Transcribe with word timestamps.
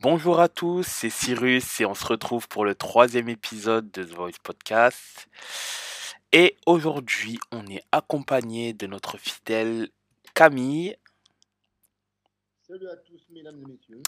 Bonjour 0.00 0.38
à 0.38 0.48
tous, 0.48 0.86
c'est 0.86 1.10
Cyrus 1.10 1.80
et 1.80 1.84
on 1.84 1.94
se 1.94 2.06
retrouve 2.06 2.46
pour 2.46 2.64
le 2.64 2.76
troisième 2.76 3.28
épisode 3.28 3.90
de 3.90 4.04
The 4.04 4.10
Voice 4.14 4.38
Podcast. 4.44 5.28
Et 6.30 6.56
aujourd'hui, 6.66 7.36
on 7.50 7.66
est 7.66 7.82
accompagné 7.90 8.72
de 8.72 8.86
notre 8.86 9.18
fidèle 9.18 9.88
Camille, 10.34 10.96
Salut 12.62 12.88
à 12.88 12.96
tous, 12.98 13.26
mesdames 13.30 13.60
et 13.60 13.66
messieurs. 13.66 14.02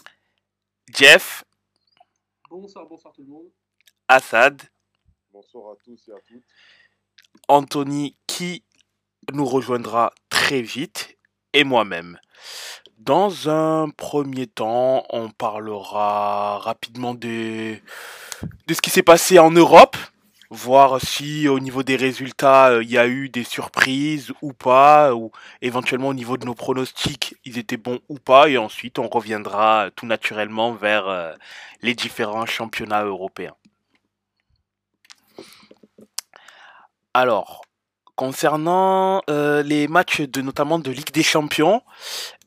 Jeff, 0.95 1.43
Bonsoir, 2.49 2.85
bonsoir 2.85 3.13
tout 3.13 3.23
le 3.23 3.27
monde. 3.27 3.51
Assad, 4.07 4.61
Bonsoir 5.33 5.73
à 5.73 5.75
tous 5.83 6.07
et 6.07 6.13
à 6.13 6.19
toutes. 6.25 6.45
Anthony 7.49 8.15
qui 8.27 8.63
nous 9.33 9.45
rejoindra 9.45 10.13
très 10.29 10.61
vite 10.61 11.17
et 11.51 11.65
moi-même. 11.65 12.17
Dans 13.05 13.49
un 13.49 13.89
premier 13.89 14.45
temps, 14.45 15.05
on 15.09 15.31
parlera 15.31 16.59
rapidement 16.59 17.15
de, 17.15 17.77
ce 18.69 18.79
qui 18.79 18.91
s'est 18.91 19.01
passé 19.01 19.39
en 19.39 19.49
Europe, 19.49 19.97
voir 20.51 21.01
si 21.01 21.47
au 21.47 21.59
niveau 21.59 21.81
des 21.81 21.95
résultats 21.95 22.67
euh, 22.67 22.83
il 22.83 22.91
y 22.91 22.99
a 22.99 23.07
eu 23.07 23.29
des 23.29 23.43
surprises 23.43 24.31
ou 24.43 24.53
pas, 24.53 25.15
ou 25.15 25.31
éventuellement 25.63 26.09
au 26.09 26.13
niveau 26.13 26.37
de 26.37 26.45
nos 26.45 26.53
pronostics 26.53 27.33
ils 27.43 27.57
étaient 27.57 27.77
bons 27.77 28.01
ou 28.07 28.19
pas, 28.19 28.49
et 28.49 28.59
ensuite 28.59 28.99
on 28.99 29.07
reviendra 29.07 29.89
tout 29.95 30.05
naturellement 30.05 30.73
vers 30.73 31.07
euh, 31.07 31.33
les 31.81 31.95
différents 31.95 32.45
championnats 32.45 33.03
européens. 33.03 33.55
Alors, 37.15 37.63
concernant 38.15 39.23
euh, 39.27 39.63
les 39.63 39.87
matchs 39.87 40.21
de 40.21 40.41
notamment 40.41 40.77
de 40.77 40.91
Ligue 40.91 41.11
des 41.11 41.23
Champions, 41.23 41.81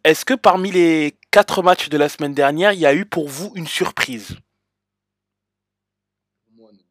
est-ce 0.05 0.25
que 0.25 0.35
parmi 0.35 0.71
les 0.71 1.17
quatre 1.31 1.63
matchs 1.63 1.89
de 1.89 1.97
la 1.97 2.09
semaine 2.09 2.35
dernière, 2.35 2.73
il 2.73 2.81
y 2.81 2.87
a 2.87 2.95
eu 2.95 3.05
pour 3.07 3.29
vous 3.29 3.53
une 3.55 3.67
surprise? 3.67 4.37
Pour 6.45 6.55
moi, 6.55 6.71
non. 6.73 6.85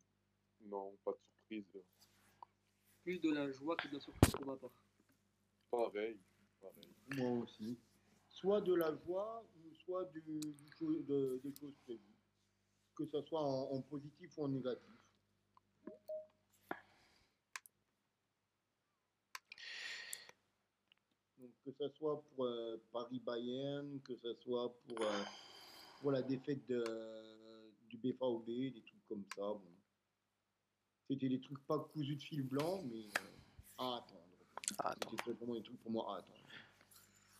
Non, 0.69 0.97
pas 1.05 1.11
de 1.11 1.17
surprise. 1.21 1.81
Plus 3.03 3.19
de 3.19 3.31
la 3.31 3.51
joie 3.51 3.75
que 3.75 3.87
de 3.87 3.93
la 3.95 3.99
surprise 3.99 4.33
pour 4.33 4.45
ma 4.47 4.55
part. 4.55 4.71
Pareil. 5.71 6.17
pareil. 6.61 6.89
Moi 7.17 7.43
aussi. 7.43 7.77
Soit 8.29 8.61
de 8.61 8.73
la 8.73 8.93
joie, 9.05 9.43
ou 9.57 9.75
soit 9.85 10.05
du, 10.05 10.21
du 10.21 10.53
cho- 10.77 10.99
de- 11.07 11.39
des 11.43 11.53
choses 11.59 11.75
prévues. 11.85 11.99
Que 12.95 13.05
ce 13.05 13.21
soit 13.21 13.41
en, 13.41 13.71
en 13.75 13.81
positif 13.81 14.31
ou 14.37 14.43
en 14.45 14.49
négatif. 14.49 14.89
Donc, 21.37 21.52
que 21.63 21.71
ce 21.71 21.89
soit 21.89 22.21
pour 22.21 22.45
euh, 22.45 22.81
Paris-Bayern, 22.91 23.99
que 24.01 24.15
ce 24.17 24.33
soit 24.35 24.73
pour, 24.87 25.01
euh, 25.01 25.23
pour 26.01 26.11
la 26.11 26.21
défaite 26.21 26.65
de, 26.67 26.83
du 27.89 27.97
BVB, 27.97 28.73
des 28.73 28.83
trucs 28.85 29.07
comme 29.07 29.23
ça. 29.35 29.41
Bon. 29.41 29.61
C'était 31.09 31.29
des 31.29 31.39
trucs 31.39 31.65
pas 31.65 31.79
cousus 31.79 32.15
de 32.15 32.21
fil 32.21 32.43
blanc, 32.43 32.81
mais 32.83 33.05
euh, 33.05 33.77
à 33.77 33.97
attendre. 33.97 34.19
Ah. 34.79 34.95
C'était 35.11 35.33
vraiment 35.33 35.55
des 35.55 35.63
trucs 35.63 35.81
pour 35.81 35.91
moi 35.91 36.15
à 36.15 36.19
attendre. 36.19 36.39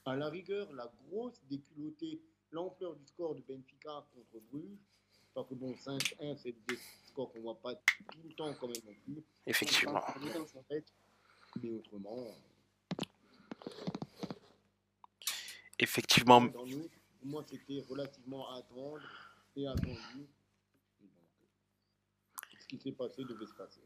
À 0.06 0.16
la 0.16 0.30
rigueur, 0.30 0.72
la 0.74 0.92
grosse 1.08 1.42
déculottée, 1.50 2.22
l'ampleur 2.52 2.96
du 2.96 3.06
score 3.06 3.36
de 3.36 3.42
Benfica 3.42 4.06
contre 4.14 4.44
Bruges, 4.52 4.80
parce 5.34 5.48
que 5.48 5.56
bon, 5.56 5.72
5-1, 5.72 6.38
c'est 6.38 6.52
des 6.68 6.78
scores 7.06 7.32
qu'on 7.32 7.42
voit 7.42 7.60
pas 7.60 7.76
tout 7.76 8.20
le 8.24 8.34
temps 8.34 8.54
quand 8.60 8.68
même 8.68 8.84
non 8.86 8.94
plus. 9.06 9.24
Effectivement. 9.48 10.02
Mais 11.62 11.70
autrement, 11.70 12.28
Effectivement. 15.84 16.42
dans 16.42 16.66
nous, 16.66 16.90
pour 17.20 17.28
moi, 17.28 17.44
c'était 17.50 17.84
relativement 17.90 18.50
à 18.52 18.58
attendre 18.60 19.00
et 19.56 19.68
attendu. 19.68 20.28
Et 21.02 21.06
donc, 21.06 22.60
ce 22.60 22.68
qui 22.68 22.78
s'est 22.80 22.92
passé 22.92 23.24
devait 23.24 23.46
se 23.46 23.54
passer. 23.54 23.82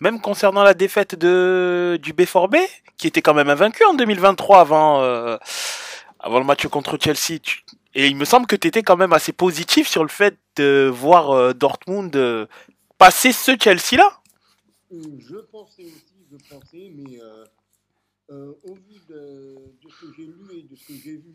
Même 0.00 0.20
concernant 0.20 0.62
la 0.62 0.74
défaite 0.74 1.16
de 1.16 1.98
du 2.00 2.12
B4B, 2.12 2.56
qui 2.96 3.08
était 3.08 3.20
quand 3.22 3.34
même 3.34 3.48
invaincu 3.48 3.84
en 3.84 3.94
2023 3.94 4.60
avant 4.60 5.02
euh, 5.02 5.36
avant 6.20 6.38
le 6.38 6.44
match 6.44 6.66
contre 6.68 6.96
Chelsea. 7.02 7.40
tu- 7.42 7.64
Et 7.94 8.06
il 8.06 8.16
me 8.16 8.24
semble 8.24 8.46
que 8.46 8.54
tu 8.54 8.68
étais 8.68 8.82
quand 8.84 8.96
même 8.96 9.12
assez 9.12 9.32
positif 9.32 9.88
sur 9.88 10.02
le 10.04 10.08
fait 10.08 10.38
de 10.56 10.88
voir 10.92 11.30
euh, 11.32 11.52
Dortmund 11.52 12.14
euh, 12.14 12.46
passer 12.96 13.32
ce 13.32 13.52
Chelsea-là. 13.60 14.20
Je 14.92 15.36
pensais 15.50 15.82
aussi, 15.84 16.14
je 16.30 16.36
pensais, 16.48 16.92
mais 16.94 17.18
euh, 18.30 18.54
au 18.64 18.74
vu 18.74 19.00
de, 19.08 19.56
ce 19.88 20.06
que 20.06 20.12
j'ai 20.14 20.26
lu 20.26 20.58
et 20.58 20.62
de 20.62 20.76
ce 20.76 20.86
que 20.88 20.94
j'ai 20.94 21.16
vu 21.16 21.34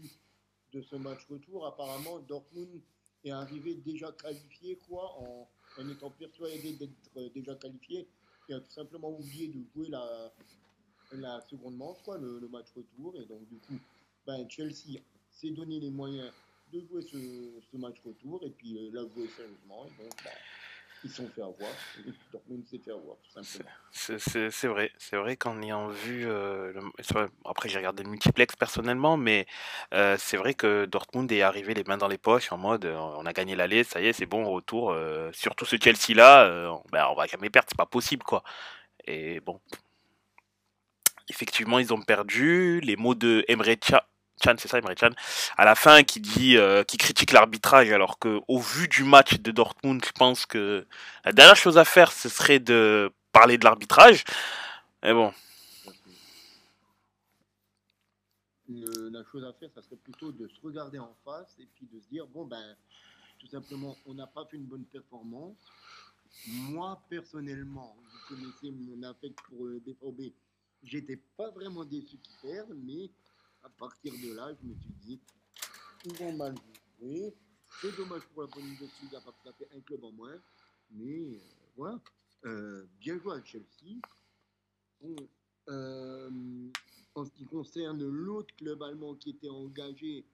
de 0.73 0.81
ce 0.81 0.95
match 0.95 1.25
retour, 1.29 1.65
apparemment 1.65 2.19
Dortmund 2.19 2.81
est 3.23 3.31
arrivé 3.31 3.75
déjà 3.75 4.11
qualifié, 4.11 4.77
quoi, 4.87 5.17
en, 5.19 5.89
étant 5.89 6.11
persuadé 6.11 6.73
d'être 6.73 6.91
euh, 7.17 7.29
déjà 7.33 7.55
qualifié, 7.55 8.07
et 8.49 8.53
a 8.53 8.59
tout 8.59 8.71
simplement 8.71 9.09
oublié 9.17 9.47
de 9.47 9.63
jouer 9.73 9.87
la, 9.89 10.31
la 11.13 11.41
seconde 11.49 11.77
manche, 11.77 11.97
quoi, 12.03 12.17
le, 12.17 12.47
match 12.49 12.67
retour, 12.75 13.15
et 13.15 13.25
donc 13.25 13.47
du 13.49 13.57
coup, 13.57 13.79
ben, 14.27 14.47
Chelsea 14.49 14.99
s'est 15.31 15.51
donné 15.51 15.79
les 15.79 15.89
moyens 15.89 16.31
de 16.71 16.79
jouer 16.81 17.01
ce, 17.01 17.77
match 17.77 17.97
retour, 18.05 18.43
et 18.43 18.49
puis 18.51 18.77
euh, 18.77 18.91
l'a 18.93 19.01
joué 19.01 19.27
sérieusement, 19.29 19.85
ben, 19.97 20.09
sont 21.09 21.27
fait 21.29 21.41
avoir. 21.41 21.69
C'est- 23.91 24.67
vrai, 24.67 24.91
c'est 24.97 25.17
vrai 25.17 25.35
qu'en 25.37 25.61
ayant 25.61 25.87
vu, 25.87 26.25
euh, 26.25 26.73
après 27.45 27.69
j'ai 27.69 27.77
regardé 27.77 28.03
le 28.03 28.09
multiplex 28.09 28.55
personnellement, 28.55 29.17
mais 29.17 29.45
euh, 29.93 30.15
c'est 30.17 30.37
vrai 30.37 30.53
que 30.53 30.85
Dortmund 30.85 31.31
est 31.31 31.41
arrivé 31.41 31.73
les 31.73 31.83
mains 31.83 31.97
dans 31.97 32.07
les 32.07 32.17
poches 32.17 32.51
en 32.51 32.57
mode 32.57 32.85
euh, 32.85 32.95
on 32.97 33.25
a 33.25 33.33
gagné 33.33 33.55
l'aller, 33.55 33.83
ça 33.83 34.01
y 34.01 34.07
est, 34.07 34.13
c'est 34.13 34.25
bon, 34.25 34.45
retour. 34.45 34.95
surtout 35.33 35.65
ce 35.65 35.75
Chelsea-là, 35.81 36.79
ben, 36.91 37.07
on 37.11 37.15
va 37.15 37.27
jamais 37.27 37.49
perdre, 37.49 37.67
c'est 37.69 37.77
pas 37.77 37.85
possible 37.85 38.23
quoi. 38.23 38.43
Et 39.05 39.39
bon, 39.41 39.59
effectivement 41.29 41.79
ils 41.79 41.93
ont 41.93 42.01
perdu. 42.01 42.79
Les 42.81 42.95
mots 42.95 43.15
de 43.15 43.45
Emre 43.47 43.75
Can, 43.79 43.99
Can, 44.41 44.55
c'est 44.57 44.67
ça 44.67 44.79
Emre 44.79 44.95
Can, 44.95 45.11
à 45.57 45.65
la 45.65 45.75
fin 45.75 46.03
qui 46.03 46.19
dit, 46.19 46.57
euh, 46.57 46.83
qui 46.83 46.97
critique 46.97 47.31
l'arbitrage, 47.31 47.91
alors 47.91 48.19
que 48.19 48.41
au 48.47 48.59
vu 48.59 48.87
du 48.87 49.03
match 49.03 49.39
de 49.39 49.51
Dortmund, 49.51 50.03
je 50.05 50.11
pense 50.11 50.45
que 50.45 50.85
la 51.25 51.31
dernière 51.31 51.55
chose 51.55 51.77
à 51.77 51.85
faire 51.85 52.11
ce 52.11 52.29
serait 52.29 52.59
de 52.59 53.11
parler 53.31 53.57
de 53.57 53.63
l'arbitrage. 53.63 54.23
Mais 55.03 55.13
bon, 55.13 55.33
la 58.67 59.23
chose 59.25 59.43
à 59.43 59.53
faire, 59.53 59.69
ça 59.73 59.81
serait 59.81 59.97
plutôt 59.97 60.31
de 60.31 60.47
se 60.47 60.61
regarder 60.61 60.99
en 60.99 61.15
face 61.23 61.55
et 61.59 61.67
puis 61.75 61.87
de 61.91 61.99
se 61.99 62.07
dire, 62.09 62.25
bon, 62.27 62.45
ben, 62.45 62.75
tout 63.39 63.47
simplement, 63.47 63.95
on 64.05 64.13
n'a 64.13 64.27
pas 64.27 64.45
fait 64.45 64.57
une 64.57 64.65
bonne 64.65 64.85
performance. 64.85 65.57
Moi, 66.47 67.01
personnellement, 67.09 67.95
vous 67.97 68.35
connaissez 68.35 68.71
mon 68.71 69.03
affect 69.03 69.39
pour 69.49 69.65
le 69.65 69.79
BVB, 69.79 70.33
j'étais 70.83 71.19
pas 71.37 71.51
vraiment 71.51 71.85
déçu 71.85 72.17
qu'ils 72.17 72.51
perdent, 72.51 72.75
mais 72.83 73.09
à 73.63 73.69
partir 73.69 74.13
de 74.13 74.33
là, 74.33 74.53
je 74.61 74.67
me 74.67 74.75
suis 74.75 74.93
dit, 75.01 75.19
ils 76.05 76.23
ont 76.23 76.33
mal 76.33 76.55
joué. 76.99 77.33
C'est 77.81 77.95
dommage 77.95 78.21
pour 78.33 78.43
la 78.43 78.47
Bundesliga 78.49 79.19
parce 79.21 79.37
que 79.37 79.43
ça 79.45 79.53
fait 79.53 79.69
un 79.75 79.81
club 79.81 80.03
en 80.03 80.11
moins, 80.11 80.39
mais 80.91 81.35
euh, 81.35 81.39
voilà. 81.75 81.99
Euh, 82.45 82.85
bien 82.99 83.17
joué 83.19 83.35
à 83.35 83.43
Chelsea. 83.43 83.99
Euh, 85.69 86.69
en 87.15 87.25
ce 87.25 87.31
qui 87.31 87.45
concerne 87.45 88.05
l'autre 88.05 88.53
club 88.55 88.83
allemand 88.83 89.15
qui 89.15 89.31
était 89.31 89.49
engagé, 89.49 90.25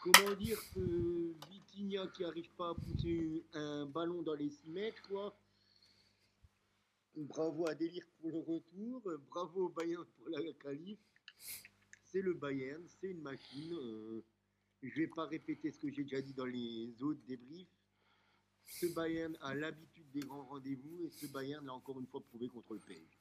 comment 0.00 0.34
dire 0.34 0.58
que 0.74 1.34
Vitinha 1.48 2.06
qui 2.08 2.22
n'arrive 2.22 2.50
pas 2.56 2.70
à 2.70 2.74
pousser 2.74 3.44
un 3.54 3.86
ballon 3.86 4.22
dans 4.22 4.34
les 4.34 4.50
6 4.50 4.70
mètres, 4.70 5.02
quoi. 5.08 5.36
Bravo 7.14 7.68
à 7.68 7.74
Délire 7.74 8.06
pour 8.20 8.30
le 8.30 8.38
retour, 8.38 9.02
bravo 9.28 9.66
au 9.66 9.68
Bayern 9.68 10.04
pour 10.16 10.28
la 10.30 10.52
qualif. 10.54 10.98
C'est 12.12 12.20
le 12.22 12.34
Bayern, 12.34 12.86
c'est 13.00 13.08
une 13.10 13.22
machine. 13.22 13.72
euh, 13.74 14.22
je 14.82 14.94
vais 15.00 15.06
pas 15.08 15.26
répéter 15.26 15.70
ce 15.70 15.78
que 15.78 15.90
j'ai 15.90 16.02
déjà 16.04 16.20
dit 16.20 16.34
dans 16.34 16.44
les 16.46 17.02
autres 17.02 17.20
débriefs. 17.26 17.68
Ce 18.64 18.86
Bayern 18.86 19.36
a 19.40 19.54
l'habitude 19.54 20.10
des 20.10 20.20
grands 20.20 20.44
rendez-vous 20.44 21.04
et 21.04 21.10
ce 21.10 21.26
Bayern 21.26 21.64
l'a 21.64 21.72
encore 21.74 21.98
une 22.00 22.06
fois 22.06 22.20
prouvé 22.20 22.48
contre 22.48 22.74
le 22.74 22.80
PSG. 22.80 23.18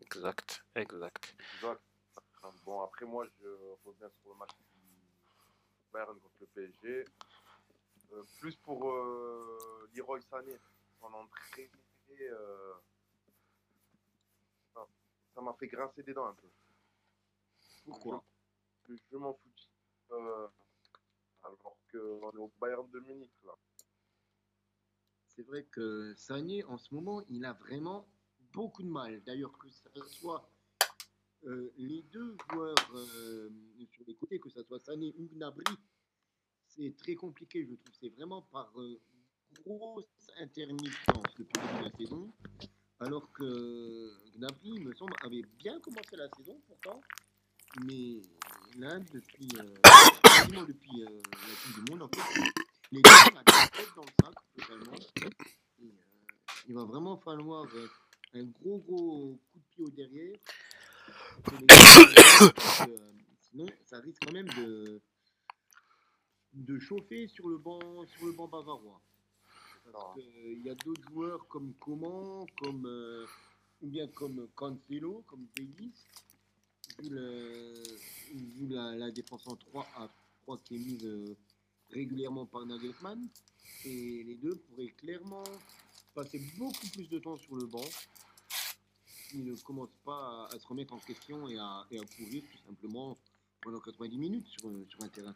exact, 0.00 0.64
exact. 0.74 1.34
Exact. 1.54 1.82
Bon, 2.64 2.80
après, 2.82 3.04
moi, 3.04 3.26
je 3.40 3.48
reviens 3.84 4.10
sur 4.20 4.30
le 4.30 4.36
match 4.36 4.50
du 4.72 4.80
Bayern 5.92 6.18
contre 6.20 6.34
le 6.40 6.46
PSG. 6.46 7.04
Euh, 8.12 8.22
plus 8.40 8.56
pour 8.56 8.90
euh, 8.90 9.88
Leroy 9.94 10.20
Sané, 10.22 10.56
son 10.98 11.12
entrée. 11.12 11.70
euh, 12.10 12.72
ça- 15.40 15.44
m'a 15.44 15.54
fait 15.54 15.66
grincer 15.68 16.02
des 16.02 16.12
dents 16.14 16.26
un 16.26 16.34
peu. 16.34 16.48
Pourquoi 17.86 18.24
Je, 18.88 18.94
je 19.10 19.16
m'en 19.16 19.34
fous. 19.34 19.48
Euh, 20.12 20.48
alors 21.42 21.76
qu'on 21.90 22.30
est 22.32 22.36
au 22.38 22.52
Bayern 22.60 22.88
de 22.90 23.00
Munich, 23.00 23.30
là. 23.44 23.52
C'est 25.28 25.42
vrai 25.42 25.64
que 25.64 26.12
Sané, 26.14 26.64
en 26.64 26.76
ce 26.76 26.94
moment, 26.94 27.22
il 27.28 27.44
a 27.44 27.52
vraiment 27.54 28.06
beaucoup 28.52 28.82
de 28.82 28.88
mal. 28.88 29.22
D'ailleurs, 29.24 29.56
que 29.58 29.70
ça 29.70 29.88
soit 30.06 30.50
euh, 31.44 31.72
les 31.78 32.02
deux 32.02 32.36
joueurs 32.50 32.74
euh, 32.94 33.48
sur 33.92 34.04
les 34.06 34.14
côtés, 34.16 34.38
que 34.40 34.50
ce 34.50 34.62
soit 34.64 34.80
Sané 34.80 35.14
ou 35.18 35.28
Gnabry, 35.32 35.64
c'est 36.66 36.94
très 36.98 37.14
compliqué, 37.14 37.64
je 37.66 37.74
trouve. 37.74 37.94
C'est 38.00 38.08
vraiment 38.10 38.42
par 38.42 38.78
euh, 38.78 39.00
grosse 39.64 40.30
intermittence 40.38 41.22
depuis 41.38 41.58
le 41.60 41.66
début 41.66 41.78
de 41.78 41.84
la 41.84 41.96
saison. 41.96 42.32
Alors 43.00 43.32
que 43.32 44.12
Gnabry, 44.36 44.72
il 44.74 44.84
me 44.84 44.94
semble, 44.94 45.14
avait 45.24 45.42
bien 45.58 45.80
commencé 45.80 46.16
la 46.16 46.28
saison 46.36 46.60
pourtant. 46.66 47.00
Mais 47.86 48.20
là, 48.76 48.98
depuis, 48.98 49.48
euh, 49.56 49.62
euh, 49.62 49.72
la 50.34 50.44
Coupe 50.44 51.84
du 51.84 51.90
Monde, 51.90 52.02
en 52.02 52.08
fait, 52.08 52.40
les 52.92 53.00
deux 53.00 53.10
ont 53.10 53.34
la 53.34 53.68
tête 53.68 53.88
dans 53.96 54.02
le 54.02 54.08
sac, 54.22 54.34
totalement. 54.54 54.98
Euh, 55.80 55.88
il 56.68 56.74
va 56.74 56.84
vraiment 56.84 57.16
falloir 57.16 57.66
un 58.34 58.44
gros, 58.44 58.78
gros 58.80 59.38
coup 59.50 59.58
de 59.58 59.64
pied 59.70 59.84
au 59.84 59.90
derrière. 59.90 60.36
gars, 61.62 62.86
sinon, 63.40 63.66
ça 63.86 63.98
risque 64.00 64.22
quand 64.26 64.32
même 64.32 64.48
de, 64.48 65.00
de 66.52 66.78
chauffer 66.78 67.28
sur 67.28 67.48
le 67.48 67.56
banc, 67.56 67.80
sur 68.08 68.26
le 68.26 68.32
banc 68.32 68.48
bavarois. 68.48 69.00
Qu'il 70.14 70.62
y 70.64 70.70
a 70.70 70.74
d'autres 70.74 71.02
joueurs 71.10 71.46
comme 71.48 71.72
Coman, 71.74 72.46
comme, 72.62 72.86
euh, 72.86 73.26
ou 73.82 73.88
bien 73.88 74.06
comme 74.08 74.48
Cancelo, 74.54 75.22
comme 75.26 75.46
Davis, 75.56 76.06
vu, 76.98 77.08
le- 77.10 77.82
vu 78.32 78.66
la, 78.68 78.94
la 78.96 79.10
défense 79.10 79.46
en 79.46 79.56
3 79.56 79.86
à 79.96 80.08
3 80.42 80.58
qui 80.58 80.76
est 80.76 80.78
mise 80.78 81.04
euh, 81.06 81.36
régulièrement 81.90 82.46
par 82.46 82.66
Nagelsmann. 82.66 83.28
Et 83.84 84.24
les 84.24 84.34
deux 84.34 84.56
pourraient 84.56 84.90
clairement 84.98 85.44
passer 86.14 86.38
beaucoup 86.58 86.86
plus 86.92 87.08
de 87.08 87.18
temps 87.18 87.36
sur 87.36 87.56
le 87.56 87.66
banc 87.66 87.84
s'ils 89.06 89.44
ne 89.44 89.54
commencent 89.56 89.96
pas 90.04 90.46
à, 90.50 90.54
à 90.54 90.58
se 90.58 90.66
remettre 90.66 90.92
en 90.92 90.98
question 90.98 91.48
et 91.48 91.56
à, 91.58 91.86
et 91.90 91.98
à 91.98 92.04
courir 92.04 92.42
tout 92.50 92.58
simplement 92.66 93.16
pendant 93.62 93.80
90 93.80 94.18
minutes 94.18 94.46
sur, 94.48 94.68
euh, 94.68 94.84
sur 94.88 95.02
un 95.02 95.08
terrain. 95.08 95.34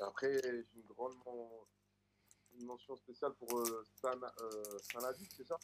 Après, 0.00 0.40
j'ai 0.42 0.64
une 0.76 0.82
grande 0.88 1.14
men- 1.24 1.66
une 2.58 2.66
mention 2.66 2.96
spéciale 2.96 3.32
pour 3.34 3.58
euh, 3.58 3.84
Sana- 4.00 4.32
euh, 4.40 4.78
c'est 5.36 5.46
ça? 5.46 5.58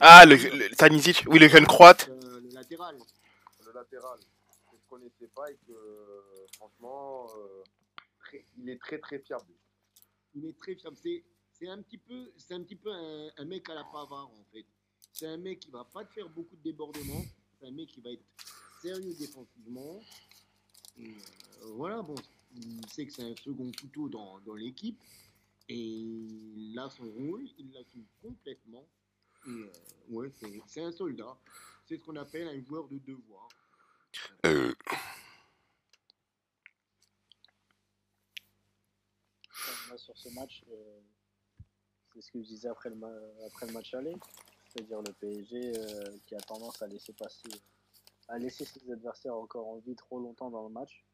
Ah, 0.00 0.24
le, 0.26 0.36
le 0.36 0.74
Stanisic, 0.74 1.24
oui, 1.28 1.38
le 1.38 1.48
jeune 1.48 1.66
croate. 1.66 2.08
Euh, 2.08 2.40
le 2.40 2.48
latéral, 2.50 2.98
Le 3.64 3.72
latéral, 3.72 4.18
que 4.18 4.76
je 4.76 4.88
connaissais 4.88 5.28
pas 5.34 5.50
et 5.50 5.56
que 5.66 5.72
euh, 5.72 6.46
franchement, 6.56 7.28
très- 8.20 8.44
il 8.58 8.68
est 8.68 8.78
très 8.80 8.98
très 8.98 9.18
fiable. 9.20 9.52
il 10.34 10.46
est 10.46 10.58
très 10.58 10.74
fiable. 10.74 10.96
C'est, 11.02 11.22
c'est 11.52 11.68
un 11.68 11.80
petit 11.82 11.98
peu, 11.98 12.32
c'est 12.36 12.54
un, 12.54 12.62
petit 12.62 12.76
peu 12.76 12.90
un, 12.92 13.30
un 13.36 13.44
mec 13.44 13.68
à 13.70 13.74
la 13.74 13.84
Pavard 13.84 14.30
en 14.30 14.44
fait. 14.52 14.66
C'est 15.12 15.26
un 15.26 15.36
mec 15.36 15.60
qui 15.60 15.70
va 15.70 15.84
pas 15.84 16.04
te 16.04 16.12
faire 16.12 16.28
beaucoup 16.30 16.56
de 16.56 16.62
débordements. 16.62 17.22
C'est 17.60 17.66
un 17.68 17.70
mec 17.70 17.88
qui 17.90 18.00
va 18.00 18.10
être 18.10 18.24
sérieux 18.80 19.14
défensivement. 19.18 20.00
Et, 20.98 21.14
voilà, 21.74 22.02
bon, 22.02 22.14
il 22.54 22.88
sait 22.88 23.06
que 23.06 23.12
c'est 23.12 23.22
un 23.24 23.36
second 23.36 23.70
couteau 23.80 24.08
dans, 24.08 24.38
dans 24.40 24.54
l'équipe. 24.54 25.00
Et 25.68 25.76
il 25.78 26.76
a 26.78 26.90
son 26.90 27.04
rôle, 27.04 27.46
il 27.58 27.72
l'assume 27.72 28.04
complètement. 28.20 28.86
Et 29.46 29.50
euh, 29.50 29.72
ouais, 30.10 30.30
c'est, 30.38 30.60
c'est 30.66 30.82
un 30.82 30.92
soldat. 30.92 31.36
C'est 31.86 31.96
ce 31.96 32.02
qu'on 32.04 32.16
appelle 32.16 32.48
un 32.48 32.60
joueur 32.62 32.88
de 32.88 32.98
devoir. 32.98 33.48
Euh, 34.46 34.74
sur 39.96 40.16
ce 40.16 40.28
match, 40.30 40.64
euh, 40.70 41.00
c'est 42.14 42.22
ce 42.22 42.32
que 42.32 42.42
je 42.42 42.48
disais 42.48 42.68
après 42.68 42.88
le, 42.88 42.96
ma- 42.96 43.08
après 43.46 43.66
le 43.66 43.72
match 43.72 43.92
aller, 43.94 44.14
c'est-à-dire 44.68 45.02
le 45.02 45.12
PSG 45.12 45.72
euh, 45.76 46.16
qui 46.26 46.34
a 46.34 46.40
tendance 46.40 46.80
à 46.82 46.86
laisser 46.86 47.12
passer, 47.12 47.48
à 48.28 48.38
laisser 48.38 48.64
ses 48.64 48.90
adversaires 48.90 49.34
encore 49.36 49.68
en 49.68 49.78
vie 49.78 49.94
trop 49.94 50.18
longtemps 50.18 50.50
dans 50.50 50.66
le 50.66 50.72
match 50.72 51.04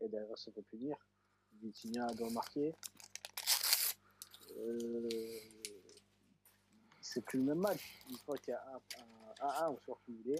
et 0.00 0.08
derrière 0.08 0.38
se 0.38 0.50
fait 0.50 0.62
punir. 0.62 0.96
Vitinha 1.62 2.06
doit 2.14 2.30
marquer. 2.30 2.74
Euh, 4.56 5.08
c'est 7.00 7.24
plus 7.24 7.38
le 7.38 7.44
même 7.46 7.58
match. 7.58 7.98
Une 8.08 8.18
fois 8.18 8.36
qu'il 8.38 8.52
y 8.52 8.54
a 8.54 8.64
un, 8.68 8.76
un, 8.76 9.46
un, 9.46 9.72
un 9.72 9.76
sort 9.84 10.00
cumulé, 10.04 10.36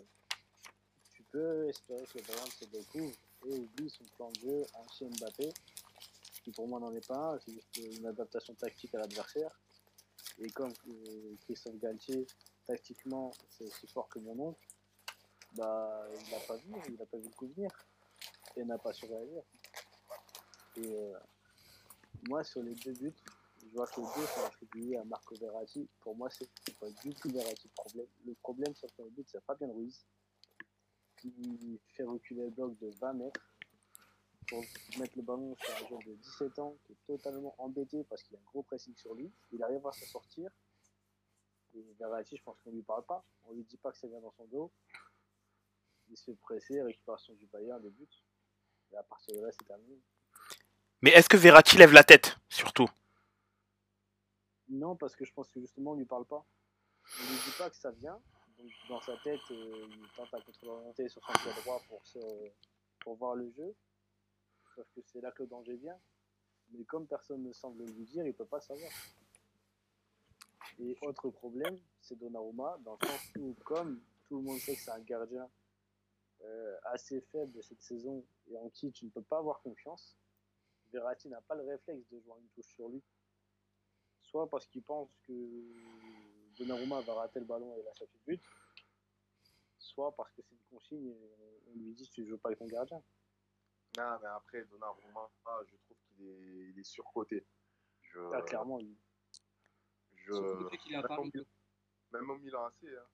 tu 1.13 1.23
peux 1.25 1.69
espérer 1.69 2.05
que 2.07 2.19
le 2.19 2.25
Bayern 2.25 2.51
se 2.51 2.65
découvre 2.67 3.17
et 3.47 3.59
oublie 3.59 3.91
son 3.91 4.05
plan 4.17 4.31
de 4.31 4.41
jeu 4.41 4.67
ancien 4.75 5.09
Mbappé 5.09 5.53
qui 6.43 6.53
pour 6.53 6.69
moi 6.69 6.81
n'en 6.81 6.95
est 6.95 7.07
pas 7.07 7.35
un, 7.35 7.39
c'est 7.41 7.53
juste 7.53 7.77
une 7.99 8.07
adaptation 8.07 8.55
tactique 8.55 8.95
à 8.95 8.99
l'adversaire. 8.99 9.61
Et 10.39 10.51
comme 10.51 10.73
euh, 10.89 11.37
Christophe 11.43 11.77
Galtier, 11.79 12.27
tactiquement, 12.67 13.31
c'est 13.51 13.65
aussi 13.65 13.87
fort 13.87 14.09
que 14.09 14.19
mon 14.21 14.39
oncle, 14.49 14.61
bah, 15.55 16.07
il 16.15 16.31
n'a 16.31 16.41
pas 16.41 16.57
vu, 16.57 16.73
il 16.89 16.95
n'a 16.97 17.07
pas 17.07 17.19
vu 17.19 17.25
le 17.25 17.35
coup 17.35 17.49
venir 17.49 17.71
et 18.57 18.65
n'a 18.65 18.79
pas 18.79 18.93
su 18.93 19.07
réagir. 19.07 19.43
Et 20.77 20.97
euh, 20.97 21.19
moi, 22.29 22.45
sur 22.45 22.63
les 22.63 22.75
deux 22.75 22.93
buts, 22.93 23.15
je 23.63 23.69
vois 23.75 23.87
que 23.87 24.01
les 24.01 24.07
deux 24.07 24.27
sont 24.27 24.45
attribués 24.45 24.97
à 24.97 25.05
Marco 25.05 25.35
Verratti. 25.37 25.89
Pour 26.01 26.17
moi, 26.17 26.29
c'est 26.31 26.49
pas 26.79 26.91
du 27.03 27.15
tout 27.15 27.29
Verratti 27.29 27.69
le 27.69 27.75
problème. 27.75 28.07
Le 28.27 28.35
problème 28.35 28.75
sur 28.75 28.89
le 28.99 29.11
but, 29.11 29.29
c'est 29.29 29.43
Fabien 29.45 29.69
Ruiz 29.73 30.05
qui 31.17 31.79
fait 31.89 32.05
reculer 32.05 32.45
le 32.45 32.51
bloc 32.51 32.79
de 32.79 32.91
20 32.99 33.13
mètres 33.15 33.41
pour 34.49 34.65
mettre 34.99 35.13
le 35.17 35.23
ballon 35.23 35.55
sur 35.57 35.75
un 35.75 35.89
joueur 35.89 36.01
de 36.07 36.15
17 36.15 36.59
ans 36.59 36.77
qui 36.85 36.93
est 36.93 37.07
totalement 37.07 37.55
embêté 37.59 38.05
parce 38.05 38.23
qu'il 38.23 38.37
a 38.37 38.41
un 38.41 38.45
gros 38.45 38.63
pressing 38.63 38.95
sur 38.97 39.15
lui. 39.15 39.31
Il 39.53 39.63
arrive 39.63 39.87
à 39.87 39.93
s'en 39.93 40.07
sortir. 40.07 40.51
Et 41.75 41.85
Verratti, 41.99 42.37
je 42.37 42.43
pense 42.43 42.59
qu'on 42.63 42.73
lui 42.73 42.83
parle 42.83 43.05
pas. 43.05 43.25
On 43.45 43.53
lui 43.53 43.65
dit 43.65 43.77
pas 43.77 43.93
que 43.93 43.99
ça 43.99 44.09
vient 44.09 44.21
dans 44.21 44.33
son 44.33 44.47
dos. 44.47 44.73
Il 46.09 46.17
se 46.17 46.25
fait 46.25 46.35
presser, 46.35 46.83
récupération 46.83 47.35
du 47.35 47.47
Bayern, 47.47 47.81
des 47.83 47.91
buts. 47.91 48.09
Et 48.93 48.97
à 48.97 49.03
partir 49.03 49.37
de 49.37 49.43
là, 49.43 49.51
c'est 49.53 49.67
terminé. 49.67 49.99
Mais 51.03 51.11
est-ce 51.11 51.29
que 51.29 51.37
Verratti 51.37 51.77
lève 51.77 51.93
la 51.93 52.05
tête, 52.05 52.37
surtout? 52.49 52.89
Non, 54.69 54.97
parce 54.97 55.17
que 55.17 55.25
je 55.25 55.33
pense 55.33 55.51
que 55.51 55.61
justement, 55.61 55.93
on 55.93 55.95
lui 55.95 56.05
parle 56.05 56.27
pas. 56.27 56.45
On 57.19 57.31
lui 57.31 57.39
dit 57.45 57.57
pas 57.59 57.71
que 57.71 57.77
ça 57.77 57.91
vient. 57.93 58.21
Donc, 58.59 58.71
dans 58.89 59.01
sa 59.01 59.17
tête, 59.19 59.41
euh, 59.51 59.87
il 59.91 60.09
tente 60.15 60.33
à 60.35 60.41
contre-orienter 60.41 61.09
sur 61.09 61.25
son 61.25 61.33
pied 61.33 61.63
droit 61.63 61.81
pour, 61.89 62.07
se, 62.07 62.19
pour 63.01 63.17
voir 63.17 63.35
le 63.35 63.51
jeu. 63.51 63.75
Sauf 64.75 64.87
que 64.95 65.01
c'est 65.07 65.21
là 65.21 65.33
que 65.33 65.43
le 65.43 65.49
danger 65.49 65.77
vient. 65.77 65.99
Mais 66.73 66.85
comme 66.85 67.07
personne 67.07 67.43
ne 67.43 67.53
semble 67.53 67.85
lui 67.85 68.05
dire, 68.05 68.27
il 68.27 68.35
peut 68.35 68.45
pas 68.45 68.61
savoir. 68.61 68.91
Et 70.79 70.97
autre 71.03 71.31
problème, 71.31 71.79
c'est 72.01 72.17
Donnarumma, 72.19 72.79
dans 72.85 72.97
le 73.01 73.07
sens 73.07 73.21
où, 73.39 73.55
comme 73.65 74.01
tout 74.29 74.37
le 74.37 74.43
monde 74.43 74.59
sait 74.59 74.77
que 74.77 74.81
c'est 74.81 74.91
un 74.91 75.01
gardien 75.01 75.49
euh, 76.43 76.77
assez 76.85 77.21
faible 77.33 77.63
cette 77.63 77.83
saison 77.83 78.25
et 78.49 78.57
en 78.57 78.69
qui 78.71 78.91
tu 78.93 79.05
ne 79.05 79.11
peux 79.11 79.23
pas 79.23 79.39
avoir 79.39 79.61
confiance, 79.61 80.17
Verratti 80.93 81.29
n'a 81.29 81.41
pas 81.43 81.55
le 81.55 81.63
réflexe 81.65 82.09
de 82.11 82.21
jouer 82.21 82.35
une 82.41 82.49
touche 82.49 82.75
sur 82.75 82.89
lui. 82.89 83.03
Soit 84.23 84.49
parce 84.49 84.67
qu'il 84.67 84.83
pense 84.83 85.11
que 85.27 85.33
Donnarumma 86.59 87.01
va 87.03 87.15
rater 87.15 87.41
le 87.41 87.47
ballon 87.47 87.77
et 87.77 87.83
là 87.83 87.91
ça 87.95 88.07
fait 88.07 88.19
but, 88.27 88.43
soit 89.79 90.15
parce 90.17 90.31
que 90.33 90.43
c'est 90.43 90.55
une 90.55 90.79
consigne 90.79 91.09
et 91.09 91.31
on 91.69 91.79
lui 91.79 91.95
dit 91.95 92.09
tu 92.09 92.25
joues 92.27 92.39
pas 92.39 92.49
avec 92.51 92.59
ton 92.59 92.67
gardien. 92.67 93.03
Non, 93.99 94.19
mais 94.23 94.29
après, 94.29 94.65
Donnarumma, 94.65 95.29
je 95.67 95.77
trouve 95.77 95.97
qu'il 96.07 96.27
est, 96.27 96.71
il 96.71 96.79
est 96.79 96.85
surcoté. 96.85 97.45
Je, 98.03 98.21
Ah, 98.33 98.43
clairement, 98.43 98.79
il- 98.79 98.97
je, 100.15 100.33
est 100.33 100.95
à 100.95 101.03
même, 101.03 101.05
au, 101.05 101.07
Paris. 101.09 101.33
Même 102.13 102.31
au 102.31 102.39
Milan 102.39 102.67
AC, 102.67 102.85
hein, 102.85 103.07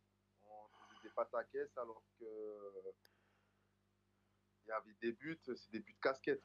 on 0.45 0.97
faisait 0.97 1.09
des 1.09 1.51
caisse 1.53 1.77
alors 1.79 2.03
que 2.19 2.25
il 4.67 4.71
y 4.71 4.73
avait 4.73 4.97
des 5.01 5.13
buts, 5.13 5.39
c'est 5.45 5.71
des 5.71 5.81
buts 5.81 5.93
de 5.93 6.01
casquette. 6.01 6.43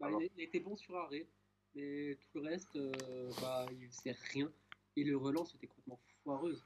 Bah, 0.00 0.06
Alors. 0.06 0.22
il, 0.22 0.42
été 0.42 0.60
bon 0.60 0.76
sur 0.76 0.96
arrêt, 0.96 1.26
mais 1.74 2.16
tout 2.20 2.40
le 2.40 2.48
reste, 2.48 2.76
euh, 2.76 3.30
bah, 3.40 3.66
il 3.72 3.88
faisait 3.88 4.16
rien. 4.32 4.50
Et 4.96 5.04
le 5.04 5.16
relance 5.16 5.54
était 5.54 5.66
complètement 5.66 6.00
foireuse. 6.24 6.64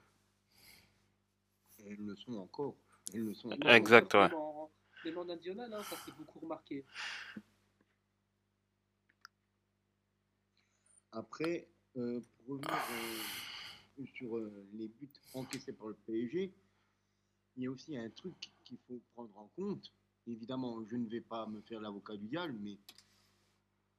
Et 1.78 1.90
elles 1.90 2.06
le 2.06 2.16
sont 2.16 2.34
encore. 2.34 2.76
Elles 3.12 3.24
le 3.24 3.34
sont 3.34 3.50
encore. 3.50 3.70
Exact, 3.70 4.14
ouais. 4.14 4.28
Même 4.28 4.34
en, 4.34 4.70
même 5.04 5.18
en 5.18 5.24
national, 5.24 5.72
hein, 5.72 5.82
ça 5.82 5.96
s'est 5.96 6.12
beaucoup 6.12 6.38
remarqué. 6.40 6.84
Après, 11.12 11.68
euh, 11.96 12.20
pour 12.20 12.54
revenir 12.54 12.72
euh, 12.72 14.04
sur 14.14 14.38
euh, 14.38 14.66
les 14.72 14.88
buts 14.88 15.10
encaissés 15.34 15.74
par 15.74 15.88
le 15.88 15.94
PSG, 16.06 16.50
il 17.56 17.62
y 17.62 17.66
a 17.66 17.70
aussi 17.70 17.96
un 17.98 18.08
truc 18.08 18.34
qu'il 18.64 18.78
faut 18.88 18.98
prendre 19.12 19.36
en 19.38 19.48
compte. 19.54 19.92
Évidemment, 20.26 20.84
je 20.84 20.96
ne 20.96 21.08
vais 21.08 21.20
pas 21.20 21.46
me 21.46 21.60
faire 21.62 21.80
l'avocat 21.80 22.16
du 22.16 22.26
diable, 22.28 22.54
mais 22.60 22.78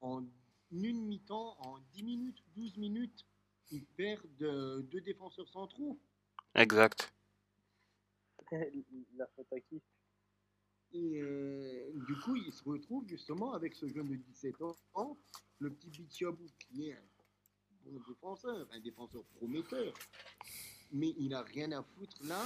en 0.01 0.23
une 0.71 1.05
mi-temps, 1.05 1.55
en 1.59 1.79
10 1.93 2.03
minutes, 2.03 2.43
12 2.55 2.77
minutes, 2.77 3.25
ils 3.71 3.85
perdent 3.85 4.41
euh, 4.41 4.81
deux 4.83 5.01
défenseurs 5.01 5.47
centraux. 5.49 5.99
Exact. 6.55 7.13
la 8.51 9.27
faute 9.35 9.51
à 9.51 9.59
qui? 9.59 9.81
Et 10.93 11.21
euh, 11.21 11.91
du 12.07 12.15
coup, 12.17 12.35
il 12.35 12.53
se 12.53 12.63
retrouve 12.63 13.07
justement 13.07 13.53
avec 13.53 13.73
ce 13.73 13.87
jeune 13.87 14.09
de 14.09 14.15
17 14.15 14.55
ans, 14.93 15.17
le 15.59 15.71
petit 15.71 15.89
Bichiabou, 15.89 16.45
qui 16.59 16.89
est 16.89 16.93
un 16.93 17.01
bon 17.85 17.99
défenseur, 18.07 18.67
un 18.71 18.79
défenseur 18.79 19.23
prometteur. 19.35 19.93
Mais 20.91 21.15
il 21.17 21.29
n'a 21.29 21.41
rien 21.41 21.71
à 21.71 21.81
foutre 21.81 22.23
là. 22.25 22.45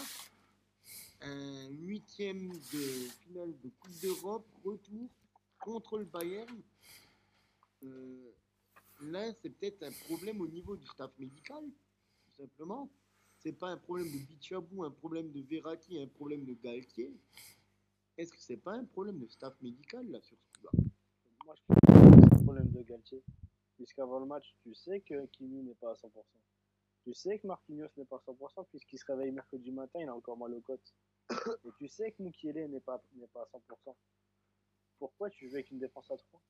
Huitième 1.69 2.49
de 2.49 3.09
finale 3.21 3.53
de 3.63 3.69
Coupe 3.79 3.99
d'Europe, 4.01 4.47
retour 4.63 5.09
contre 5.59 5.97
le 5.97 6.05
Bayern. 6.05 6.61
Euh, 7.83 8.31
là, 9.01 9.31
c'est 9.41 9.49
peut-être 9.49 9.83
un 9.83 9.91
problème 10.05 10.41
au 10.41 10.47
niveau 10.47 10.75
du 10.75 10.85
staff 10.87 11.11
médical, 11.17 11.63
tout 11.63 12.41
simplement. 12.41 12.89
C'est 13.39 13.53
pas 13.53 13.69
un 13.69 13.77
problème 13.77 14.11
de 14.11 14.17
Bichabou, 14.17 14.83
un 14.83 14.91
problème 14.91 15.31
de 15.31 15.41
Verratti, 15.41 15.99
un 15.99 16.07
problème 16.07 16.45
de 16.45 16.53
Galtier. 16.53 17.13
Est-ce 18.17 18.31
que 18.31 18.39
c'est 18.39 18.57
pas 18.57 18.73
un 18.73 18.85
problème 18.85 19.19
de 19.19 19.27
staff 19.27 19.53
médical 19.61 20.09
là 20.09 20.19
sur 20.21 20.37
ce 20.37 20.59
coup-là? 20.59 20.71
Moi, 21.45 21.55
je 21.55 21.61
pense 21.67 21.77
que 21.77 22.27
c'est 22.27 22.33
un 22.33 22.43
problème 22.43 22.71
de 22.71 22.81
Galtier. 22.81 23.23
Puisqu'avant 23.75 24.19
le 24.19 24.25
match, 24.25 24.55
tu 24.63 24.73
sais 24.73 25.01
que 25.01 25.25
Kimi 25.27 25.61
n'est 25.61 25.75
pas 25.75 25.91
à 25.91 25.93
100%. 25.93 26.09
Tu 27.07 27.13
sais 27.13 27.39
que 27.39 27.47
Marquinhos 27.47 27.87
n'est 27.95 28.03
pas 28.03 28.17
à 28.17 28.31
100% 28.31 28.67
puisqu'il 28.67 28.99
se 28.99 29.05
réveille 29.05 29.31
mercredi 29.31 29.71
matin, 29.71 30.01
il 30.01 30.09
a 30.09 30.13
encore 30.13 30.35
mal 30.35 30.53
aux 30.53 30.59
côtes. 30.59 30.93
Et 31.63 31.69
tu 31.77 31.87
sais 31.87 32.11
que 32.11 32.21
Mukiele 32.21 32.69
n'est 32.69 32.81
pas, 32.81 33.01
n'est 33.15 33.27
pas 33.27 33.43
à 33.43 33.57
100%. 33.57 33.95
Pourquoi 34.99 35.29
tu 35.29 35.47
joues 35.47 35.55
avec 35.55 35.71
une 35.71 35.79
défense 35.79 36.11
à 36.11 36.17
3 36.17 36.41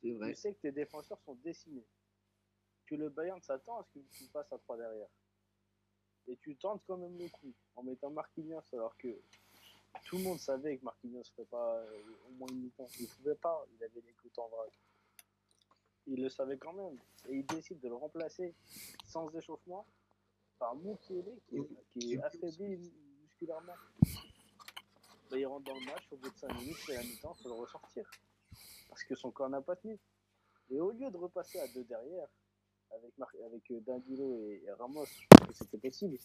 C'est 0.00 0.12
vrai. 0.12 0.34
Tu 0.34 0.40
sais 0.40 0.54
que 0.54 0.60
tes 0.60 0.70
défenseurs 0.70 1.20
sont 1.22 1.34
décimés. 1.34 1.84
Que 2.86 2.94
le 2.94 3.08
Bayern 3.08 3.42
s'attend 3.42 3.80
à 3.80 3.82
ce 3.82 3.98
que 3.98 4.04
tu 4.12 4.24
passes 4.26 4.52
à 4.52 4.58
3 4.58 4.76
derrière. 4.76 5.08
Et 6.28 6.36
tu 6.36 6.54
tentes 6.54 6.84
quand 6.86 6.98
même 6.98 7.18
le 7.18 7.28
coup 7.28 7.52
en 7.74 7.82
mettant 7.82 8.10
Marquinhos 8.10 8.62
alors 8.72 8.96
que 8.98 9.20
tout 10.04 10.18
le 10.18 10.22
monde 10.22 10.38
savait 10.38 10.78
que 10.78 10.84
Marquinhos 10.84 11.18
ne 11.18 11.24
ferait 11.24 11.46
pas 11.46 11.74
euh, 11.74 12.02
au 12.28 12.32
moins 12.34 12.48
une 12.52 12.60
mi-temps. 12.60 12.86
Il 13.00 13.02
ne 13.02 13.08
pouvait 13.08 13.34
pas, 13.34 13.66
il 13.74 13.82
avait 13.82 14.00
les 14.00 14.12
coups 14.12 14.38
en 14.38 14.48
vrac. 14.48 14.70
Il 16.06 16.22
le 16.22 16.28
savait 16.28 16.58
quand 16.58 16.72
même. 16.72 16.98
Et 17.28 17.36
il 17.36 17.46
décide 17.46 17.80
de 17.80 17.88
le 17.88 17.94
remplacer 17.94 18.54
sans 19.06 19.28
échauffement 19.34 19.86
par 20.58 20.74
Mukiele 20.76 21.38
qui, 21.48 21.56
est- 21.56 21.68
qui 21.92 22.14
est 22.14 22.22
affaibli 22.22 22.76
musculairement. 23.22 23.74
Bah, 25.30 25.38
il 25.38 25.46
rentre 25.46 25.64
dans 25.66 25.78
le 25.78 25.84
match, 25.86 26.04
au 26.10 26.16
bout 26.16 26.30
de 26.30 26.36
5 26.36 26.52
minutes, 26.54 26.76
c'est 26.86 26.94
la 26.94 27.02
mi-temps, 27.02 27.34
il 27.38 27.42
faut 27.42 27.48
le 27.48 27.54
ressortir. 27.54 28.10
Parce 28.88 29.04
que 29.04 29.14
son 29.14 29.30
corps 29.30 29.48
n'a 29.48 29.60
pas 29.62 29.76
tenu. 29.76 29.98
Et 30.70 30.80
au 30.80 30.90
lieu 30.90 31.10
de 31.10 31.16
repasser 31.16 31.60
à 31.60 31.68
deux 31.68 31.84
derrière, 31.84 32.28
avec, 32.90 33.16
Mar- 33.18 33.30
avec 33.46 33.70
euh, 33.70 33.80
et, 34.50 34.64
et 34.64 34.72
Ramos, 34.72 35.04
je 35.04 35.26
pense 35.28 35.46
que 35.48 35.54
c'était 35.54 35.78
possible. 35.78 36.18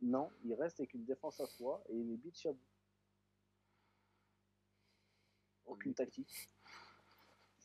Non, 0.00 0.30
il 0.44 0.54
reste 0.54 0.80
avec 0.80 0.94
une 0.94 1.04
défense 1.04 1.38
à 1.40 1.46
3 1.46 1.84
et 1.88 1.94
il 1.96 2.04
met 2.04 2.16
Bichabou. 2.16 2.58
Aucune 5.66 5.94
tactique. 5.94 6.50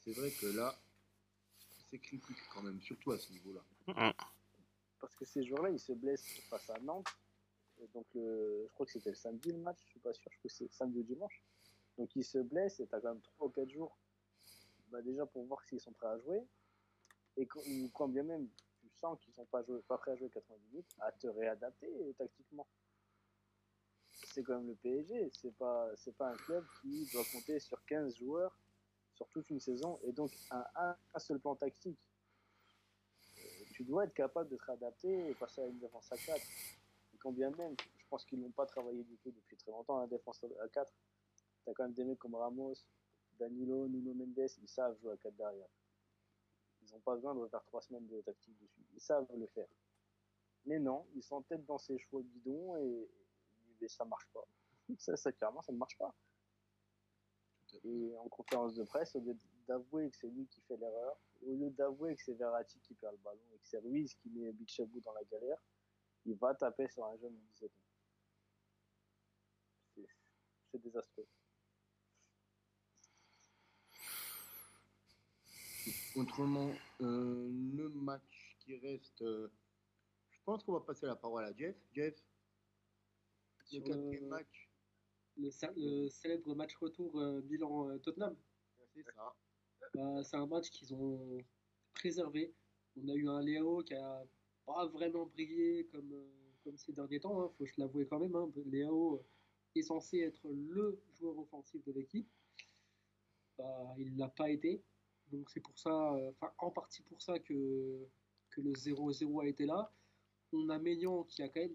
C'est 0.04 0.12
vrai 0.14 0.30
que 0.32 0.48
là, 0.48 0.76
c'est 1.94 2.00
critique 2.00 2.38
quand 2.52 2.64
même, 2.64 2.82
surtout 2.82 3.12
à 3.12 3.20
ce 3.20 3.32
niveau-là. 3.32 3.62
Parce 5.00 5.16
que 5.16 5.26
ces 5.26 5.44
jours-là, 5.44 5.70
ils 5.70 5.80
se 5.80 5.94
blessent 5.94 6.26
face 6.50 6.68
à 6.72 6.80
Nantes. 6.80 7.06
Et 7.82 7.88
donc, 7.94 8.08
le- 8.16 8.66
je 8.68 8.74
crois 8.74 8.86
que 8.88 8.92
c'était 8.94 9.12
le 9.12 9.16
samedi 9.16 9.52
le 9.52 9.60
match, 9.60 9.78
je 9.86 9.90
suis 9.92 10.00
pas 10.00 10.12
sûr, 10.14 10.32
je 10.32 10.38
crois 10.40 10.50
que 10.50 10.56
c'est 10.56 10.72
samedi 10.72 11.00
ou 11.00 11.04
dimanche. 11.04 11.44
Donc, 11.98 12.16
ils 12.16 12.24
se 12.24 12.40
blessent 12.40 12.80
et 12.80 12.88
tu 12.88 12.96
as 12.96 13.00
quand 13.02 13.10
même 13.10 13.22
3 13.22 13.48
ou 13.48 13.50
4 13.52 13.70
jours 13.70 13.96
bah, 14.88 15.02
déjà 15.04 15.26
pour 15.28 15.46
voir 15.46 15.64
s'ils 15.66 15.80
sont 15.80 15.92
prêts 15.92 16.08
à 16.08 16.18
jouer. 16.20 16.42
Et 17.38 17.46
quand, 17.46 17.60
ou 17.68 17.90
quand 17.94 18.08
bien 18.08 18.24
même 18.24 18.48
tu 18.80 18.90
sens 19.00 19.20
qu'ils 19.20 19.34
sont 19.34 19.46
pas, 19.46 19.62
joués, 19.64 19.82
pas 19.88 19.98
prêts 20.00 20.12
à 20.12 20.16
jouer 20.16 20.30
90 20.30 20.66
minutes, 20.72 20.96
à 21.00 21.12
te 21.12 21.28
réadapter 21.28 21.88
euh, 21.88 22.14
tactiquement. 22.14 22.68
C'est 24.34 24.42
quand 24.44 24.58
même 24.58 24.68
le 24.68 24.76
PSG, 24.76 25.30
c'est 25.32 25.54
pas, 25.58 25.90
c'est 25.98 26.16
pas 26.16 26.30
un 26.32 26.38
club 26.38 26.66
qui 26.82 27.08
doit 27.12 27.24
compter 27.32 27.60
sur 27.60 27.84
15 27.86 28.16
joueurs 28.16 28.58
toute 29.30 29.50
une 29.50 29.60
saison 29.60 30.00
et 30.04 30.12
donc 30.12 30.32
un, 30.52 30.64
un, 30.76 31.20
seul 31.20 31.40
plan 31.40 31.56
tactique. 31.56 32.00
Euh, 33.38 33.42
Tu 33.74 33.84
dois 33.84 34.06
être 34.06 34.14
capable 34.14 34.50
de 34.50 34.58
te 34.58 34.64
réadapter 34.64 35.30
et 35.30 35.34
passer 35.36 35.62
à 35.62 35.68
une 35.68 35.80
défense 35.80 36.12
à 36.12 36.18
4. 36.18 36.42
Et 37.14 37.18
quand 37.18 37.32
bien 37.32 37.50
même, 37.52 37.76
je 37.98 38.06
pense 38.10 38.26
qu'ils 38.26 38.40
n'ont 38.40 38.52
pas 38.52 38.66
travaillé 38.66 39.04
du 39.04 39.18
tout 39.18 39.32
depuis 39.32 39.58
très 39.58 39.72
longtemps, 39.72 40.00
la 40.00 40.08
défense 40.08 40.44
à 40.44 40.68
4. 40.68 40.94
Tu 41.64 41.70
as 41.70 41.74
quand 41.74 41.84
même 41.84 41.94
des 41.94 42.04
mecs 42.04 42.20
comme 42.20 42.36
Ramos, 42.36 42.76
Danilo, 43.40 43.88
Nuno 43.88 44.14
Mendes, 44.14 44.50
ils 44.62 44.68
savent 44.68 44.98
jouer 45.00 45.14
à 45.14 45.18
4 45.18 45.36
derrière. 45.36 45.70
Ils 46.82 46.92
n'ont 46.92 47.00
pas 47.00 47.16
besoin 47.16 47.34
de 47.34 47.40
refaire 47.40 47.64
3 47.64 47.82
semaines 47.82 48.08
de 48.08 48.22
tactique 48.22 48.58
dessus. 48.60 48.86
Ils 48.94 49.02
savent 49.02 49.28
le 49.36 49.48
faire. 49.48 49.68
Mais 50.66 50.80
non, 50.80 51.06
ils 51.16 51.24
sont 51.24 51.42
peut-être 51.42 51.66
dans 51.66 51.78
ces 51.78 51.98
choix 51.98 52.22
bidons 52.22 52.78
et, 52.78 53.10
et 53.82 53.88
ça 53.88 54.06
marche 54.06 54.28
pas. 54.34 54.46
Ça, 55.00 55.16
ça, 55.16 55.32
clairement, 55.32 55.62
ça 55.62 55.72
ne 55.72 55.78
marche 55.78 55.98
pas. 55.98 56.14
Et 57.84 58.16
en 58.18 58.28
conférence 58.30 58.76
de 58.76 58.84
presse, 58.84 59.16
au 59.16 59.20
lieu 59.20 59.36
d'avouer 59.68 60.10
que 60.10 60.18
c'est 60.18 60.30
lui 60.30 60.46
qui 60.48 60.62
fait 60.62 60.78
l'erreur, 60.78 61.18
au 61.46 61.54
lieu 61.56 61.70
d'avouer 61.72 62.16
que 62.16 62.22
c'est 62.24 62.34
Verratti 62.34 62.80
qui 62.80 62.94
perd 62.96 63.14
le 63.14 63.20
ballon 63.20 63.40
et 63.54 63.58
que 63.58 63.68
c'est 63.68 63.80
Ruiz 63.80 64.14
qui 64.16 64.30
met 64.30 64.52
Bichabou 64.54 65.00
dans 65.02 65.14
la 65.14 65.24
galère, 65.26 65.58
il 66.26 66.36
va 66.36 66.54
taper 66.56 66.88
sur 66.88 67.06
un 67.06 67.18
jeune 67.18 67.34
de 67.34 67.42
17 67.54 67.72
ans. 67.72 67.84
C'est- 70.72 70.80
désastreux. 70.80 71.28
Autrement, 76.16 76.72
euh, 77.02 77.50
le 77.76 77.90
match 77.90 78.56
qui 78.60 78.78
reste, 78.78 79.22
euh, 79.22 79.52
je 80.32 80.40
pense 80.46 80.64
qu'on 80.64 80.74
va 80.74 80.80
passer 80.80 81.06
la 81.06 81.16
parole 81.16 81.44
à 81.44 81.54
Jeff. 81.56 81.76
Jeff, 81.94 82.16
le 83.72 83.80
quatrième 83.82 84.28
match, 84.28 84.70
le 85.38 85.50
cé- 85.52 85.68
le 85.76 86.10
célèbre 86.10 86.56
match 86.56 86.76
retour 86.76 87.20
euh, 87.20 87.42
Milan-Tottenham. 87.44 88.36
c'est 88.96 89.04
ça. 89.16 89.36
Bah, 89.96 90.24
c'est 90.24 90.38
un 90.38 90.46
match 90.48 90.70
qu'ils 90.70 90.94
ont 90.94 91.38
préservé. 91.94 92.54
On 92.96 93.08
a 93.10 93.14
eu 93.14 93.28
un 93.28 93.42
Léo 93.42 93.84
qui 93.84 93.94
a 93.96 94.24
pas 94.66 94.86
vraiment 94.88 95.26
brillé 95.26 95.86
comme, 95.92 96.12
euh, 96.14 96.30
comme 96.64 96.78
ces 96.78 96.94
derniers 96.94 97.20
temps, 97.20 97.42
hein, 97.42 97.50
faut 97.58 97.66
se 97.66 97.80
l'avouer 97.80 98.06
quand 98.08 98.20
même. 98.20 98.36
hein. 98.36 98.52
Léo 98.66 99.24
est 99.76 99.82
censé 99.82 100.20
être 100.20 100.48
le 100.50 101.02
joueur 101.14 101.38
offensif 101.40 101.84
de 101.86 101.92
l'équipe. 101.92 102.30
Bah, 103.58 103.94
il 103.98 104.18
l'a 104.18 104.30
pas 104.30 104.50
été. 104.50 104.84
Donc 105.32 105.50
c'est 105.50 105.60
pour 105.62 105.78
ça, 105.78 106.14
euh, 106.16 106.32
en 106.60 106.70
partie 106.72 107.02
pour 107.04 107.22
ça 107.22 107.40
que, 107.40 108.08
que 108.52 108.62
le 108.62 108.74
0-0 108.74 109.42
a 109.44 109.48
été 109.48 109.66
là. 109.66 109.92
On 110.52 110.70
a 110.70 110.78
Maignan 110.78 111.24
qui 111.24 111.42
a 111.42 111.50
quand 111.50 111.62
même 111.62 111.72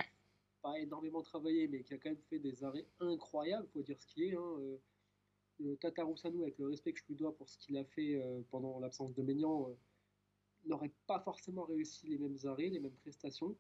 pas 0.62 0.78
énormément 0.78 1.22
travaillé, 1.22 1.68
mais 1.68 1.82
qui 1.82 1.94
a 1.94 1.98
quand 1.98 2.10
même 2.10 2.22
fait 2.28 2.38
des 2.38 2.64
arrêts 2.64 2.86
incroyables, 3.00 3.66
faut 3.68 3.82
dire 3.82 4.00
ce 4.00 4.06
qui 4.06 4.24
est. 4.24 4.34
hein. 4.34 4.56
Euh, 4.60 4.78
le 5.60 5.76
Tataroussano, 5.76 6.42
avec 6.42 6.56
le 6.58 6.68
respect 6.68 6.92
que 6.92 7.00
je 7.00 7.06
lui 7.08 7.16
dois 7.16 7.36
pour 7.36 7.48
ce 7.48 7.58
qu'il 7.58 7.76
a 7.76 7.84
fait 7.84 8.14
euh, 8.14 8.42
pendant 8.50 8.78
l'absence 8.78 9.12
de 9.14 9.22
Maignan, 9.22 9.68
euh, 9.68 9.74
n'aurait 10.66 10.92
pas 11.08 11.18
forcément 11.20 11.64
réussi 11.64 12.06
les 12.06 12.18
mêmes 12.18 12.38
arrêts, 12.44 12.68
les 12.68 12.78
mêmes 12.78 12.94
prestations. 13.02 13.56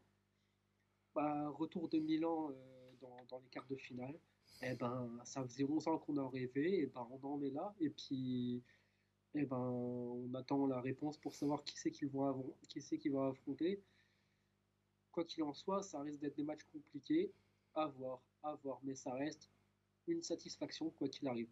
Bah, 1.14 1.48
retour 1.48 1.88
de 1.88 1.98
Milan 1.98 2.52
dans, 3.00 3.40
les 3.40 3.48
quarts 3.48 3.66
de 3.66 3.74
finale. 3.74 4.16
Eh 4.62 4.74
ben, 4.74 5.10
ça 5.24 5.42
faisait 5.42 5.64
11 5.64 5.88
ans 5.88 5.98
qu'on 5.98 6.16
en 6.18 6.28
rêvait, 6.28 6.80
et 6.80 6.86
ben, 6.86 7.08
on 7.10 7.26
en 7.26 7.42
est 7.42 7.50
là. 7.50 7.74
Et 7.80 7.90
puis, 7.90 8.62
eh 9.34 9.44
ben, 9.44 9.58
on 9.58 10.32
attend 10.34 10.66
la 10.66 10.80
réponse 10.80 11.18
pour 11.18 11.34
savoir 11.34 11.64
qui 11.64 11.76
c'est 11.76 11.90
qu'ils 11.90 12.08
vont, 12.08 12.54
qui 12.68 13.08
vont 13.08 13.28
affronter. 13.28 13.82
Quoi 15.18 15.24
qu'il 15.24 15.42
en 15.42 15.52
soit, 15.52 15.82
ça 15.82 16.00
risque 16.00 16.20
d'être 16.20 16.36
des 16.36 16.44
matchs 16.44 16.62
compliqués. 16.72 17.32
À 17.74 17.86
voir, 17.86 18.20
à 18.44 18.54
voir. 18.54 18.78
Mais 18.84 18.94
ça 18.94 19.12
reste 19.14 19.50
une 20.06 20.22
satisfaction, 20.22 20.90
quoi 20.90 21.08
qu'il 21.08 21.26
arrive. 21.26 21.50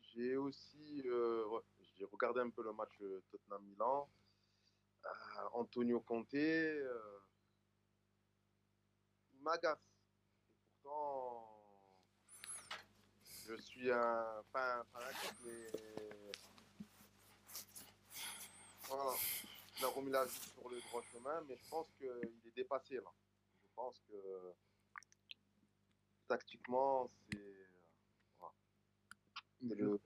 J'ai- 0.00 0.38
aussi 0.38 1.02
euh, 1.04 1.60
j'ai 1.98 2.06
regardé 2.06 2.40
un 2.40 2.48
peu 2.48 2.62
le 2.62 2.72
match 2.72 2.98
euh, 3.02 3.22
Tottenham-Milan. 3.30 4.08
Euh, 5.04 5.08
Antonio 5.52 6.00
Conte, 6.00 6.32
euh, 6.32 7.18
il 9.34 9.42
m'agace. 9.42 9.76
Et 10.48 10.62
pourtant, 10.82 11.62
je 13.46 13.54
suis 13.56 13.90
un, 13.90 14.42
pas 14.50 14.86
mais 15.44 15.70
voilà. 18.88 19.14
Il 19.76 19.83
a 19.83 19.83
remis 19.94 20.10
la 20.10 20.24
vie 20.24 20.40
sur 20.52 20.68
le 20.68 20.80
droit 20.80 21.02
chemin, 21.02 21.40
mais 21.48 21.56
je 21.56 21.68
pense 21.68 21.86
qu'il 21.98 22.06
est 22.06 22.54
dépassé 22.56 22.96
là. 22.96 23.12
Je 23.62 23.68
pense 23.74 23.98
que 24.08 24.52
tactiquement, 26.28 27.10
c'est. 27.30 27.68
voilà. 28.38 28.54
Je, 29.62 29.74
le- 29.74 30.00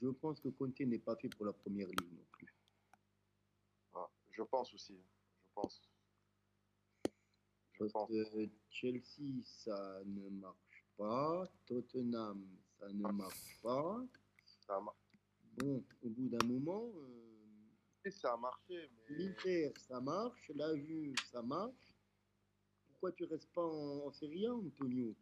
je 0.00 0.08
pense 0.08 0.40
que 0.40 0.48
Conte 0.48 0.80
n'est 0.80 0.98
pas 0.98 1.16
fait 1.16 1.28
pour 1.28 1.46
la 1.46 1.52
première 1.52 1.88
ligue 1.88 2.12
non 2.12 2.24
plus. 2.32 2.54
Voilà. 3.92 4.10
Je 4.30 4.42
pense 4.42 4.72
aussi. 4.74 4.94
Je 4.96 5.52
pense. 5.54 5.82
Je 7.72 7.78
Parce 7.80 7.92
pense. 7.92 8.08
que 8.08 8.48
Chelsea, 8.70 9.42
ça 9.44 10.00
ne 10.04 10.28
marche 10.30 10.84
pas. 10.96 11.44
Tottenham, 11.66 12.46
ça 12.78 12.88
ne 12.88 13.12
marche 13.12 13.58
pas. 13.62 14.00
Ça 14.66 14.80
mar- 14.80 14.96
Bon, 15.56 15.84
au 16.02 16.08
bout 16.08 16.28
d'un 16.28 16.44
moment, 16.46 16.90
euh, 16.96 17.33
ça 18.10 18.32
a 18.32 18.36
marché. 18.36 18.90
L'Inter, 19.08 19.72
ça 19.88 20.00
marche. 20.00 20.50
La 20.54 20.74
Juve, 20.76 21.14
ça 21.30 21.42
marche. 21.42 21.72
Pourquoi 22.88 23.12
tu 23.12 23.24
restes 23.24 23.52
pas 23.54 23.62
en, 23.62 24.06
en 24.06 24.12
Serie 24.12 24.46
A, 24.46 24.52
Antonio? 24.52 25.14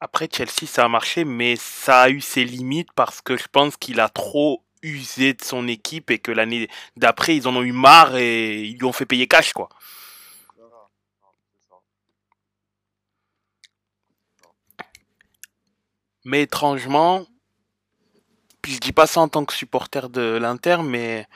Après, 0.00 0.28
Chelsea, 0.32 0.66
ça 0.66 0.84
a 0.84 0.88
marché, 0.88 1.24
mais 1.24 1.56
ça 1.56 2.02
a 2.02 2.10
eu 2.10 2.20
ses 2.20 2.44
limites 2.44 2.92
parce 2.94 3.20
que 3.20 3.36
je 3.36 3.48
pense 3.48 3.76
qu'il 3.76 4.00
a 4.00 4.08
trop 4.08 4.64
usé 4.82 5.34
de 5.34 5.42
son 5.42 5.66
équipe 5.66 6.10
et 6.10 6.18
que 6.18 6.30
l'année 6.30 6.68
d'après, 6.96 7.36
ils 7.36 7.48
en 7.48 7.56
ont 7.56 7.62
eu 7.62 7.72
marre 7.72 8.16
et 8.16 8.62
ils 8.62 8.78
lui 8.78 8.84
ont 8.84 8.92
fait 8.92 9.06
payer 9.06 9.26
cash, 9.26 9.52
quoi. 9.52 9.68
Mais 16.24 16.42
étrangement, 16.42 17.26
puis 18.60 18.74
je 18.74 18.80
dis 18.80 18.92
pas 18.92 19.06
ça 19.06 19.20
en 19.20 19.28
tant 19.28 19.44
que 19.44 19.54
supporter 19.54 20.10
de 20.10 20.36
l'Inter, 20.36 20.78
mais 20.84 21.26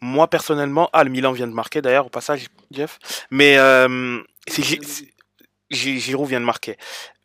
moi 0.00 0.28
personnellement, 0.28 0.88
ah 0.92 1.04
le 1.04 1.10
Milan 1.10 1.32
vient 1.32 1.46
de 1.46 1.52
marquer 1.52 1.82
d'ailleurs 1.82 2.06
au 2.06 2.10
passage, 2.10 2.46
Jeff. 2.70 2.98
Mais 3.30 3.58
euh, 3.58 4.22
Giroud 5.70 6.28
vient 6.28 6.40
de 6.40 6.44
marquer. 6.44 6.76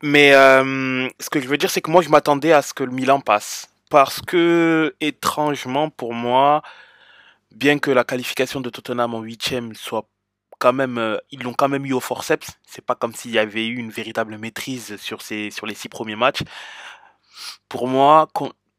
Mais 0.04 0.34
euh, 0.34 1.08
ce 1.20 1.30
que 1.30 1.40
je 1.40 1.48
veux 1.48 1.58
dire, 1.58 1.70
c'est 1.70 1.82
que 1.82 1.92
moi 1.92 2.02
je 2.02 2.10
m'attendais 2.10 2.52
à 2.52 2.62
ce 2.62 2.74
que 2.74 2.84
le 2.84 2.92
Milan 2.92 3.20
passe, 3.22 3.70
parce 3.90 4.22
que 4.22 4.96
étrangement 5.02 5.90
pour 5.90 6.14
moi, 6.14 6.62
bien 7.52 7.80
que 7.80 7.92
la 7.92 8.04
qualification 8.04 8.62
de 8.62 8.70
Tottenham 8.70 9.14
en 9.14 9.22
huitième 9.22 9.74
soit 9.76 10.08
quand 10.60 10.74
même, 10.74 10.98
euh, 10.98 11.18
ils 11.32 11.44
l'ont 11.44 11.54
quand 11.54 11.70
même 11.70 11.86
eu 11.86 11.94
au 11.94 12.00
forceps. 12.00 12.48
C'est 12.66 12.86
pas 12.86 12.96
comme 12.96 13.14
s'il 13.14 13.32
y 13.32 13.40
avait 13.40 13.66
eu 13.66 13.78
une 13.78 13.90
véritable 13.92 14.38
maîtrise 14.38 14.98
sur 14.98 15.22
ces 15.22 15.52
sur 15.52 15.66
les 15.66 15.76
six 15.76 15.90
premiers 15.90 16.16
matchs. 16.16 16.42
Pour 17.70 17.88
moi, 17.88 18.28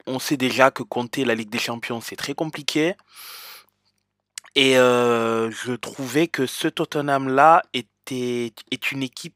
on 0.06 0.18
sait 0.18 0.36
déjà 0.36 0.70
que 0.70 0.82
compter 0.82 1.24
la 1.24 1.34
Ligue 1.34 1.50
des 1.50 1.58
Champions, 1.58 2.00
c'est 2.00 2.16
très 2.16 2.34
compliqué. 2.34 2.94
Et 4.56 4.78
euh, 4.78 5.50
je 5.50 5.72
trouvais 5.72 6.28
que 6.28 6.46
ce 6.46 6.66
Tottenham-là 6.66 7.62
était 7.75 8.52
est 8.70 8.90
une 8.90 9.02
équipe 9.02 9.34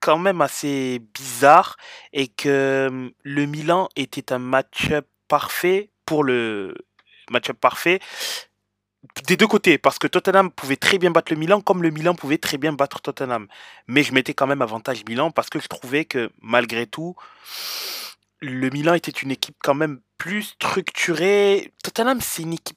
quand 0.00 0.18
même 0.18 0.40
assez 0.40 1.00
bizarre 1.14 1.76
et 2.12 2.26
que 2.28 2.88
hum, 2.88 3.12
le 3.22 3.46
Milan 3.46 3.88
était 3.94 4.32
un 4.32 4.38
match-up 4.38 5.06
parfait 5.28 5.90
pour 6.04 6.24
le 6.24 6.74
match-up 7.30 7.56
parfait 7.60 8.00
des 9.26 9.36
deux 9.36 9.46
côtés 9.46 9.78
parce 9.78 9.98
que 10.00 10.08
Tottenham 10.08 10.50
pouvait 10.50 10.76
très 10.76 10.98
bien 10.98 11.12
battre 11.12 11.32
le 11.32 11.38
Milan 11.38 11.60
comme 11.60 11.82
le 11.82 11.90
Milan 11.90 12.14
pouvait 12.16 12.38
très 12.38 12.58
bien 12.58 12.72
battre 12.72 13.00
Tottenham. 13.00 13.46
Mais 13.86 14.02
je 14.02 14.12
mettais 14.12 14.34
quand 14.34 14.48
même 14.48 14.62
avantage 14.62 15.04
Milan 15.08 15.30
parce 15.30 15.50
que 15.50 15.60
je 15.60 15.68
trouvais 15.68 16.04
que 16.04 16.30
malgré 16.40 16.86
tout 16.86 17.14
le 18.40 18.70
Milan 18.70 18.94
était 18.94 19.12
une 19.12 19.30
équipe 19.30 19.56
quand 19.62 19.74
même 19.74 20.00
plus 20.18 20.42
structurée. 20.42 21.72
Tottenham, 21.82 22.20
c'est 22.20 22.42
une 22.42 22.54
équipe 22.54 22.75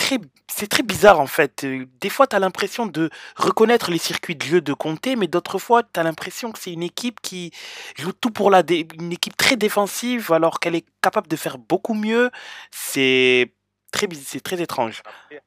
très, 0.00 0.18
c'est 0.48 0.66
très 0.66 0.82
bizarre 0.82 1.20
en 1.20 1.26
fait. 1.26 1.64
Euh, 1.64 1.86
Des 2.00 2.08
fois, 2.10 2.26
tu 2.26 2.34
as 2.34 2.38
l'impression 2.38 2.86
de 2.86 3.10
reconnaître 3.36 3.90
les 3.90 3.98
circuits 3.98 4.34
de 4.34 4.42
jeu 4.42 4.60
de 4.60 4.72
Conte, 4.72 5.06
mais 5.18 5.26
d'autres 5.28 5.58
fois, 5.58 5.82
tu 5.82 6.00
as 6.00 6.02
l'impression 6.02 6.52
que 6.52 6.58
c'est 6.58 6.72
une 6.72 6.82
équipe 6.82 7.20
qui 7.20 7.52
joue 7.96 8.12
tout 8.12 8.30
pour 8.30 8.50
la 8.50 8.62
dé- 8.62 8.88
une 8.98 9.12
équipe 9.12 9.36
très 9.36 9.56
défensive 9.56 10.32
alors 10.32 10.58
qu'elle 10.58 10.74
est 10.74 10.86
capable 11.02 11.28
de 11.28 11.36
faire 11.36 11.58
beaucoup 11.58 11.94
mieux. 11.94 12.30
C'est 12.70 13.52
très, 13.92 14.08
c'est 14.14 14.40
très 14.40 14.60
étrange. 14.62 15.02
Après, 15.04 15.42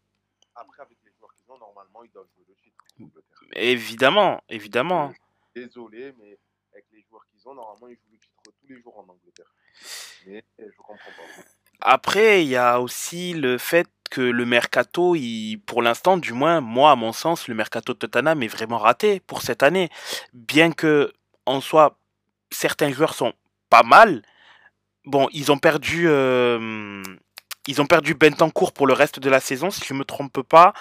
après, 0.56 0.82
avec 0.84 0.98
les 1.04 1.12
joueurs 1.18 1.34
qu'ils 1.36 1.52
ont, 1.52 1.58
normalement, 1.58 2.04
ils 2.04 2.12
doivent 2.12 2.28
jouer 2.36 2.46
le 2.48 2.56
titre. 2.64 2.84
l'Angleterre. 3.00 3.48
Évidemment, 3.56 4.42
évidemment. 4.50 5.14
Désolé, 5.56 6.14
mais 6.20 6.38
avec 6.74 6.86
les 6.92 7.04
joueurs 7.10 7.26
qu'ils 7.32 7.48
ont, 7.50 7.56
normalement, 7.56 7.88
ils 7.88 7.96
jouent 7.96 8.12
le 8.12 8.18
titre 8.20 8.42
tous 8.44 8.68
les 8.70 8.82
jours 8.82 8.98
en 9.00 9.08
Angleterre. 9.12 9.52
Mais 10.28 10.44
je 10.60 10.78
comprends 10.78 10.96
pas. 11.18 11.44
Après, 11.86 12.44
il 12.44 12.50
y 12.50 12.56
a 12.56 12.80
aussi 12.80 13.34
le 13.34 13.58
fait 13.58 13.88
que 14.14 14.22
le 14.22 14.46
mercato, 14.46 15.16
il, 15.16 15.58
pour 15.66 15.82
l'instant, 15.82 16.18
du 16.18 16.34
moins, 16.34 16.62
moi, 16.62 16.92
à 16.92 16.96
mon 16.96 17.14
sens, 17.14 17.48
le 17.48 17.56
mercato 17.56 17.94
de 17.94 17.98
Tottenham 17.98 18.44
est 18.44 18.48
vraiment 18.48 18.78
raté 18.78 19.20
pour 19.22 19.42
cette 19.42 19.64
année. 19.64 19.90
Bien 20.34 20.72
que, 20.72 21.12
en 21.48 21.62
soi, 21.62 21.98
certains 22.52 22.92
joueurs 22.92 23.16
sont 23.16 23.34
pas 23.72 23.82
mal. 23.82 24.22
Bon, 25.06 25.28
ils 25.32 25.52
ont 25.52 25.58
perdu, 25.58 26.04
euh, 26.08 27.02
ils 27.68 27.82
ont 27.82 27.88
perdu 27.88 28.14
Bentancourt 28.14 28.72
pour 28.72 28.86
le 28.86 28.94
reste 28.94 29.20
de 29.20 29.32
la 29.32 29.40
saison, 29.40 29.72
si 29.72 29.84
je 29.84 29.96
me 29.96 30.06
trompe 30.06 30.44
pas. 30.44 30.74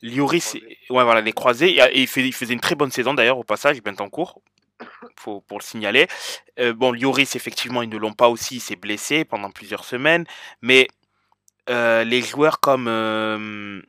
Lloris, 0.00 0.54
ouais, 0.54 1.04
voilà, 1.04 1.20
les 1.20 1.34
croisés. 1.34 1.76
Et 1.76 2.00
il, 2.00 2.06
fait- 2.08 2.26
il 2.26 2.32
faisait 2.32 2.54
une 2.54 2.60
très 2.60 2.76
bonne 2.76 2.90
saison 2.90 3.12
d'ailleurs 3.12 3.38
au 3.38 3.44
passage, 3.44 3.82
Bentancourt. 3.82 4.40
Faut, 5.18 5.42
pour 5.42 5.58
le 5.58 5.62
signaler. 5.62 6.08
Euh, 6.58 6.72
bon, 6.72 6.92
Lloris, 6.92 7.36
effectivement, 7.36 7.82
ils 7.82 7.90
ne 7.90 7.98
l'ont 7.98 8.14
pas 8.14 8.30
aussi, 8.30 8.56
il 8.56 8.60
s'est 8.60 8.76
blessé 8.76 9.26
pendant 9.26 9.50
plusieurs 9.50 9.84
semaines. 9.84 10.24
Mais 10.62 10.88
euh, 11.70 12.04
les 12.04 12.22
joueurs 12.22 12.60
comme 12.60 12.86
euh, 12.88 13.80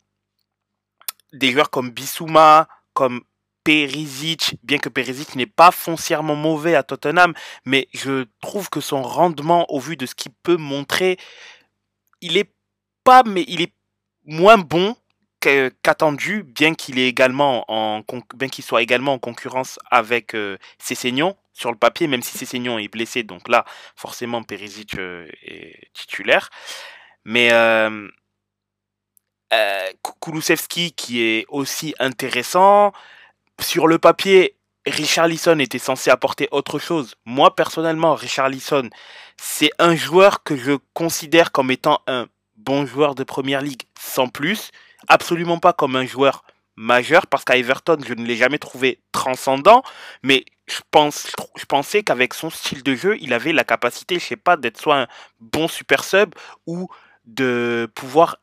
des 1.33 1.51
joueurs 1.51 1.69
comme 1.69 1.89
Bissouma, 1.89 2.67
comme 2.93 3.21
Perisic, 3.63 4.55
bien 4.63 4.79
que 4.79 4.89
Perisic 4.89 5.35
n'est 5.35 5.45
pas 5.45 5.71
foncièrement 5.71 6.35
mauvais 6.35 6.75
à 6.75 6.83
Tottenham, 6.83 7.33
mais 7.65 7.87
je 7.93 8.25
trouve 8.41 8.69
que 8.69 8.81
son 8.81 9.01
rendement, 9.01 9.71
au 9.71 9.79
vu 9.79 9.97
de 9.97 10.05
ce 10.05 10.15
qu'il 10.15 10.31
peut 10.43 10.57
montrer, 10.57 11.17
il 12.21 12.37
est 12.37 12.51
pas, 13.03 13.23
mais 13.23 13.45
il 13.47 13.61
est 13.61 13.73
moins 14.25 14.57
bon 14.57 14.95
qu'attendu, 15.39 16.43
bien 16.43 16.75
qu'il 16.75 16.99
est 16.99 17.07
également 17.07 17.65
en, 17.67 18.03
bien 18.35 18.47
qu'il 18.47 18.63
soit 18.63 18.83
également 18.83 19.13
en 19.13 19.19
concurrence 19.19 19.79
avec 19.89 20.35
euh, 20.35 20.57
sur 21.53 21.71
le 21.71 21.77
papier, 21.77 22.07
même 22.07 22.21
si 22.21 22.37
Cessignon 22.37 22.77
est 22.77 22.87
blessé, 22.87 23.23
donc 23.23 23.47
là, 23.47 23.65
forcément, 23.95 24.43
Perisic 24.43 24.97
euh, 24.97 25.27
est 25.43 25.89
titulaire. 25.93 26.49
Mais 27.25 27.51
euh, 27.51 28.07
euh, 29.53 29.91
qui 30.95 31.21
est 31.21 31.45
aussi 31.49 31.93
intéressant. 31.99 32.93
Sur 33.59 33.87
le 33.87 33.99
papier, 33.99 34.55
Richarlison 34.85 35.59
était 35.59 35.79
censé 35.79 36.09
apporter 36.09 36.47
autre 36.51 36.79
chose. 36.79 37.15
Moi, 37.25 37.55
personnellement, 37.55 38.15
Richarlison, 38.15 38.89
c'est 39.37 39.71
un 39.77 39.95
joueur 39.95 40.43
que 40.43 40.55
je 40.55 40.77
considère 40.93 41.51
comme 41.51 41.71
étant 41.71 42.01
un 42.07 42.27
bon 42.57 42.85
joueur 42.85 43.15
de 43.15 43.23
première 43.23 43.61
ligue, 43.61 43.83
sans 43.99 44.27
plus. 44.27 44.71
Absolument 45.07 45.59
pas 45.59 45.73
comme 45.73 45.95
un 45.95 46.05
joueur 46.05 46.43
majeur, 46.75 47.27
parce 47.27 47.43
qu'à 47.43 47.57
Everton, 47.57 47.97
je 48.05 48.13
ne 48.13 48.25
l'ai 48.25 48.35
jamais 48.35 48.57
trouvé 48.57 48.99
transcendant, 49.11 49.83
mais 50.23 50.45
je, 50.67 50.79
pense, 50.89 51.31
je 51.57 51.65
pensais 51.65 52.01
qu'avec 52.01 52.33
son 52.33 52.49
style 52.49 52.81
de 52.81 52.95
jeu, 52.95 53.17
il 53.19 53.33
avait 53.33 53.53
la 53.53 53.63
capacité, 53.63 54.19
je 54.19 54.25
sais 54.25 54.35
pas, 54.35 54.57
d'être 54.57 54.79
soit 54.79 55.01
un 55.01 55.07
bon 55.39 55.67
super 55.67 56.03
sub 56.03 56.33
ou 56.65 56.87
de 57.25 57.89
pouvoir 57.95 58.37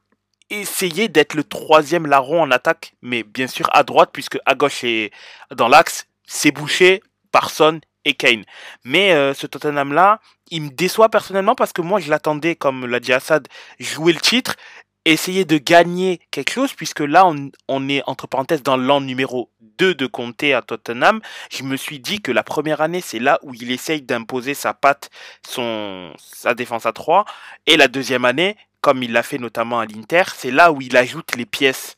essayer 0.51 1.09
d'être 1.09 1.35
le 1.35 1.45
troisième 1.45 2.07
larron 2.07 2.43
en 2.43 2.51
attaque, 2.51 2.95
mais 3.03 3.23
bien 3.23 3.47
sûr 3.47 3.69
à 3.73 3.83
droite, 3.83 4.11
puisque 4.13 4.39
à 4.47 4.55
gauche 4.55 4.85
et 4.85 5.11
dans 5.55 5.69
l'axe, 5.69 6.07
c'est 6.27 6.51
bouché 6.51 7.03
par 7.31 7.51
Son 7.51 7.81
et 8.05 8.15
Kane. 8.15 8.45
Mais 8.85 9.13
euh, 9.13 9.35
ce 9.35 9.47
Tottenham-là, 9.47 10.21
il 10.51 10.63
me 10.63 10.71
déçoit 10.71 11.11
personnellement 11.11 11.55
parce 11.55 11.73
que 11.73 11.83
moi, 11.83 12.01
je 12.01 12.11
l'attendais, 12.11 12.57
comme 12.57 12.87
l'a 12.87 13.01
dit 13.01 13.13
Assad, 13.13 13.49
jouer 13.79 14.13
le 14.13 14.21
titre, 14.21 14.57
essayer 15.05 15.45
de 15.45 15.59
gagner 15.59 16.21
quelque 16.31 16.53
chose, 16.53 16.73
puisque 16.75 17.01
là, 17.01 17.27
on, 17.69 17.89
est, 17.89 18.03
entre 18.07 18.27
parenthèses, 18.27 18.63
dans 18.63 18.77
l'an 18.77 19.01
numéro 19.01 19.51
2 19.79 19.95
de 19.95 20.07
Conte 20.07 20.43
à 20.45 20.63
Tottenham. 20.63 21.21
Je 21.51 21.63
me 21.63 21.77
suis 21.77 21.99
dit 21.99 22.21
que 22.21 22.33
la 22.33 22.43
première 22.43 22.81
année, 22.81 23.01
c'est 23.01 23.19
là 23.19 23.39
où 23.43 23.55
il 23.55 23.71
essaye 23.71 24.03
d'imposer 24.03 24.55
sa 24.55 24.75
patte, 24.75 25.11
son, 25.47 26.13
sa 26.19 26.55
défense 26.55 26.87
à 26.87 26.93
3. 26.93 27.25
Et 27.67 27.77
la 27.77 27.89
deuxième 27.89 28.25
année, 28.25 28.57
comme 28.81 29.03
il 29.03 29.13
l'a 29.13 29.23
fait 29.23 29.39
notamment 29.39 29.81
à 29.81 29.87
l'Inter, 29.87 30.25
c'est 30.35 30.51
là 30.51 30.73
où 30.73 30.81
il 30.81 30.97
ajoute 30.97 31.37
les 31.37 31.47
pièces 31.47 31.97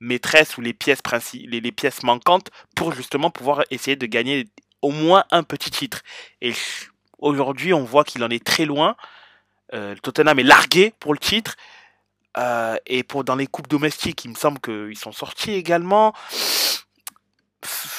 maîtresses 0.00 0.58
ou 0.58 0.60
les 0.60 0.72
pièces 0.72 2.02
manquantes 2.02 2.50
pour 2.74 2.92
justement 2.92 3.30
pouvoir 3.30 3.62
essayer 3.70 3.96
de 3.96 4.06
gagner 4.06 4.46
au 4.82 4.90
moins 4.90 5.24
un 5.30 5.44
petit 5.44 5.70
titre. 5.70 6.02
Et 6.40 6.52
aujourd'hui, 7.18 7.72
on 7.72 7.84
voit 7.84 8.04
qu'il 8.04 8.22
en 8.24 8.30
est 8.30 8.44
très 8.44 8.64
loin. 8.64 8.96
Euh, 9.72 9.94
Tottenham 10.02 10.38
est 10.38 10.44
largué 10.44 10.92
pour 10.98 11.12
le 11.14 11.18
titre. 11.18 11.56
Euh, 12.36 12.76
et 12.86 13.02
pour 13.02 13.24
dans 13.24 13.36
les 13.36 13.46
coupes 13.46 13.68
domestiques, 13.68 14.24
il 14.24 14.30
me 14.30 14.34
semble 14.34 14.58
qu'ils 14.60 14.98
sont 14.98 15.12
sortis 15.12 15.52
également. 15.52 16.12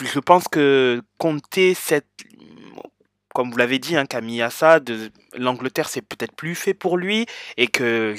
Je 0.02 0.20
pense 0.20 0.48
que 0.48 1.02
compter 1.18 1.74
cette, 1.74 2.08
comme 3.34 3.52
vous 3.52 3.58
l'avez 3.58 3.80
dit, 3.80 3.96
hein, 3.96 4.06
Camille 4.06 4.42
Assad, 4.42 5.12
l'Angleterre 5.34 5.90
c'est 5.90 6.02
peut-être 6.02 6.36
plus 6.36 6.56
fait 6.56 6.74
pour 6.74 6.98
lui 6.98 7.26
et 7.58 7.68
que 7.68 8.16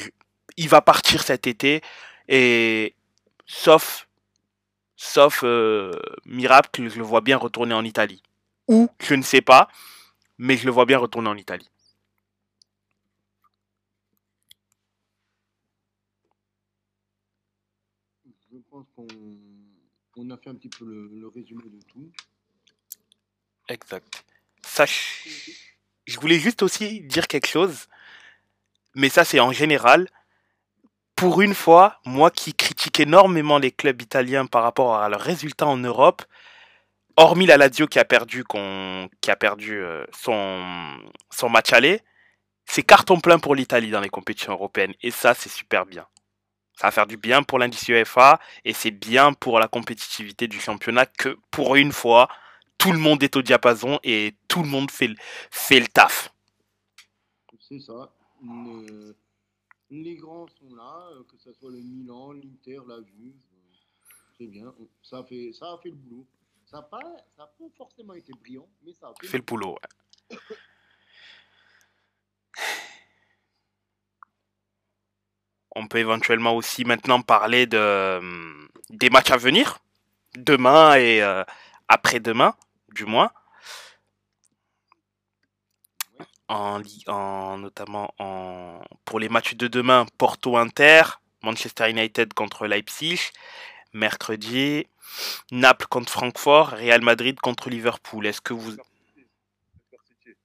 il 0.57 0.69
va 0.69 0.81
partir 0.81 1.23
cet 1.23 1.47
été 1.47 1.81
et 2.29 2.95
sauf 3.47 4.09
sauf 4.97 5.43
euh, 5.45 5.93
miracle, 6.25 6.89
je 6.89 6.99
le 6.99 7.05
vois 7.05 7.21
bien 7.21 7.37
retourner 7.37 7.75
en 7.75 7.85
Italie. 7.85 8.23
Ou 8.69 8.89
je 9.01 9.15
ne 9.15 9.23
sais 9.23 9.43
pas, 9.43 9.69
mais 10.39 10.57
je 10.57 10.65
le 10.65 10.73
vois 10.73 10.87
bien 10.87 10.99
retourner 10.99 11.29
en 11.29 11.37
Italie. 11.37 11.69
Je 18.53 18.59
pense 18.71 18.87
qu'on 18.97 19.07
on 20.17 20.31
a 20.31 20.37
fait 20.37 20.51
un 20.51 20.55
petit 20.55 20.69
peu 20.69 20.85
le, 20.85 21.09
le 21.09 21.29
résumé 21.29 21.65
de 21.65 21.81
tout. 21.89 22.11
Exact. 23.69 24.25
Je 26.07 26.21
voulais 26.21 26.39
juste 26.39 26.63
aussi 26.63 27.01
dire 27.01 27.29
quelque 27.29 27.49
chose, 27.49 27.89
mais 28.95 29.09
ça 29.09 29.25
c'est 29.25 29.41
en 29.41 29.53
général. 29.53 30.09
Pour 31.17 31.43
une 31.43 31.55
fois, 31.55 32.01
moi 32.05 32.31
qui 32.31 32.55
critique 32.55 32.99
énormément 32.99 33.59
les 33.59 33.71
clubs 33.71 34.03
italiens 34.03 34.47
par 34.47 34.63
rapport 34.65 34.97
à 34.97 35.09
leurs 35.09 35.21
résultats 35.21 35.67
en 35.67 35.77
Europe, 35.77 36.23
hormis 37.17 37.47
la 37.47 37.57
Lazio 37.57 37.87
qui 37.87 37.99
a 37.99 38.05
perdu, 38.05 38.45
qui 39.21 39.31
a 39.31 39.37
perdu 39.37 39.79
euh, 39.79 40.05
son, 40.13 40.61
son 41.31 41.49
match 41.49 41.73
aller, 41.73 42.01
c'est 42.67 42.83
carton 42.83 43.21
plein 43.21 43.39
pour 43.39 43.55
l'Italie 43.55 43.91
dans 43.91 44.01
les 44.01 44.09
compétitions 44.09 44.53
européennes. 44.53 44.95
Et 45.03 45.11
ça, 45.11 45.35
c'est 45.35 45.49
super 45.49 45.87
bien. 45.87 46.07
Ça 46.77 46.89
va 46.89 46.91
faire 46.91 47.07
du 47.07 47.17
bien 47.17 47.43
pour 47.43 47.59
l'indice 47.59 47.87
UEFA 47.89 48.41
et 48.65 48.73
c'est 48.73 48.91
bien 48.91 49.33
pour 49.33 49.61
la 49.61 49.69
compétitivité 49.69 50.49
du 50.49 50.61
championnat 50.61 51.07
que, 51.07 51.39
pour 51.51 51.77
une 51.77 51.93
fois, 51.93 52.29
tout 52.79 52.93
le 52.93 52.99
monde 52.99 53.23
est 53.23 53.37
au 53.37 53.43
diapason 53.43 53.99
et 54.03 54.35
tout 54.49 54.63
le 54.63 54.69
monde 54.69 54.91
fait 54.91 55.09
le, 55.09 55.17
fait 55.51 55.81
le 55.81 55.87
taf. 55.87 56.33
C'est 57.61 57.81
ça. 57.81 58.13
Le- 58.43 59.17
les 59.91 60.17
grands 60.17 60.47
sont 60.49 60.75
là, 60.75 61.09
euh, 61.13 61.23
que 61.25 61.37
ce 61.39 61.53
soit 61.53 61.71
le 61.71 61.79
Milan, 61.81 62.33
l'Inter, 62.33 62.81
la 62.87 62.97
Juve. 62.97 63.35
euh, 63.55 64.17
C'est 64.39 64.47
bien. 64.47 64.75
Ça 65.03 65.19
a, 65.19 65.25
fait, 65.25 65.53
ça 65.53 65.67
a 65.73 65.79
fait 65.83 65.91
le 65.91 65.97
boulot. 65.97 66.27
Ça 66.67 66.79
n'a 66.79 66.83
pas, 66.83 66.99
ça 67.37 67.45
a 67.45 67.47
pas 67.47 67.65
forcément 67.77 68.15
été 68.15 68.33
brillant, 68.33 68.69
mais 68.85 68.93
ça 68.93 69.09
a 69.09 69.15
fait, 69.21 69.27
Fait 69.29 69.39
le 69.39 69.45
boulot. 69.45 69.73
ouais. 70.31 70.39
On 75.77 75.87
peut 75.89 75.99
éventuellement 75.99 76.55
aussi 76.57 76.85
maintenant 76.85 77.21
parler 77.21 77.67
de, 77.67 77.77
euh, 77.77 78.69
des 78.91 79.11
matchs 79.11 79.31
à 79.33 79.37
venir, 79.37 79.79
demain 80.37 80.95
et 80.97 81.21
euh, 81.23 81.43
après-demain, 81.89 82.55
du 82.95 83.05
moins. 83.05 83.31
En, 86.49 87.59
notamment 87.59 88.13
en 88.19 88.81
pour 89.07 89.19
les 89.19 89.29
matchs 89.31 89.55
de 89.55 89.67
demain, 89.67 90.07
Porto 90.19 90.57
Inter, 90.59 91.03
Manchester 91.43 91.89
United 91.91 92.35
contre 92.35 92.67
Leipzig, 92.67 93.19
mercredi, 93.95 94.87
Naples 95.51 95.87
contre 95.87 96.13
Francfort, 96.13 96.71
Real 96.71 97.01
Madrid 97.01 97.41
contre 97.41 97.71
Liverpool. 97.71 98.27
Est-ce 98.27 98.41
que 98.41 98.53
vous. 98.53 98.77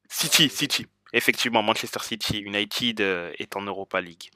City, 0.09 0.49
City. 0.49 0.87
Effectivement, 1.13 1.63
Manchester 1.63 1.99
City. 2.01 2.39
United 2.39 3.01
euh, 3.01 3.33
est 3.39 3.55
en 3.55 3.61
Europa 3.61 3.99
League. 4.01 4.29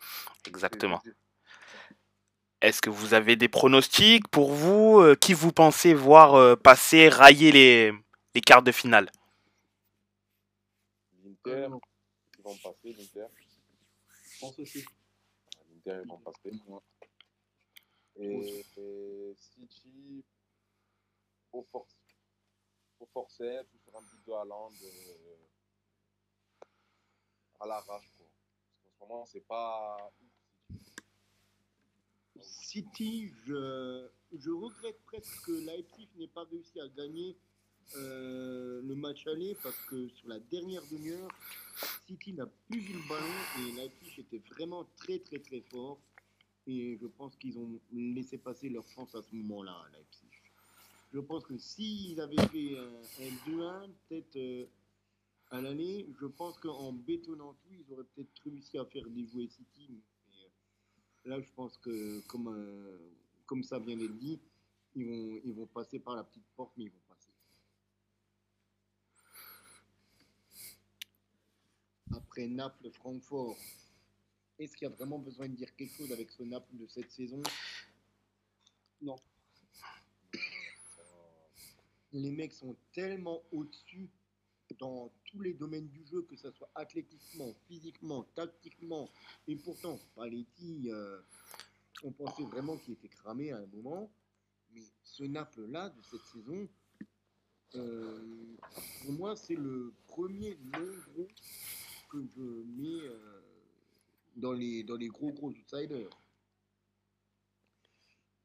Exactement. 0.47 1.01
Est-ce 2.63 2.81
que 2.81 2.89
vous 2.89 3.13
avez 3.13 3.35
des 3.35 3.49
pronostics 3.49 4.25
pour 4.29 4.53
vous 4.53 5.01
euh, 5.01 5.15
Qui 5.15 5.33
vous 5.33 5.51
pensez 5.51 5.93
voir 5.93 6.35
euh, 6.35 6.55
passer, 6.55 7.09
railler 7.09 7.51
les, 7.51 7.91
les 8.33 8.39
quarts 8.39 8.63
de 8.63 8.71
finale? 8.71 9.11
L'Inter, 11.25 11.67
ils 12.37 12.41
vont 12.41 12.55
passer, 12.55 12.93
l'Inter. 12.93 13.27
Je 14.31 14.39
pense 14.39 14.57
aussi. 14.59 14.85
L'Inter, 15.69 16.03
ils 16.05 16.07
vont 16.07 16.19
passer. 16.19 16.51
Et, 18.15 18.65
et 18.77 19.35
City, 19.35 20.23
au 21.51 21.63
force, 21.69 21.97
au 23.01 23.09
sur 23.27 23.97
un 23.97 24.01
but 24.03 24.25
de 24.25 24.31
Haaland 24.31 24.71
euh, 24.71 25.35
à 27.59 27.65
l'arrache. 27.65 28.09
quoi. 28.15 28.25
Parce 28.85 28.95
qu'en 28.95 29.05
ce 29.05 29.11
moment, 29.11 29.25
c'est 29.25 29.45
pas. 29.45 29.97
City, 32.41 33.31
je, 33.45 34.49
regrette 34.49 34.99
presque 35.05 35.45
que 35.45 35.51
Leipzig 35.51 36.09
n'ait 36.17 36.27
pas 36.27 36.43
réussi 36.45 36.79
à 36.79 36.87
gagner 36.89 37.35
euh, 37.97 38.81
le 38.81 38.95
match 38.95 39.27
aller 39.27 39.55
parce 39.61 39.77
que 39.85 40.07
sur 40.09 40.27
la 40.27 40.39
dernière 40.39 40.81
demi-heure, 40.91 41.29
City 42.07 42.33
n'a 42.33 42.47
plus 42.47 42.79
eu 42.79 42.93
le 42.93 43.07
ballon 43.07 43.25
et 43.59 43.71
Leipzig 43.73 44.21
était 44.21 44.41
vraiment 44.53 44.85
très 44.97 45.19
très 45.19 45.39
très 45.39 45.61
fort. 45.61 45.99
Et 46.65 46.97
je 46.99 47.07
pense 47.07 47.35
qu'ils 47.35 47.57
ont 47.59 47.79
laissé 47.91 48.37
passer 48.37 48.69
leur 48.69 48.87
chance 48.87 49.13
à 49.15 49.21
ce 49.21 49.35
moment-là, 49.35 49.73
à 49.73 49.89
Leipzig. 49.97 50.29
Je 51.13 51.19
pense 51.19 51.45
que 51.45 51.57
s'ils 51.57 52.19
avaient 52.21 52.47
fait 52.47 52.77
un, 52.77 53.25
un 53.25 53.51
2-1, 53.51 53.89
peut-être 54.07 54.35
euh, 54.37 54.65
à 55.51 55.61
l'aller, 55.61 56.07
je 56.19 56.25
pense 56.25 56.57
qu'en 56.57 56.93
bétonnant 56.93 57.53
tout, 57.53 57.73
ils 57.73 57.93
auraient 57.93 58.07
peut-être 58.15 58.31
réussi 58.43 58.77
à 58.77 58.85
faire 58.85 59.07
déjouer 59.09 59.47
City. 59.47 60.01
Là, 61.25 61.39
je 61.39 61.49
pense 61.55 61.77
que, 61.77 62.19
comme, 62.27 62.47
euh, 62.49 62.97
comme 63.45 63.63
ça 63.63 63.79
vient 63.79 63.95
d'être 63.95 64.17
dit, 64.17 64.39
ils 64.95 65.05
vont, 65.05 65.41
ils 65.45 65.53
vont 65.53 65.67
passer 65.67 65.99
par 65.99 66.15
la 66.15 66.23
petite 66.23 66.45
porte, 66.55 66.73
mais 66.77 66.85
ils 66.85 66.91
vont 66.91 66.99
passer. 67.07 67.29
Après 72.13 72.47
Naples, 72.47 72.91
Francfort, 72.91 73.57
est-ce 74.59 74.75
qu'il 74.75 74.87
y 74.87 74.91
a 74.91 74.93
vraiment 74.93 75.17
besoin 75.17 75.47
de 75.47 75.55
dire 75.55 75.73
quelque 75.75 75.95
chose 75.95 76.11
avec 76.11 76.29
ce 76.31 76.43
Naples 76.43 76.75
de 76.77 76.87
cette 76.87 77.11
saison? 77.11 77.41
Non. 79.01 79.15
Les 82.11 82.31
mecs 82.31 82.53
sont 82.53 82.75
tellement 82.91 83.41
au-dessus 83.51 84.09
dans 84.77 85.11
tous 85.33 85.41
les 85.41 85.53
domaines 85.53 85.87
du 85.87 86.05
jeu, 86.05 86.21
que 86.21 86.35
ce 86.35 86.51
soit 86.51 86.69
athlétiquement, 86.75 87.53
physiquement, 87.67 88.23
tactiquement. 88.35 89.09
Et 89.47 89.55
pourtant, 89.55 89.99
Paletti, 90.15 90.91
euh, 90.91 91.19
on 92.03 92.11
pensait 92.11 92.43
vraiment 92.43 92.77
qu'il 92.77 92.93
était 92.93 93.09
cramé 93.09 93.51
à 93.51 93.57
un 93.57 93.65
moment. 93.65 94.11
Mais 94.71 94.83
ce 95.03 95.23
Naples-là, 95.23 95.89
de 95.89 96.01
cette 96.03 96.21
saison, 96.21 96.69
euh, 97.75 98.55
pour 99.01 99.13
moi, 99.13 99.35
c'est 99.35 99.55
le 99.55 99.93
premier 100.07 100.57
non 100.71 100.85
gros 101.07 101.27
que 102.11 102.23
je 102.35 102.41
mets 102.41 103.07
euh, 103.07 103.41
dans, 104.35 104.53
les, 104.53 104.83
dans 104.83 104.95
les 104.95 105.07
gros 105.07 105.31
gros 105.31 105.49
outsiders. 105.49 106.09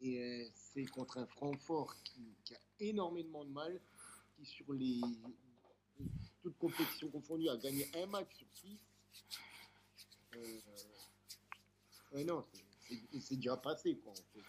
Et 0.01 0.23
euh, 0.23 0.49
c'est 0.55 0.87
contre 0.87 1.19
un 1.19 1.27
Francfort 1.27 1.95
qui, 2.03 2.35
qui 2.45 2.55
a 2.55 2.61
énormément 2.81 3.45
de 3.45 3.51
mal, 3.51 3.81
qui 4.37 4.47
sur 4.47 4.73
les 4.73 5.01
toutes 6.49 6.59
compétitions 6.59 7.09
confondues 7.09 7.49
a 7.49 7.57
gagné 7.57 7.87
un 7.97 8.07
match 8.07 8.29
sur 8.37 8.47
six. 8.55 8.79
Euh, 10.37 10.59
ouais, 12.13 12.25
non, 12.25 12.45
c'est- 13.21 13.37
déjà 13.37 13.57
passé 13.57 13.97
quoi. 14.03 14.13
En 14.13 14.15
fait. 14.17 14.45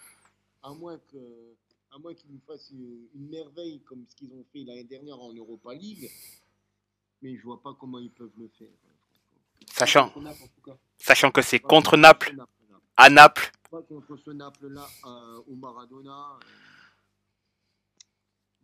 À 0.64 0.74
moins 0.74 0.98
que, 0.98 1.56
à 1.92 1.98
moins 1.98 2.14
qu'ils 2.14 2.32
nous 2.32 2.40
fassent 2.48 2.70
une, 2.72 3.08
une 3.16 3.30
merveille 3.30 3.82
comme 3.82 4.06
ce 4.08 4.16
qu'ils 4.16 4.32
ont 4.34 4.46
fait 4.54 4.64
l'année 4.64 4.84
dernière 4.84 5.20
en 5.20 5.34
Europa 5.34 5.74
League, 5.74 6.10
mais 7.22 7.36
je 7.36 7.44
vois 7.44 7.62
pas 7.62 7.74
comment 7.80 8.00
ils 8.00 8.12
peuvent 8.12 8.32
le 8.38 8.48
faire. 8.58 8.68
euh, 8.68 9.66
Sachant, 9.74 10.14
sachant 10.98 11.32
que 11.32 11.42
c'est 11.42 11.60
contre 11.60 11.98
Naples, 11.98 12.36
à 12.98 13.10
Naples. 13.10 13.52
Pas 13.70 13.82
contre 13.84 14.18
ce 14.18 14.32
Naples-là 14.32 14.88
euh, 15.06 15.42
au 15.48 15.56
Maradona. 15.56 16.38
euh. 16.42 16.46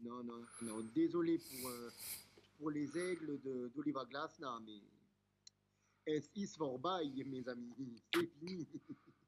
Non, 0.03 0.23
non, 0.23 0.45
non. 0.61 0.79
Désolé 0.93 1.37
pour, 1.37 1.69
euh, 1.69 1.91
pour 2.57 2.69
les 2.69 2.97
aigles 2.97 3.39
d'Oliva 3.73 4.05
Glasna, 4.05 4.59
mais 4.65 4.81
mes 7.25 7.47
amis? 7.49 8.01
C'est 8.13 8.29
fini. 8.39 8.67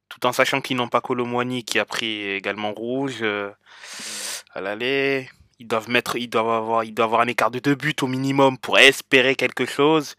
Tout 0.09 0.25
en 0.25 0.31
sachant 0.31 0.61
qu'ils 0.61 0.77
n'ont 0.77 0.87
pas 0.87 1.01
Colomwani 1.01 1.63
qui 1.63 1.79
a 1.79 1.85
pris 1.85 2.23
également 2.29 2.73
rouge 2.73 3.21
euh, 3.21 3.51
à 4.51 4.61
l'aller. 4.61 5.29
Ils 5.59 5.67
doivent 5.67 5.89
mettre, 5.89 6.15
ils 6.15 6.29
doivent 6.29 6.49
avoir, 6.49 6.83
ils 6.83 6.93
doivent 6.93 7.09
avoir 7.09 7.21
un 7.21 7.27
écart 7.27 7.51
de 7.51 7.59
deux 7.59 7.75
buts 7.75 7.95
au 8.01 8.07
minimum 8.07 8.57
pour 8.57 8.77
espérer 8.77 9.35
quelque 9.35 9.65
chose. 9.65 10.15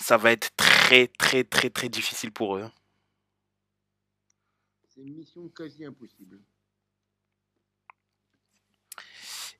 Ça 0.00 0.16
va 0.16 0.32
être 0.32 0.50
très 0.56 1.06
très 1.06 1.44
très 1.44 1.70
très 1.70 1.88
difficile 1.88 2.32
pour 2.32 2.56
eux. 2.56 2.68
C'est 4.88 5.02
une 5.02 5.14
mission 5.14 5.48
quasi 5.48 5.84
impossible. 5.84 6.40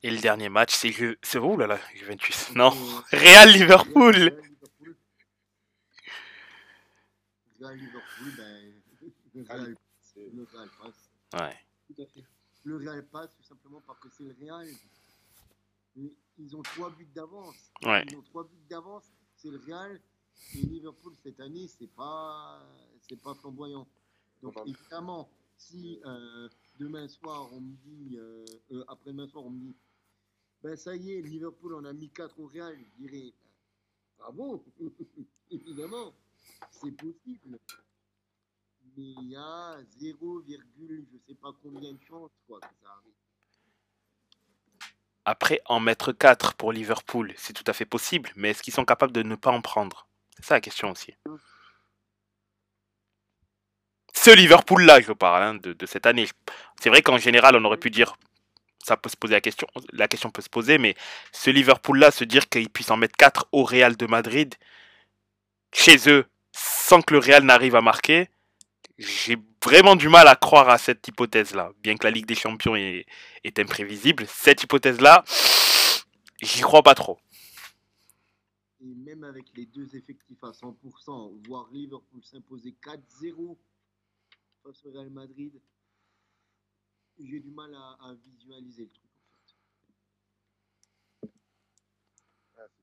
Et 0.03 0.11
le 0.11 0.19
dernier 0.19 0.49
match, 0.49 0.73
c'est 0.75 0.91
Ju- 0.91 1.17
c'est 1.21 1.39
où 1.39 1.55
là 1.57 1.65
là, 1.67 1.79
Juventus? 1.95 2.51
Non, 2.55 2.69
Real 3.11 3.49
Liverpool. 3.49 4.37
Ben, 7.59 7.77
le 9.35 9.43
Real, 9.43 10.69
passe. 10.81 11.09
Ouais. 11.41 11.57
Tout 11.87 12.01
à 12.01 12.05
fait. 12.05 12.23
Le 12.65 12.77
Real 12.77 13.05
passe 13.05 13.29
tout 13.37 13.43
simplement 13.43 13.81
parce 13.87 13.99
que 13.99 14.09
c'est 14.09 14.23
le 14.23 14.35
Real. 14.41 14.67
Ils 16.37 16.55
ont 16.55 16.61
trois 16.61 16.89
buts 16.89 17.07
d'avance. 17.15 17.71
Ouais. 17.83 18.05
Ils 18.09 18.17
ont 18.17 18.21
trois 18.23 18.43
buts 18.43 18.65
d'avance. 18.69 19.03
C'est 19.37 19.49
le 19.49 19.61
Real. 19.65 19.99
Et 20.55 20.57
Liverpool 20.59 21.13
cette 21.23 21.39
année, 21.39 21.67
c'est 21.67 21.89
pas, 21.95 22.59
c'est 23.07 23.21
pas 23.21 23.33
flamboyant. 23.35 23.87
Donc 24.41 24.55
évidemment, 24.65 25.29
si 25.57 25.99
euh, 26.05 26.49
demain 26.79 27.07
soir 27.07 27.47
on 27.53 27.61
me 27.61 27.73
dit, 27.85 28.17
euh, 28.17 28.45
euh, 28.71 28.83
après 28.89 29.11
demain 29.11 29.27
soir 29.27 29.45
on 29.45 29.51
me 29.51 29.59
dit, 29.59 29.75
ben 30.63 30.77
ça 30.77 30.95
y 30.95 31.13
est, 31.13 31.21
Liverpool 31.21 31.75
en 31.75 31.83
a 31.83 31.91
mis 31.91 32.09
4 32.09 32.39
au 32.39 32.47
Real, 32.47 32.73
je 32.77 33.05
dirais, 33.05 33.33
ben, 34.17 34.17
bravo, 34.17 34.63
évidemment, 35.51 36.13
c'est 36.71 36.91
possible. 36.91 37.59
Mais 38.95 39.03
il 39.21 39.29
y 39.31 39.35
a 39.35 39.77
0, 39.99 40.43
je 40.47 41.17
sais 41.27 41.35
pas 41.35 41.51
combien 41.61 41.91
de 41.91 41.99
chances 42.07 42.31
quoi, 42.47 42.61
que 42.61 42.67
ça 42.81 42.89
arrive. 42.89 43.13
Après, 45.25 45.61
en 45.65 45.79
mettre 45.79 46.13
4 46.13 46.53
pour 46.53 46.71
Liverpool, 46.71 47.33
c'est 47.37 47.53
tout 47.53 47.63
à 47.67 47.73
fait 47.73 47.85
possible, 47.85 48.31
mais 48.35 48.51
est-ce 48.51 48.63
qu'ils 48.63 48.73
sont 48.73 48.85
capables 48.85 49.13
de 49.13 49.23
ne 49.23 49.35
pas 49.35 49.51
en 49.51 49.61
prendre? 49.61 50.07
C'est 50.37 50.45
ça 50.45 50.55
la 50.55 50.61
question 50.61 50.91
aussi. 50.91 51.13
Ce 54.13 54.29
Liverpool-là, 54.29 55.01
je 55.01 55.11
parle, 55.11 55.43
hein, 55.43 55.55
de 55.55 55.85
cette 55.85 56.05
année. 56.05 56.27
C'est 56.79 56.89
vrai 56.89 57.01
qu'en 57.01 57.17
général, 57.17 57.55
on 57.55 57.65
aurait 57.65 57.77
pu 57.77 57.89
dire, 57.89 58.15
la 58.89 60.07
question, 60.07 60.29
peut 60.29 60.41
se 60.41 60.49
poser, 60.49 60.77
mais 60.77 60.95
ce 61.31 61.49
Liverpool-là, 61.49 62.11
se 62.11 62.23
dire 62.23 62.49
qu'ils 62.49 62.69
puissent 62.69 62.91
en 62.91 62.97
mettre 62.97 63.15
4 63.17 63.47
au 63.51 63.63
Real 63.63 63.95
de 63.95 64.05
Madrid, 64.05 64.55
chez 65.73 66.09
eux, 66.09 66.25
sans 66.51 67.01
que 67.01 67.13
le 67.13 67.19
Real 67.19 67.43
n'arrive 67.43 67.75
à 67.75 67.81
marquer, 67.81 68.29
j'ai 68.97 69.37
vraiment 69.63 69.95
du 69.95 70.09
mal 70.09 70.27
à 70.27 70.35
croire 70.35 70.69
à 70.69 70.77
cette 70.77 71.07
hypothèse-là. 71.07 71.71
Bien 71.81 71.95
que 71.95 72.05
la 72.05 72.11
Ligue 72.11 72.25
des 72.25 72.35
Champions 72.35 72.75
est, 72.75 73.05
est 73.43 73.59
imprévisible, 73.59 74.25
cette 74.27 74.63
hypothèse-là, 74.63 75.23
j'y 76.41 76.61
crois 76.61 76.83
pas 76.83 76.95
trop. 76.95 77.17
Et 78.81 78.93
même 78.95 79.23
avec 79.23 79.45
les 79.55 79.65
deux 79.65 79.95
effectifs 79.95 80.43
à 80.43 80.51
100%, 80.51 81.47
voir 81.47 81.69
Liverpool 81.71 82.21
s'imposer 82.23 82.75
4-0 82.83 83.57
face 84.63 84.85
au 84.85 84.91
Real 84.91 85.09
Madrid, 85.09 85.53
j'ai 87.19 87.39
du 87.39 87.51
mal 87.51 87.73
à, 87.75 87.97
à 88.01 88.13
visualiser 88.15 88.83
le 88.83 88.89
truc. 88.91 89.09
En 89.21 89.27
fait. 89.41 89.53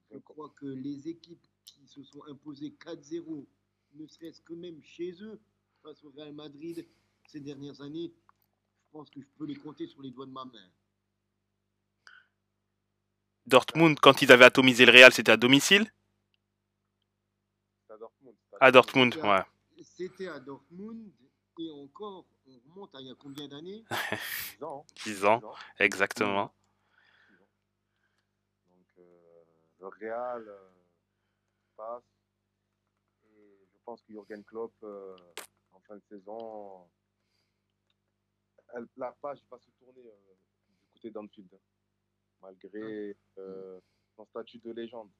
C'est 0.08 0.14
Je 0.14 0.18
crois 0.18 0.50
que 0.50 0.66
les 0.66 1.08
équipes 1.08 1.46
qui 1.64 1.86
se 1.86 2.02
sont 2.02 2.22
imposées 2.28 2.76
4-0, 2.80 3.46
ne 3.94 4.06
serait-ce 4.06 4.40
que 4.42 4.54
même 4.54 4.82
chez 4.82 5.12
eux, 5.22 5.40
face 5.82 6.02
au 6.04 6.10
Real 6.10 6.32
Madrid 6.32 6.86
ces 7.26 7.40
dernières 7.40 7.80
années, 7.80 8.12
je 8.82 8.90
pense 8.90 9.10
que 9.10 9.20
je 9.20 9.26
peux 9.38 9.46
les 9.46 9.56
compter 9.56 9.86
sur 9.86 10.02
les 10.02 10.10
doigts 10.10 10.26
de 10.26 10.32
ma 10.32 10.44
main. 10.44 10.70
Dortmund, 13.46 13.98
quand 14.00 14.22
ils 14.22 14.30
avaient 14.32 14.44
atomisé 14.44 14.84
le 14.84 14.92
Real, 14.92 15.12
c'était 15.12 15.32
à 15.32 15.36
domicile? 15.36 15.90
C'est 17.86 17.94
à 17.94 17.96
Dortmund. 17.98 18.36
c'est 18.50 18.56
À 18.60 18.72
Dortmund, 18.72 19.16
ouais. 19.16 19.42
C'était 19.82 20.28
à 20.28 20.38
Dortmund, 20.40 21.10
et 21.58 21.70
encore, 21.70 22.26
on 22.50 22.70
remonte 22.70 22.94
à 22.94 23.00
il 23.00 23.06
y 23.06 23.10
a 23.10 23.14
combien 23.14 23.48
d'années? 23.48 23.84
10 24.58 24.62
ans. 24.64 24.86
10 25.04 25.24
ans, 25.24 25.54
exactement. 25.78 26.52
Donc, 28.68 28.86
euh, 28.98 29.44
le 29.80 29.86
Real 29.88 30.48
euh, 30.48 30.70
passe. 31.76 32.02
Et 33.24 33.66
je 33.72 33.78
pense 33.84 34.02
que 34.02 34.12
Jürgen 34.12 34.44
Klopp, 34.44 34.72
euh, 34.82 35.16
en 35.72 35.80
fin 35.80 35.96
de 35.96 36.02
saison, 36.08 36.88
elle- 38.74 38.88
la 38.96 39.12
page 39.12 39.40
va 39.50 39.58
se 39.58 39.70
tourner 39.72 40.06
euh, 40.06 40.34
du 40.68 40.76
côté 40.92 41.10
d'Anfield. 41.10 41.58
Malgré 42.42 43.16
euh, 43.38 43.80
son 44.16 44.24
statut 44.26 44.58
de 44.58 44.72
légende. 44.72 45.10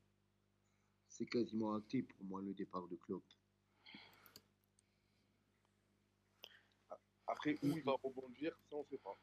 C'est 1.09 1.27
quasiment 1.27 1.75
acté 1.75 2.03
pour 2.03 2.25
moi 2.25 2.41
le 2.41 2.55
départ 2.55 2.87
de 2.89 2.97
Klopp. 2.97 3.25
Après, 7.31 7.59
où 7.63 7.69
il 7.77 7.83
va 7.83 7.93
rebondir, 8.03 8.57
ça, 8.69 8.77
on 8.77 8.81
ne 8.83 8.89
sait 8.89 8.99
pas. 8.99 9.17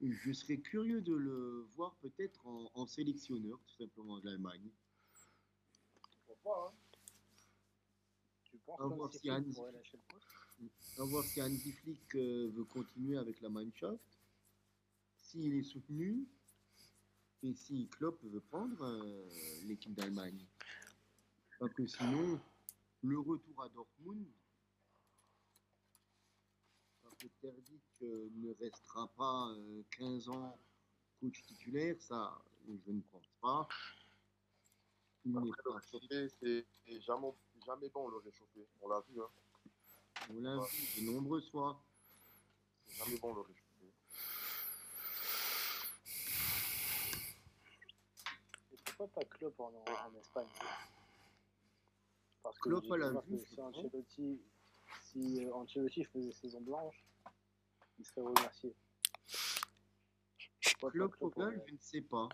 Je 0.00 0.32
serais 0.32 0.58
curieux 0.58 1.00
de 1.00 1.14
le 1.14 1.66
voir 1.74 1.94
peut-être 1.96 2.46
en, 2.46 2.70
en 2.74 2.86
sélectionneur, 2.86 3.58
tout 3.66 3.74
simplement, 3.76 4.18
de 4.18 4.26
l'Allemagne. 4.26 4.70
Pourquoi 6.26 6.36
pas, 6.44 6.68
hein? 6.68 6.74
Tu 8.44 8.58
penses 8.58 8.80
À 8.80 8.86
voir 8.86 9.12
si 9.12 9.30
À 9.30 11.04
voir 11.04 11.24
si 11.24 11.42
Hansi 11.42 11.72
Flick 11.72 12.14
euh, 12.14 12.50
veut 12.54 12.64
continuer 12.64 13.18
avec 13.18 13.40
la 13.40 13.48
Mannschaft, 13.48 14.00
s'il 15.16 15.54
est 15.54 15.62
soutenu, 15.62 16.26
et 17.42 17.54
si 17.54 17.88
Klopp 17.88 18.22
veut 18.22 18.40
prendre 18.40 18.80
euh, 18.82 19.28
l'équipe 19.64 19.94
d'Allemagne. 19.94 20.46
Parce 21.58 21.74
que 21.74 21.86
sinon, 21.86 22.40
le 23.02 23.18
retour 23.18 23.62
à 23.62 23.68
Dortmund, 23.68 24.26
Terzic 27.40 27.82
euh, 28.02 28.28
ne 28.36 28.52
restera 28.54 29.08
pas 29.16 29.48
euh, 29.50 29.82
15 29.98 30.28
ans 30.28 30.58
coach 31.20 31.42
titulaire, 31.42 31.96
ça, 32.00 32.42
je 32.66 32.90
ne 32.92 33.00
pense 33.00 33.28
pas. 33.40 33.68
Il 35.24 35.36
Après, 35.36 35.48
le 35.48 35.72
pas 35.72 35.76
réchauffé, 35.78 36.28
c'est 36.28 36.66
c'est 36.84 37.00
jamais, 37.00 37.32
jamais 37.64 37.88
bon 37.88 38.08
le 38.08 38.18
réchauffé. 38.18 38.66
On 38.82 38.88
l'a 38.88 39.02
vu, 39.08 39.20
hein. 39.20 39.28
On 40.30 40.40
l'a 40.40 40.56
vu 40.66 41.00
de 41.00 41.10
nombreuses 41.10 41.50
fois. 41.50 41.82
C'est 42.86 43.04
jamais 43.04 43.18
bon 43.18 43.34
le 43.34 43.40
réchauffé. 43.40 43.92
Et 48.72 48.76
pourquoi 48.84 49.08
pas 49.08 49.24
Klopp 49.24 49.60
en, 49.60 49.72
en 49.86 50.14
Espagne 50.18 50.46
Parce 52.42 52.58
que 52.58 52.68
Klopp 52.68 52.84
la 52.98 53.22
c'est 53.30 53.38
si. 53.38 53.60
Ancelotti, 53.60 54.40
si 55.00 55.44
euh, 55.44 55.54
Ancelotti 55.54 56.04
faisait 56.04 56.32
saison 56.32 56.60
blanche, 56.60 57.02
il 57.98 58.04
serait 58.04 58.22
remercié. 58.22 58.74
Je 60.60 61.72
ne 61.72 61.78
sais 61.80 62.00
pas. 62.00 62.28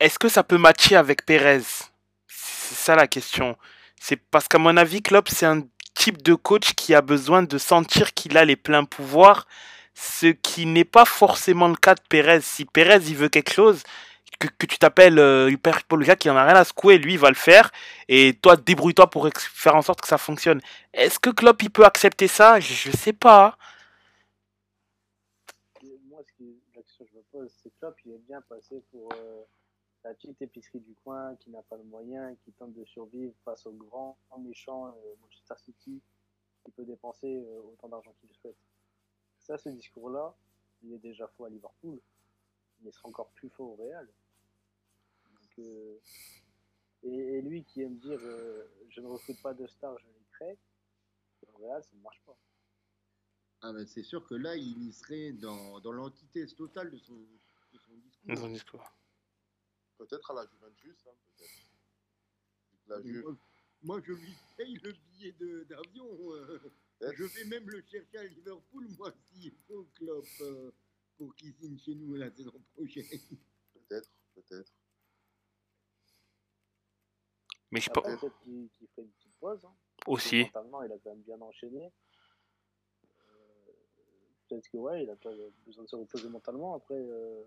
Est-ce 0.00 0.18
que 0.18 0.28
ça 0.28 0.44
peut 0.44 0.58
matcher 0.58 0.96
avec 0.96 1.26
Pérez 1.26 1.62
C'est 2.26 2.74
ça 2.74 2.94
la 2.94 3.06
question. 3.06 3.56
C'est 4.00 4.16
parce 4.16 4.48
qu'à 4.48 4.58
mon 4.58 4.76
avis, 4.76 5.02
Klopp, 5.02 5.28
c'est 5.28 5.46
un 5.46 5.62
type 5.94 6.22
de 6.22 6.34
coach 6.34 6.74
qui 6.74 6.94
a 6.94 7.02
besoin 7.02 7.42
de 7.42 7.58
sentir 7.58 8.14
qu'il 8.14 8.36
a 8.36 8.44
les 8.44 8.56
pleins 8.56 8.84
pouvoirs, 8.84 9.46
ce 9.94 10.26
qui 10.26 10.66
n'est 10.66 10.84
pas 10.84 11.04
forcément 11.04 11.68
le 11.68 11.76
cas 11.76 11.94
de 11.94 12.02
Pérez. 12.08 12.40
Si 12.42 12.64
Pérez, 12.64 13.00
il 13.06 13.16
veut 13.16 13.28
quelque 13.28 13.52
chose, 13.52 13.82
que, 14.38 14.48
que 14.48 14.66
tu 14.66 14.78
t'appelles 14.78 15.18
euh, 15.18 15.50
Hyper 15.50 15.84
Paul 15.84 16.04
Jacques, 16.04 16.24
il 16.24 16.30
en 16.30 16.36
a 16.36 16.44
rien 16.44 16.56
à 16.56 16.64
secouer, 16.64 16.98
lui, 16.98 17.14
il 17.14 17.18
va 17.18 17.30
le 17.30 17.34
faire, 17.34 17.70
et 18.08 18.34
toi, 18.34 18.56
débrouille-toi 18.56 19.08
pour 19.08 19.28
faire 19.34 19.74
en 19.74 19.82
sorte 19.82 20.00
que 20.00 20.08
ça 20.08 20.18
fonctionne. 20.18 20.60
Est-ce 20.92 21.18
que 21.18 21.30
Klopp, 21.30 21.62
il 21.62 21.70
peut 21.70 21.84
accepter 21.84 22.28
ça? 22.28 22.60
Je, 22.60 22.74
je 22.74 22.90
sais 22.96 23.12
pas. 23.12 23.56
Et 25.82 25.98
Moi, 26.08 26.20
ce 26.26 26.32
qui, 26.32 26.60
la 26.74 26.82
question 26.82 27.04
que 27.06 27.10
je 27.12 27.38
me 27.38 27.48
Klopp, 27.86 28.00
il 28.04 28.12
est 28.12 28.18
bien 28.18 28.40
passé 28.42 28.82
pour 28.90 29.12
euh, 29.12 29.44
la 30.02 30.12
petite 30.14 30.42
épicerie 30.42 30.80
du 30.80 30.94
coin 31.04 31.36
qui 31.36 31.50
n'a 31.50 31.62
pas 31.62 31.76
de 31.78 31.84
moyens, 31.84 32.36
qui 32.44 32.52
tente 32.52 32.74
de 32.74 32.84
survivre 32.84 33.32
face 33.44 33.64
au 33.66 33.72
grand 33.72 34.18
méchant 34.38 34.88
euh, 34.88 35.14
Manchester 35.20 35.54
City, 35.58 36.00
qui 36.64 36.70
peut 36.72 36.84
dépenser 36.84 37.36
euh, 37.36 37.62
autant 37.62 37.88
d'argent 37.88 38.12
qu'il 38.20 38.32
souhaite. 38.32 38.56
Ça, 39.38 39.56
ce 39.56 39.68
discours-là, 39.68 40.34
il 40.82 40.94
est 40.94 40.98
déjà 40.98 41.28
faux 41.28 41.44
à 41.44 41.48
Liverpool, 41.48 42.00
mais 42.80 42.90
il 42.90 42.92
sera 42.92 43.08
encore 43.08 43.30
plus 43.30 43.50
faux 43.50 43.64
au 43.64 43.76
Real. 43.76 44.08
Et, 47.02 47.40
lui 47.40 47.64
qui 47.64 47.82
aime 47.82 47.96
dire 47.98 48.18
je 48.18 49.00
ne 49.00 49.06
recrute 49.06 49.40
pas 49.40 49.54
de 49.54 49.66
stars, 49.66 49.98
je 49.98 50.06
les 50.06 50.26
crée, 50.32 50.58
au 51.54 51.58
Real, 51.58 51.82
ça 51.84 51.94
ne 51.94 52.02
marche 52.02 52.20
pas. 52.26 52.36
Ah 53.62 53.72
ben, 53.72 53.86
c'est 53.86 54.02
sûr 54.02 54.26
que 54.26 54.34
là, 54.34 54.56
il 54.56 54.82
y 54.82 54.92
serait 54.92 55.32
dans, 55.32 55.80
dans 55.80 56.10
totale 56.56 56.90
de 56.90 56.98
son, 56.98 57.16
de 58.26 58.36
son 58.36 58.48
discours. 58.48 58.84
Peut-être 59.98 60.30
à 60.30 60.34
la 60.34 60.46
Juventus, 60.46 60.96
hein, 61.06 61.12
peut-être. 61.36 61.52
Moi, 63.22 63.36
moi, 63.82 64.00
je 64.04 64.12
lui 64.12 64.34
paye 64.56 64.76
le 64.82 64.92
billet 64.92 65.32
de- 65.32 65.64
d'avion. 65.64 66.08
euh, 66.32 66.60
je 67.00 67.24
vais 67.24 67.44
même 67.44 67.68
le 67.68 67.82
chercher 67.82 68.18
à 68.18 68.24
Liverpool, 68.24 68.88
moi, 68.98 69.12
s'il 69.30 69.52
faut 69.66 69.86
Klopp, 69.94 70.26
euh, 70.40 70.70
pour 71.16 71.34
qu'il 71.36 71.54
signe 71.54 71.78
chez 71.78 71.94
nous 71.94 72.14
la 72.14 72.30
saison 72.30 72.52
prochaine. 72.74 73.04
Peut-être, 73.74 74.10
peut-être. 74.34 74.72
Mais 77.70 77.80
je 77.80 77.90
Après, 77.90 78.02
pense 78.02 78.20
peut-être 78.20 78.38
qu'il 78.40 78.68
qu'il 78.70 78.86
ferait 78.88 79.02
une 79.02 79.10
petite 79.12 79.34
pause. 79.40 79.64
hein. 79.64 79.74
aussi. 80.06 80.42
Mentalement, 80.44 80.82
il 80.82 80.92
a 80.92 80.98
quand 80.98 81.10
même 81.10 81.22
bien 81.22 81.40
enchaîné. 81.40 81.92
Euh, 83.28 83.72
Peut-être 84.48 84.68
que 84.70 84.76
ouais, 84.76 85.02
il 85.02 85.10
a 85.10 85.16
pas 85.16 85.32
besoin 85.64 85.82
de 85.84 85.88
se 85.88 85.96
reposer 85.96 86.28
mentalement 86.28 86.74
après 86.76 86.94
euh, 86.94 87.44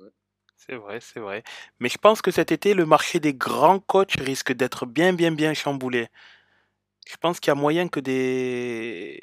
euh. 0.00 0.10
C'est 0.56 0.76
vrai, 0.76 1.00
c'est 1.00 1.20
vrai. 1.20 1.42
Mais 1.80 1.88
je 1.88 1.98
pense 1.98 2.22
que 2.22 2.30
cet 2.30 2.52
été, 2.52 2.74
le 2.74 2.86
marché 2.86 3.20
des 3.20 3.34
grands 3.34 3.80
coachs 3.80 4.14
risque 4.18 4.52
d'être 4.52 4.86
bien, 4.86 5.12
bien, 5.12 5.32
bien 5.32 5.52
chamboulé. 5.54 6.08
Je 7.06 7.16
pense 7.18 7.40
qu'il 7.40 7.50
y 7.50 7.52
a 7.52 7.54
moyen 7.54 7.88
que 7.88 8.00
des 8.00 9.20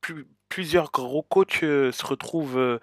plus- 0.00 0.26
plusieurs 0.48 0.90
gros 0.90 1.22
coachs 1.22 1.62
euh, 1.62 1.92
se 1.92 2.04
retrouvent 2.06 2.58
euh, 2.58 2.78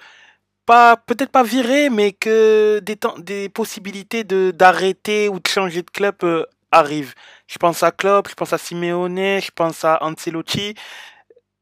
pas, 0.66 0.98
peut-être 0.98 1.32
pas 1.32 1.44
virés, 1.44 1.90
mais 1.90 2.14
que 2.14 2.80
des, 2.84 2.98
des 3.20 3.50
possibilités 3.50 4.24
de 4.24 4.52
d'arrêter 4.52 5.30
ou 5.30 5.40
de 5.40 5.48
changer 5.48 5.82
de 5.84 5.92
club 5.92 6.16
arrivent. 6.72 7.16
Je 7.48 7.58
pense 7.60 7.84
à 7.84 7.92
Klopp, 7.92 8.30
je 8.30 8.36
pense 8.36 8.54
à 8.54 8.58
Simeone, 8.58 9.42
je 9.42 9.52
pense 9.56 9.86
à 9.86 10.00
Ancelotti, 10.04 10.76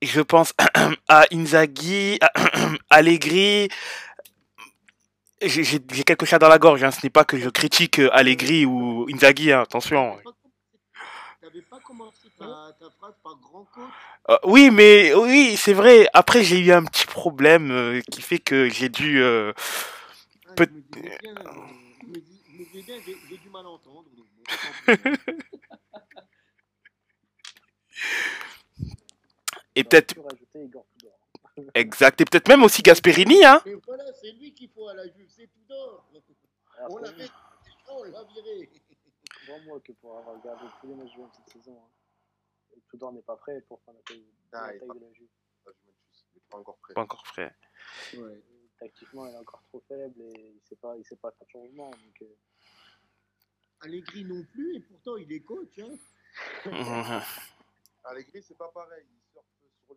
je 0.01 0.21
pense 0.21 0.53
à 1.07 1.25
Inzaghi, 1.31 2.17
à 2.21 2.31
Allegri. 2.89 3.69
J'ai 5.41 6.03
quelque 6.03 6.25
chose 6.27 6.37
dans 6.39 6.49
la 6.49 6.59
gorge, 6.59 6.83
hein. 6.83 6.91
ce 6.91 6.99
n'est 7.03 7.09
pas 7.09 7.25
que 7.25 7.39
je 7.39 7.49
critique 7.49 7.97
euh, 7.99 8.09
Allegri 8.13 8.65
ou 8.65 9.07
Inzaghi, 9.11 9.51
hein, 9.51 9.61
attention. 9.61 10.17
T'avais 11.41 11.63
pas 11.63 11.79
commencé 11.79 12.27
ta, 12.37 12.75
ta 12.79 12.89
phrase 12.91 13.15
par 13.23 13.35
grand 13.37 13.65
coach? 13.73 13.89
Euh, 14.29 14.37
oui, 14.43 14.69
mais 14.69 15.15
oui, 15.15 15.57
c'est 15.57 15.73
vrai. 15.73 16.07
Après, 16.13 16.43
j'ai 16.43 16.59
eu 16.59 16.71
un 16.71 16.85
petit 16.85 17.07
problème 17.07 17.71
euh, 17.71 18.01
qui 18.11 18.21
fait 18.21 18.37
que 18.37 18.69
j'ai 18.69 18.89
dû. 18.89 19.19
euh, 19.23 19.51
Ah, 20.47 20.53
Peut- 20.55 20.69
j'ai 23.29 23.37
du 23.37 23.49
mal 23.49 23.65
à 23.65 23.69
entendre. 23.69 24.05
donc. 24.15 24.27
et 29.75 29.83
peut-être, 29.83 30.15
exact, 31.75 32.21
et 32.21 32.25
peut-être 32.25 32.47
même 32.47 32.63
aussi 32.63 32.81
Gasperini, 32.81 33.43
hein. 33.45 33.61
Mais 33.65 33.73
voilà, 33.85 34.11
c'est 34.13 34.31
lui 34.31 34.53
qu'il 34.53 34.69
faut 34.69 34.87
à 34.87 34.93
la 34.93 35.07
Juve, 35.07 35.29
c'est 35.29 35.47
tout 35.47 35.63
d'or. 35.67 36.05
On 36.89 36.97
l'a 36.97 37.11
viré. 37.11 38.69
Crois-moi 39.45 39.79
que 39.81 39.91
pour 39.93 40.17
avoir 40.17 40.37
regardé 40.37 40.65
tous 40.79 40.87
les 40.87 40.95
matchs 40.95 41.15
de 41.15 41.23
cette 41.35 41.49
saison, 41.49 41.77
hein, 41.81 42.77
Tudor 42.89 43.11
n'est 43.13 43.21
pas 43.21 43.35
prêt 43.37 43.61
pour 43.61 43.81
faire 43.83 43.93
la 43.93 44.01
taille, 44.01 44.25
Ah, 44.53 44.67
la 44.73 44.79
taille 44.79 44.87
pas- 44.87 44.93
de 44.93 44.99
la 44.99 45.13
Juve. 45.13 45.27
La 45.65 45.71
Juventus, 45.73 46.25
il 46.33 46.35
n'est 46.37 46.43
pas 46.49 46.57
encore 46.57 46.77
prêt. 46.77 46.93
Pas 46.93 47.01
encore 47.01 47.27
frais. 47.27 47.55
Ouais. 48.17 48.41
tactiquement, 48.79 49.27
il 49.27 49.33
est 49.33 49.37
encore 49.37 49.61
trop 49.69 49.83
faible 49.87 50.21
et 50.21 50.33
il 50.49 50.55
ne 50.55 50.59
sait 50.67 50.75
pas, 50.75 50.95
il 50.97 51.05
sait 51.05 51.15
pas 51.15 51.31
faire 51.31 51.45
de 51.47 51.51
changement. 51.51 51.89
Donc, 51.91 52.21
euh, 52.23 52.35
Allegri 53.81 54.25
non 54.25 54.43
plus, 54.51 54.75
et 54.75 54.79
pourtant 54.79 55.17
il 55.17 55.31
est 55.31 55.41
coach. 55.41 55.79
Hein. 55.79 55.95
Allegri, 58.03 58.41
c'est 58.43 58.57
pas 58.57 58.69
pareil. 58.69 59.05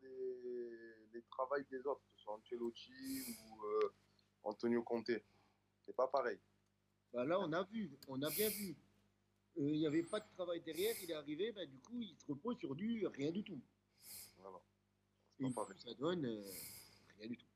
Les, 0.03 0.75
les 1.13 1.23
travails 1.31 1.65
des 1.71 1.79
autres, 1.87 2.01
que 2.01 2.17
ce 2.17 2.23
soit 2.25 2.35
Ancelotti 2.35 3.37
ou 3.39 3.65
euh, 3.65 3.93
Antonio 4.43 4.83
Conte. 4.83 5.11
C'est 5.85 5.97
pas 5.97 6.09
pareil. 6.09 6.39
Bah 7.13 7.25
là, 7.25 7.39
on 7.41 7.53
a 7.53 7.63
vu, 7.65 7.91
on 8.09 8.21
a 8.23 8.31
bien 8.31 8.49
vu. 8.49 8.77
Euh, 9.59 9.71
Il 9.71 9.79
n'y 9.79 9.87
avait 9.87 10.03
pas 10.03 10.21
de 10.21 10.27
travail 10.35 10.61
derrière, 10.63 10.95
il 11.03 11.11
est 11.11 11.15
arrivé, 11.15 11.53
bah, 11.53 11.65
du 11.65 11.79
coup, 11.79 12.01
il 12.01 12.17
se 12.19 12.27
repose 12.29 12.59
sur 12.59 12.75
du 12.75 13.07
rien 13.07 13.31
du 13.31 13.45
tout. 13.45 13.61
Voilà. 14.39 14.59
Et 15.41 15.45
pas 15.45 15.63
pareil. 15.63 15.77
ça 15.85 15.95
donne 15.95 16.27
euh, 16.27 16.43
rien 17.19 17.29
du 17.29 17.37
tout. 17.37 17.47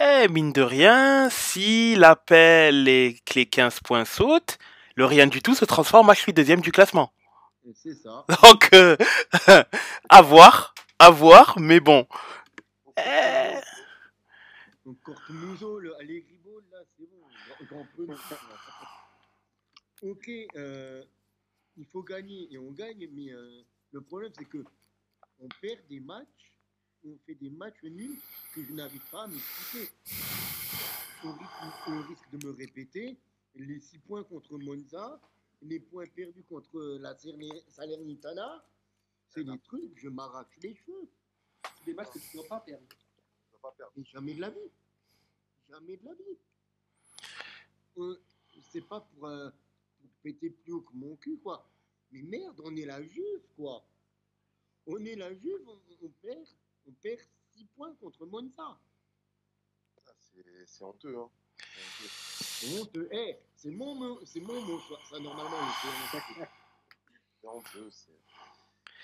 Eh, 0.00 0.26
mine 0.28 0.52
de 0.52 0.62
rien, 0.62 1.28
si 1.30 1.94
l'appel 1.94 2.88
et 2.88 3.20
que 3.24 3.34
les 3.34 3.46
15 3.46 3.80
points 3.80 4.04
sautent, 4.04 4.58
le 4.96 5.04
rien 5.04 5.26
du 5.26 5.40
tout 5.42 5.54
se 5.54 5.64
transforme 5.64 6.08
en 6.08 6.14
je 6.14 6.20
suis 6.20 6.32
deuxième 6.32 6.60
du 6.60 6.72
classement. 6.72 7.12
C'est 7.74 7.94
ça. 7.94 8.24
Donc, 8.42 8.70
euh, 8.74 8.96
à 10.08 10.22
voir, 10.22 10.74
à 10.98 11.10
voir, 11.10 11.58
mais 11.58 11.80
bon. 11.80 12.06
Ok, 20.02 20.30
euh, 20.56 21.02
il 21.76 21.86
faut 21.86 22.02
gagner, 22.02 22.52
et 22.52 22.58
on 22.58 22.70
gagne, 22.72 23.08
mais 23.12 23.32
euh, 23.32 23.62
le 23.92 24.00
problème, 24.02 24.32
c'est 24.36 24.44
que 24.44 24.62
on 25.40 25.48
perd 25.60 25.80
des 25.88 26.00
matchs, 26.00 26.52
on 27.04 27.16
fait 27.26 27.34
des 27.34 27.50
matchs 27.50 27.82
nuls 27.84 28.18
que 28.54 28.62
je 28.62 28.72
n'arrive 28.72 29.00
pas 29.10 29.22
à 29.24 29.26
m'expliquer. 29.26 29.90
Au 31.24 31.32
risque, 31.32 31.88
au 31.88 32.02
risque 32.02 32.30
de 32.32 32.46
me 32.46 32.52
répéter, 32.52 33.16
les 33.54 33.80
6 33.80 33.98
points 34.00 34.22
contre 34.24 34.58
Monza, 34.58 35.18
les 35.62 35.80
points 35.80 36.06
perdus 36.14 36.44
contre 36.44 36.98
la 37.00 37.14
Cerni- 37.14 37.62
Salernitana, 37.68 38.62
c'est 39.34 39.44
des 39.44 39.58
trucs, 39.60 39.98
je 39.98 40.08
m'arrache 40.08 40.56
les 40.62 40.74
cheveux. 40.74 41.08
C'est 41.78 41.86
des 41.86 41.94
matchs 41.94 42.10
que 42.12 42.18
tu 42.18 42.36
ne 42.36 42.42
dois 42.42 42.48
pas 42.48 42.60
perdre. 42.60 42.86
Tu 42.88 43.52
vas 43.52 43.58
pas 43.70 43.72
perdre. 43.76 43.92
Mais 43.96 44.04
jamais 44.04 44.34
de 44.34 44.40
la 44.40 44.50
vie. 44.50 44.70
Jamais 45.68 45.96
de 45.96 46.04
la 46.04 46.14
vie. 46.14 46.38
Euh, 47.98 48.20
c'est 48.70 48.86
pas 48.86 49.00
pour, 49.00 49.26
euh, 49.26 49.50
pour 50.00 50.10
péter 50.22 50.50
plus 50.50 50.72
haut 50.72 50.82
que 50.82 50.92
mon 50.94 51.16
cul, 51.16 51.38
quoi. 51.38 51.68
Mais 52.12 52.22
merde, 52.22 52.60
on 52.64 52.74
est 52.76 52.84
la 52.86 53.02
Juve, 53.02 53.42
quoi. 53.56 53.84
On 54.86 54.98
est 55.04 55.16
la 55.16 55.34
Juve, 55.34 55.66
on, 55.66 55.80
on 56.02 56.08
perd, 56.22 56.46
on 56.86 56.92
perd 56.92 57.20
6 57.56 57.64
points 57.76 57.94
contre 57.96 58.26
Monza. 58.26 58.52
Ah, 60.06 60.10
c'est- 60.66 60.84
honteux. 60.84 61.16
Hein. 61.18 61.30
C'est 62.40 62.78
honteux. 62.78 62.80
Honteux. 62.80 63.08
Eh, 63.12 63.36
c'est 63.56 63.70
mon 63.70 63.94
mot, 63.94 64.20
c'est 64.24 64.40
mon 64.40 64.60
mot, 64.62 64.78
ça, 64.80 64.96
ça, 65.08 65.18
normalement. 65.18 65.56
c'est 65.82 65.88
honteux. 66.18 66.46
C'est 67.40 67.48
honteux. 67.48 67.90
c'est- 67.90 68.12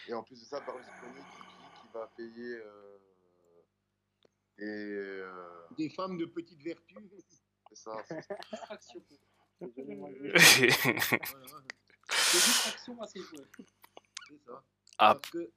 Et 0.09 0.15
en 0.15 0.23
plus 0.23 0.41
de 0.41 0.45
ça, 0.45 0.61
Berlusconi 0.61 1.15
qui 1.15 1.43
dit 1.43 1.81
qu'il 1.81 1.91
va 1.93 2.07
payer 2.17 2.57
euh, 2.57 2.99
et 4.59 4.65
euh, 4.65 5.67
Des 5.77 5.89
femmes 5.91 6.17
de 6.19 6.27
petite 6.27 6.61
vertu. 6.63 6.97
c'est 7.69 7.77
ça. 7.77 7.93
c'est- 8.09 8.39
Distraction. 8.51 9.05
C'est 12.09 12.39
distraction 12.39 13.01
à 13.03 13.07
ces 13.07 13.21
joueurs. 13.21 13.47
c'est 14.29 14.39
ça. 14.47 14.65
Ah. 14.99 15.15
Parce 15.15 15.31
que 15.31 15.51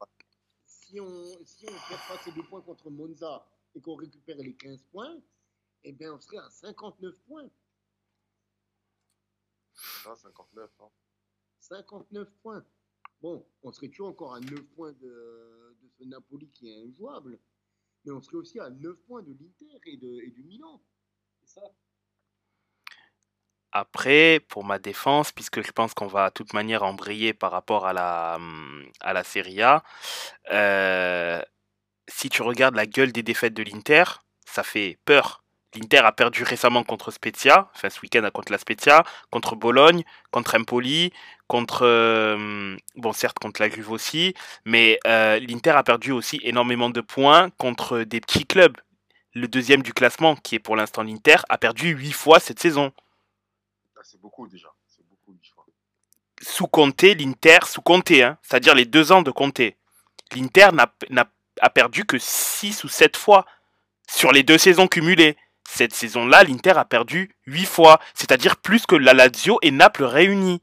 si 0.66 1.00
on 1.00 1.24
si 1.46 1.66
on 1.68 1.72
perd 1.90 2.02
pas 2.08 2.18
ces 2.24 2.32
deux 2.32 2.44
points 2.44 2.62
contre 2.62 2.90
Monza 2.90 3.46
et 3.76 3.82
qu'on 3.82 3.96
récupère 3.96 4.38
les 4.38 4.56
15 4.56 4.84
points, 4.92 5.18
eh 5.84 5.92
bien 5.92 6.14
on 6.14 6.20
serait 6.20 6.38
à 6.38 6.50
59 6.50 7.20
points. 7.22 7.50
Ah, 10.06 10.16
59. 10.16 10.70
Hein. 10.80 10.90
59 11.60 12.30
points. 12.42 12.66
Bon, 13.24 13.42
on 13.64 13.72
serait 13.72 13.88
toujours 13.88 14.10
encore 14.10 14.36
à 14.36 14.42
9 14.42 14.62
points 14.76 14.92
de, 14.92 15.78
de 15.82 15.90
ce 15.98 16.04
Napoli 16.04 16.50
qui 16.50 16.70
est 16.70 16.86
injouable, 16.86 17.40
mais 18.04 18.12
on 18.12 18.22
serait 18.22 18.36
aussi 18.36 18.60
à 18.60 18.70
9 18.70 18.98
points 19.08 19.24
de 19.24 19.32
l'Inter 19.32 19.80
et, 19.86 19.96
de, 19.96 20.30
du 20.30 20.44
Milan. 20.44 20.82
C'est 21.42 21.62
ça. 21.62 21.62
Après, 23.72 24.42
pour 24.50 24.66
ma 24.66 24.78
défense, 24.78 25.32
puisque 25.32 25.66
je 25.66 25.72
pense 25.72 25.94
qu'on 25.94 26.08
va 26.08 26.26
à 26.26 26.32
toute 26.32 26.54
manière 26.54 26.84
embrayer 26.84 27.34
par 27.34 27.52
rapport 27.52 27.88
à 27.88 27.94
la, 27.94 28.40
à 29.00 29.24
Serie 29.24 29.62
A, 29.62 29.86
euh, 30.52 31.42
si 32.10 32.28
tu 32.28 32.42
regardes 32.42 32.76
la 32.76 32.86
gueule 32.86 33.14
des 33.14 33.24
défaites 33.24 33.54
de 33.54 33.64
l'Inter, 33.64 34.04
ça 34.46 34.64
fait 34.64 35.00
peur. 35.06 35.43
L'Inter 35.76 36.00
a 36.00 36.12
perdu 36.12 36.44
récemment 36.44 36.84
contre 36.84 37.10
Spezia, 37.12 37.70
enfin 37.74 37.90
ce 37.90 38.00
week-end 38.02 38.28
contre 38.32 38.52
la 38.52 38.58
Spezia, 38.60 39.04
contre 39.32 39.56
Bologne, 39.56 40.04
contre 40.32 40.56
Empoli, 40.60 41.12
contre, 41.48 41.82
euh, 41.84 42.76
bon 42.96 43.12
certes 43.14 43.40
contre 43.40 43.62
la 43.62 43.70
Juve 43.70 43.92
aussi, 43.92 44.34
mais 44.66 45.00
euh, 45.08 45.40
l'Inter 45.40 45.72
a 45.72 45.84
perdu 45.84 46.12
aussi 46.12 46.40
énormément 46.44 46.90
de 46.90 47.02
points 47.02 47.50
contre 47.58 48.00
des 48.04 48.22
petits 48.22 48.46
clubs. 48.46 48.78
Le 49.34 49.48
deuxième 49.48 49.82
du 49.82 49.94
classement, 49.94 50.36
qui 50.36 50.56
est 50.56 50.60
pour 50.60 50.76
l'instant 50.76 51.02
l'Inter, 51.04 51.38
a 51.50 51.58
perdu 51.58 51.90
huit 51.90 52.12
fois 52.14 52.40
cette 52.40 52.60
saison 52.60 52.92
Ah, 53.98 54.02
c'est 54.04 54.22
beaucoup 54.22 54.48
déjà. 54.48 54.68
C'est 54.88 55.04
beaucoup, 55.10 55.32
huit 55.34 55.50
fois. 55.56 55.66
sous 56.42 56.68
Conte, 56.68 57.02
l'Inter, 57.02 57.60
sous 57.66 57.82
Conte, 57.82 58.12
hein, 58.12 58.38
c'est-à-dire 58.44 58.76
les 58.76 58.86
deux 58.86 59.12
ans 59.12 59.24
de 59.24 59.32
Conte, 59.32 59.62
l'Inter 60.36 60.70
n'a, 60.74 60.94
n'a- 61.10 61.32
a 61.62 61.70
perdu 61.72 62.06
que 62.06 62.18
6 62.20 62.84
ou 62.84 62.88
7 62.90 63.18
fois 63.18 63.46
sur 64.08 64.32
les 64.32 64.44
deux 64.44 64.58
saisons 64.60 64.88
cumulées. 64.88 65.36
Cette 65.76 65.94
saison-là, 65.94 66.44
l'Inter 66.44 66.74
a 66.78 66.86
perdu 66.86 67.32
8 67.48 67.66
fois, 67.66 68.00
c'est-à-dire 68.14 68.58
plus 68.58 68.86
que 68.86 68.96
la 68.96 69.14
Lazio 69.14 69.58
et 69.64 69.72
Naples 69.72 70.04
réunis. 70.04 70.62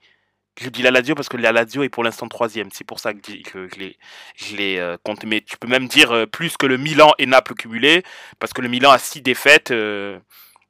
Je 0.61 0.69
dis 0.69 0.83
la 0.83 0.91
Lazio 0.93 1.15
parce 1.17 1.29
que 1.29 1.37
la 1.37 1.51
Lazio 1.53 1.83
est 1.83 1.89
pour 1.89 2.05
l'instant 2.05 2.29
troisième, 2.29 2.71
c'est 2.71 2.85
pour 2.85 3.01
ça 3.01 3.13
que, 3.15 3.21
je- 3.33 4.57
l'ai 4.57 4.79
euh, 4.79 4.97
compté. 5.03 5.27
Mais 5.27 5.41
tu 5.41 5.57
peux 5.57 5.67
même 5.67 5.89
dire 5.89 6.13
euh, 6.13 6.27
plus 6.27 6.57
que 6.57 6.67
le 6.67 6.77
Milan 6.77 7.13
et 7.19 7.27
Naples 7.27 7.55
cumulés, 7.55 8.05
parce 8.39 8.53
que 8.53 8.61
le 8.61 8.69
Milan 8.69 8.91
a 8.91 8.99
6 8.99 9.21
défaites, 9.23 9.71
euh, 9.73 10.19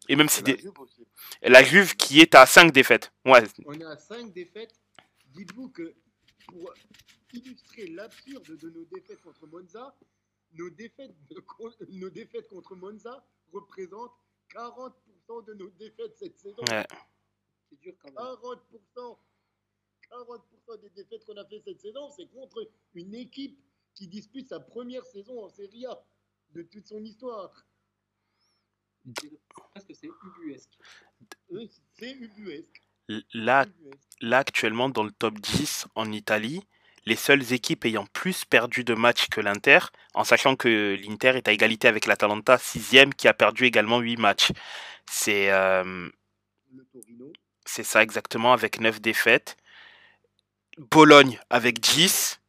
et 0.08 0.16
même 0.16 0.28
si 0.28 0.42
C'est 0.46 0.52
la 0.52 0.56
Juve 0.58 0.78
aussi. 0.78 1.06
la 1.42 1.62
Juve 1.62 1.96
qui 1.96 2.20
est 2.20 2.34
à 2.34 2.46
5 2.46 2.72
défaites. 2.72 3.12
Ouais, 3.26 3.42
On 3.66 3.74
est 3.74 3.84
à 3.84 3.96
5 3.96 4.32
défaites. 4.32 4.72
Dites-vous 5.34 5.68
que 5.68 5.94
pour 6.46 6.72
illustrer 7.34 7.88
l'absurde 7.88 8.56
de 8.58 8.70
nos 8.70 8.84
défaites 8.84 9.20
contre 9.22 9.46
Monza, 9.46 9.94
nos 10.54 10.70
défaites, 10.70 11.14
de- 11.30 11.44
nos 11.98 12.10
défaites 12.10 12.48
contre 12.48 12.74
Monza 12.74 13.22
représentent 13.52 14.12
40% 14.54 15.44
de 15.46 15.54
nos 15.54 15.70
défaites 15.70 16.16
cette 16.16 16.38
saison. 16.38 16.62
ouais. 16.70 16.86
C'est 17.68 17.80
dur 17.80 17.94
quand 17.98 18.08
même. 18.08 18.16
40%, 18.16 19.18
40% 20.10 20.80
des 20.80 20.90
défaites 20.90 21.24
qu'on 21.24 21.36
a 21.36 21.44
fait 21.46 21.60
cette 21.60 21.80
saison, 21.80 22.10
c'est 22.10 22.26
contre 22.26 22.68
une 22.94 23.14
équipe 23.14 23.58
qui 23.94 24.08
dispute 24.08 24.48
sa 24.48 24.58
première 24.60 25.04
saison 25.06 25.44
en 25.44 25.48
Serie 25.48 25.86
A 25.86 26.02
de 26.52 26.62
toute 26.62 26.86
son 26.86 27.02
histoire. 27.04 27.64
C'est- 29.20 29.40
Presque 29.72 29.94
c'est 29.94 30.08
ubuesque. 30.24 30.78
C'est 31.94 32.12
ubuesque. 32.12 32.82
Là, 33.34 33.66
ubuesque. 33.66 33.98
là, 34.20 34.38
actuellement, 34.38 34.88
dans 34.88 35.02
le 35.04 35.10
top 35.12 35.38
10 35.38 35.86
en 35.94 36.10
Italie, 36.12 36.62
les 37.06 37.16
seules 37.16 37.52
équipes 37.52 37.84
ayant 37.86 38.06
plus 38.12 38.44
perdu 38.44 38.84
de 38.84 38.94
matchs 38.94 39.28
que 39.28 39.40
l'Inter, 39.40 39.78
en 40.14 40.24
sachant 40.24 40.56
que 40.56 40.96
l'Inter 41.02 41.32
est 41.36 41.48
à 41.48 41.52
égalité 41.52 41.88
avec 41.88 42.06
l'Atalanta, 42.06 42.58
sixième, 42.58 43.14
qui 43.14 43.28
a 43.28 43.34
perdu 43.34 43.64
également 43.64 43.98
8 44.00 44.16
matchs. 44.18 44.50
C'est 45.10 45.50
euh, 45.50 46.08
c'est 47.64 47.84
ça 47.84 48.02
exactement, 48.02 48.52
avec 48.52 48.80
9 48.80 49.00
défaites. 49.00 49.56
Bologne 50.78 51.38
avec 51.50 51.80
10. 51.80 52.40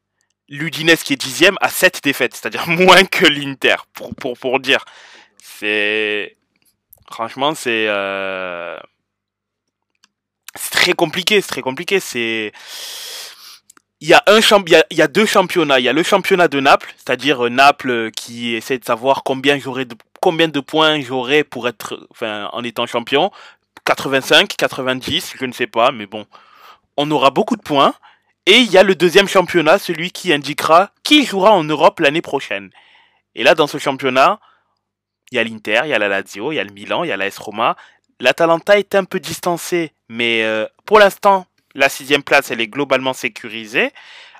L'Udinese 0.49 1.03
qui 1.03 1.13
est 1.13 1.15
dixième 1.17 1.57
a 1.61 1.69
7 1.69 2.01
défaites, 2.03 2.35
c'est-à-dire 2.35 2.67
moins 2.67 3.05
que 3.05 3.25
l'Inter, 3.25 3.77
pour, 3.93 4.15
pour, 4.15 4.37
pour 4.37 4.59
dire. 4.59 4.83
C'est... 5.37 6.37
Franchement, 7.11 7.55
c'est... 7.55 7.87
euh, 7.89 8.77
C'est 10.55 10.71
très 10.71 10.93
compliqué, 10.93 11.41
c'est 11.41 11.47
très 11.47 11.61
compliqué. 11.61 11.99
C'est... 11.99 12.51
Il 14.01 14.09
y, 14.09 14.13
a 14.15 14.23
un 14.25 14.39
il, 14.39 14.97
y 14.97 15.01
a, 15.03 15.07
deux 15.07 15.27
championnats. 15.27 15.79
Il 15.79 15.83
y 15.83 15.89
a 15.89 15.93
le 15.93 16.01
championnat 16.01 16.47
de 16.47 16.59
Naples, 16.59 16.91
c'est-à-dire 16.97 17.45
euh, 17.45 17.49
Naples 17.49 17.89
euh, 17.91 18.09
qui 18.09 18.55
essaie 18.55 18.79
de 18.79 18.83
savoir 18.83 19.21
combien, 19.23 19.59
j'aurais 19.59 19.85
de... 19.85 19.95
combien 20.19 20.47
de 20.47 20.59
points 20.59 20.99
j'aurais 21.01 21.43
pour 21.43 21.67
être... 21.67 22.07
Enfin, 22.09 22.49
en 22.51 22.63
étant 22.63 22.87
champion. 22.87 23.31
85, 23.85 24.55
90, 24.57 25.35
je 25.39 25.45
ne 25.45 25.51
sais 25.51 25.67
pas, 25.67 25.91
mais 25.91 26.07
bon. 26.07 26.25
On 26.97 27.11
aura 27.11 27.29
beaucoup 27.29 27.55
de 27.55 27.61
points. 27.61 27.93
Et 28.47 28.57
il 28.57 28.71
y 28.71 28.77
a 28.79 28.83
le 28.83 28.95
deuxième 28.95 29.27
championnat, 29.27 29.77
celui 29.77 30.09
qui 30.09 30.33
indiquera 30.33 30.89
qui 31.03 31.23
jouera 31.23 31.51
en 31.51 31.63
Europe 31.63 31.99
l'année 31.99 32.23
prochaine. 32.23 32.71
Et 33.35 33.43
là, 33.43 33.53
dans 33.53 33.67
ce 33.67 33.77
championnat, 33.77 34.39
il 35.31 35.35
y 35.35 35.39
a 35.39 35.43
l'Inter, 35.43 35.81
il 35.83 35.89
y 35.89 35.93
a 35.93 35.99
la 35.99 36.09
Lazio, 36.09 36.51
il 36.51 36.55
y 36.55 36.59
a 36.59 36.63
le 36.63 36.73
Milan, 36.73 37.03
il 37.03 37.09
y 37.09 37.11
a 37.11 37.17
la 37.17 37.27
S 37.27 37.37
Roma. 37.37 37.75
L'Atalanta 38.19 38.79
est 38.79 38.95
un 38.95 39.03
peu 39.03 39.19
distancée, 39.19 39.93
mais 40.09 40.43
euh, 40.43 40.65
pour 40.85 40.97
l'instant, 40.97 41.45
la 41.75 41.89
sixième 41.89 42.23
place, 42.23 42.51
elle 42.51 42.61
est 42.61 42.67
globalement 42.67 43.13
sécurisée. 43.13 43.91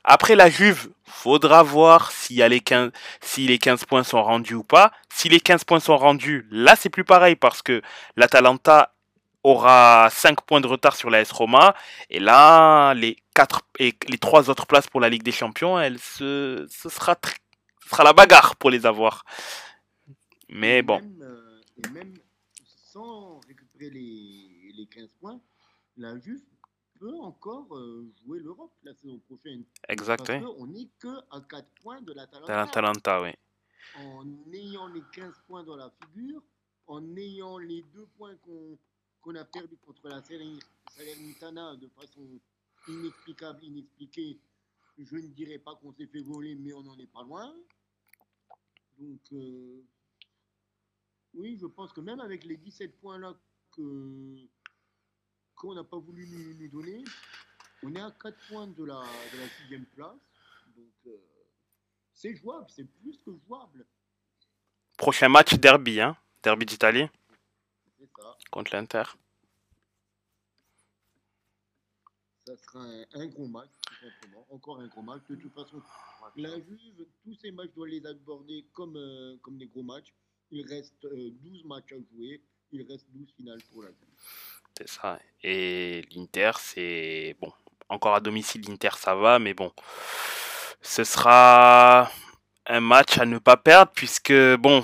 Après 0.04 0.36
la 0.36 0.50
Juve, 0.50 0.90
faudra 1.06 1.62
voir 1.62 2.12
s'il 2.12 2.38
y 2.38 2.42
a 2.42 2.50
les 2.50 2.60
15, 2.60 2.92
si 3.22 3.48
les 3.48 3.60
15 3.60 3.86
points 3.86 4.04
sont 4.04 4.24
rendus 4.24 4.56
ou 4.56 4.64
pas. 4.64 4.92
Si 5.14 5.30
les 5.30 5.40
15 5.40 5.64
points 5.64 5.80
sont 5.80 5.98
rendus, 5.98 6.48
là 6.50 6.76
c'est 6.76 6.90
plus 6.90 7.04
pareil 7.04 7.36
parce 7.36 7.62
que 7.62 7.82
l'Atalanta 8.16 8.96
aura 9.44 10.10
5 10.12 10.42
points 10.42 10.62
de 10.62 10.68
retard 10.68 10.96
sur 10.96 11.10
la 11.10 11.22
S 11.22 11.32
Roma 11.32 11.76
et 12.10 12.20
là 12.20 12.94
les 12.94 13.18
quatre 13.36 13.62
et 13.80 13.96
les 14.08 14.18
trois 14.18 14.50
autres 14.50 14.66
places 14.66 14.88
pour 14.88 15.00
la 15.02 15.10
Ligue 15.10 15.24
des 15.24 15.32
Champions, 15.32 15.80
elle 15.80 16.00
se, 16.00 16.68
ce 16.70 16.90
sera 16.90 17.16
ce 17.84 17.90
sera 17.90 18.04
la 18.04 18.14
bagarre 18.14 18.56
pour 18.56 18.70
les 18.72 18.86
avoir. 18.86 19.24
Mais 20.50 20.80
Et 20.80 20.82
bon, 20.82 21.00
Même, 21.00 21.22
euh, 21.22 21.62
et 21.78 21.90
même 21.90 22.14
sans 22.66 23.40
récupérer 23.48 23.90
les, 23.92 24.74
les 24.76 24.86
15 24.88 25.10
points, 25.20 25.40
la 25.98 26.18
Juve 26.20 26.42
peut 27.02 27.18
encore 27.20 27.76
euh, 27.76 28.08
jouer 28.24 28.40
l'Europe 28.40 28.72
la 28.84 28.94
saison 28.94 29.18
prochaine. 29.28 29.64
exact, 29.90 30.28
Parce 30.28 30.40
oui. 30.40 30.46
qu'on 30.56 30.68
n'est 30.68 30.90
que 31.00 31.08
à 31.32 31.42
4 31.42 31.68
points 31.82 32.02
de 32.02 32.14
l'Atalanta. 32.14 33.22
oui. 33.24 33.32
En 33.98 34.26
ayant 34.54 34.88
les 34.88 35.02
15 35.12 35.34
points 35.48 35.64
dans 35.64 35.76
la 35.76 35.90
figure, 36.00 36.44
en 36.86 37.04
ayant 37.18 37.58
les 37.58 37.82
deux 37.94 38.06
points 38.18 38.36
qu'on 38.46 38.78
qu'on 39.24 39.36
a 39.36 39.46
perdus 39.46 39.78
contre 39.86 40.08
la 40.10 40.20
Salerni- 40.22 40.60
Salernitana 40.96 41.76
de 41.76 41.88
façon 41.90 42.22
inexplicable, 42.88 43.64
inexpliquée, 43.64 44.40
je 44.98 45.16
ne 45.16 45.28
dirais 45.28 45.60
pas 45.60 45.76
qu'on 45.76 45.94
s'est 45.94 46.08
fait 46.08 46.22
voler, 46.22 46.56
mais 46.56 46.74
on 46.74 46.82
n'en 46.84 46.98
est 46.98 47.06
pas 47.12 47.22
loin. 47.24 47.54
Donc, 49.00 49.20
euh, 49.34 49.84
oui, 51.36 51.56
je 51.62 51.68
pense 51.68 51.94
que 51.94 52.02
même 52.02 52.20
avec 52.20 52.44
les 52.46 52.58
17 52.58 53.00
points-là 53.00 53.36
que 53.76 54.38
qu'on 55.62 55.76
n'a 55.76 55.84
pas 55.84 56.00
voulu 56.00 56.26
nous, 56.28 56.56
nous 56.56 56.68
donner, 56.70 57.04
on 57.84 57.94
est 57.94 58.02
à 58.02 58.10
4 58.20 58.36
points 58.50 58.68
de 58.68 58.84
la, 58.84 59.04
de 59.34 59.38
la 59.40 59.48
sixième 59.60 59.86
place. 59.86 60.18
Donc, 60.76 60.94
euh, 61.06 61.18
c'est 62.16 62.36
jouable, 62.36 62.66
c'est 62.70 62.86
plus 63.00 63.16
que 63.24 63.32
jouable. 63.46 63.86
Prochain 64.98 65.30
match 65.30 65.54
derby, 65.54 66.02
hein. 66.02 66.18
Derby 66.42 66.66
d'Italie 66.66 67.08
contre 68.50 68.76
l'Inter. 68.76 69.04
Ça 72.48 72.58
sera 72.58 72.80
un, 72.84 73.06
un 73.14 73.28
gros 73.28 73.48
match, 73.48 73.70
tout 73.86 73.94
simplement. 73.94 74.48
Encore 74.50 74.80
un 74.80 74.88
gros 74.88 75.04
match. 75.04 75.22
De 75.30 75.36
toute 75.36 75.54
façon, 75.54 75.82
la 76.36 76.56
Juve, 76.60 77.06
tous 77.24 77.36
ces 77.36 77.52
matchs 77.52 77.72
doivent 77.76 77.90
les 77.90 78.06
aborder 78.06 78.66
comme, 78.74 78.98
euh, 78.98 79.38
comme 79.44 79.60
des 79.60 79.68
gros 79.68 79.84
matchs. 79.84 80.12
Il 80.50 80.66
reste 80.68 81.06
euh, 81.06 81.30
12 81.30 81.66
matchs 81.66 81.94
à 81.94 82.02
jouer. 82.12 82.44
Il 82.74 82.82
reste 82.90 83.06
12 83.14 83.28
finales 83.36 83.60
pour 83.72 83.84
la. 83.84 83.90
C'est 84.78 84.88
ça. 84.88 85.20
Et 85.44 86.04
l'Inter, 86.16 86.52
c'est 86.60 87.36
bon. 87.42 87.52
Encore 87.90 88.16
à 88.16 88.20
domicile, 88.22 88.62
l'Inter, 88.68 88.92
ça 88.98 89.16
va, 89.16 89.38
mais 89.40 89.54
bon, 89.54 89.72
ce 90.82 91.04
sera 91.04 92.10
un 92.68 92.80
match 92.80 93.18
à 93.18 93.26
ne 93.26 93.38
pas 93.38 93.58
perdre 93.58 93.92
puisque 93.94 94.32
bon, 94.58 94.84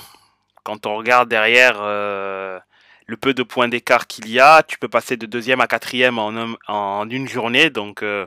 quand 0.64 0.86
on 0.86 0.98
regarde 0.98 1.30
derrière 1.30 1.78
euh, 1.80 2.60
le 3.06 3.16
peu 3.16 3.34
de 3.34 3.44
points 3.44 3.70
d'écart 3.70 4.08
qu'il 4.08 4.28
y 4.30 4.40
a, 4.42 4.62
tu 4.64 4.78
peux 4.78 4.90
passer 4.90 5.16
de 5.16 5.26
deuxième 5.26 5.62
à 5.62 5.68
quatrième 5.68 6.20
en, 6.20 6.36
un- 6.36 6.58
en 6.68 7.10
une 7.10 7.30
journée, 7.30 7.70
donc 7.70 8.04
euh, 8.04 8.26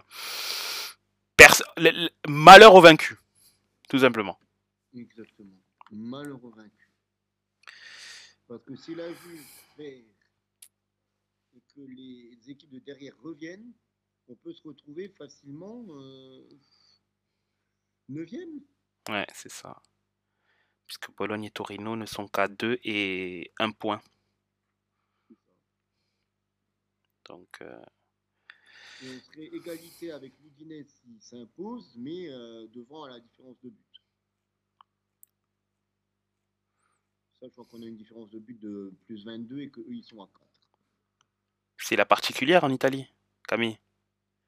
perso- 1.37 1.65
le- 1.77 1.91
le- 1.91 2.11
malheur 2.27 2.75
au 2.75 2.81
vaincu, 2.81 3.19
tout 3.91 3.99
simplement. 3.99 4.39
Exactement. 4.97 5.51
Malheureux 5.93 6.53
vaincu. 6.57 6.80
Parce 8.51 8.65
que 8.65 8.75
si 8.75 8.97
la 8.97 9.07
Juve 9.15 9.47
perd 9.77 10.05
et 11.55 11.63
que 11.73 11.81
les 11.83 12.51
équipes 12.51 12.71
de 12.71 12.81
derrière 12.81 13.17
reviennent, 13.23 13.73
on 14.27 14.35
peut 14.35 14.53
se 14.53 14.67
retrouver 14.67 15.09
facilement 15.11 15.87
euh, 15.91 16.49
9e. 18.09 18.61
Ouais, 19.09 19.27
c'est 19.33 19.53
ça. 19.53 19.81
Puisque 20.85 21.15
Bologne 21.15 21.45
et 21.45 21.53
Torino 21.53 21.95
ne 21.95 22.07
sont 22.07 22.27
qu'à 22.27 22.49
2 22.49 22.81
et 22.83 23.53
1 23.61 23.71
point. 23.71 24.03
Donc, 27.27 27.57
euh, 27.63 27.85
Et 29.05 29.11
on 29.11 29.21
serait 29.21 29.47
égalité 29.47 30.11
avec 30.11 30.33
l'Udinese 30.41 30.89
s'il 30.89 31.23
s'impose, 31.23 31.95
mais 31.97 32.29
euh, 32.29 32.67
devant 32.67 33.05
à 33.05 33.11
la 33.11 33.21
différence 33.21 33.61
de 33.63 33.71
but. 33.71 34.00
Sachant 37.41 37.65
qu'on 37.65 37.81
a 37.83 37.87
une 37.87 37.97
différence 37.97 38.31
de 38.31 38.39
but 38.39 38.59
de 38.61 38.93
plus 39.07 39.25
22 39.25 39.61
et 39.61 39.71
qu'eux 39.71 39.85
ils 39.89 40.03
sont 40.05 40.21
à 40.23 40.27
4. 40.27 40.41
c'est 41.79 41.97
la 41.97 42.05
particulière 42.05 42.65
en 42.65 42.71
Italie, 42.71 43.07
Camille. 43.49 43.79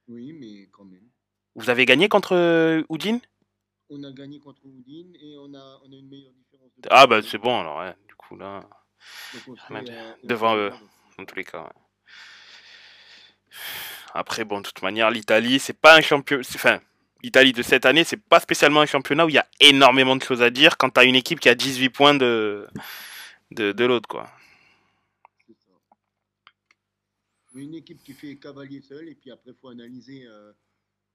Oui, 0.08 0.32
mais 0.34 0.66
quand 0.70 0.84
même. 0.84 1.08
Vous 1.54 1.70
avez 1.70 1.86
gagné 1.86 2.08
contre 2.08 2.34
euh, 2.36 2.82
Udine? 2.90 3.20
On 3.88 4.02
a 4.04 4.12
gagné 4.12 4.38
contre 4.40 4.60
Udine 4.66 5.14
et 5.16 5.36
on 5.38 5.54
a, 5.54 5.80
on 5.84 5.92
a 5.92 5.96
une 5.96 6.08
meilleure 6.08 6.32
différence 6.32 6.70
de 6.76 6.82
but. 6.82 6.88
Ah 6.90 7.06
bah 7.06 7.22
c'est 7.22 7.38
bon 7.38 7.60
alors, 7.60 7.78
ouais. 7.78 7.94
du 8.08 8.14
coup 8.14 8.36
là, 8.36 8.60
serait, 9.32 9.90
euh, 9.90 10.12
on 10.22 10.26
Devant 10.26 10.56
eux. 10.56 10.72
dans 11.18 11.24
tous 11.24 11.34
les 11.36 11.44
cas. 11.44 11.62
ouais. 11.62 11.70
Après, 14.14 14.44
bon, 14.44 14.60
de 14.60 14.66
toute 14.66 14.82
manière, 14.82 15.10
l'Italie, 15.10 15.58
c'est 15.58 15.72
pas 15.78 15.96
un 15.96 16.00
champion. 16.02 16.40
Enfin, 16.40 16.80
l'Italie 17.22 17.52
de 17.52 17.62
cette 17.62 17.86
année, 17.86 18.04
c'est 18.04 18.16
pas 18.16 18.40
spécialement 18.40 18.80
un 18.80 18.86
championnat 18.86 19.24
où 19.24 19.28
il 19.28 19.34
y 19.34 19.38
a 19.38 19.46
énormément 19.60 20.16
de 20.16 20.22
choses 20.22 20.42
à 20.42 20.50
dire 20.50 20.76
quand 20.76 20.90
t'as 20.90 21.04
une 21.04 21.14
équipe 21.16 21.40
qui 21.40 21.48
a 21.48 21.54
18 21.54 21.88
points 21.90 22.14
de, 22.14 22.66
de, 23.50 23.72
de 23.72 23.84
l'autre, 23.84 24.08
quoi. 24.08 24.30
Une 27.54 27.74
équipe 27.74 28.02
qui 28.02 28.14
fait 28.14 28.36
cavalier 28.36 28.80
seul 28.80 29.08
et 29.08 29.14
puis 29.14 29.30
après 29.30 29.50
il 29.50 29.56
faut 29.60 29.68
analyser 29.68 30.24
euh, 30.26 30.52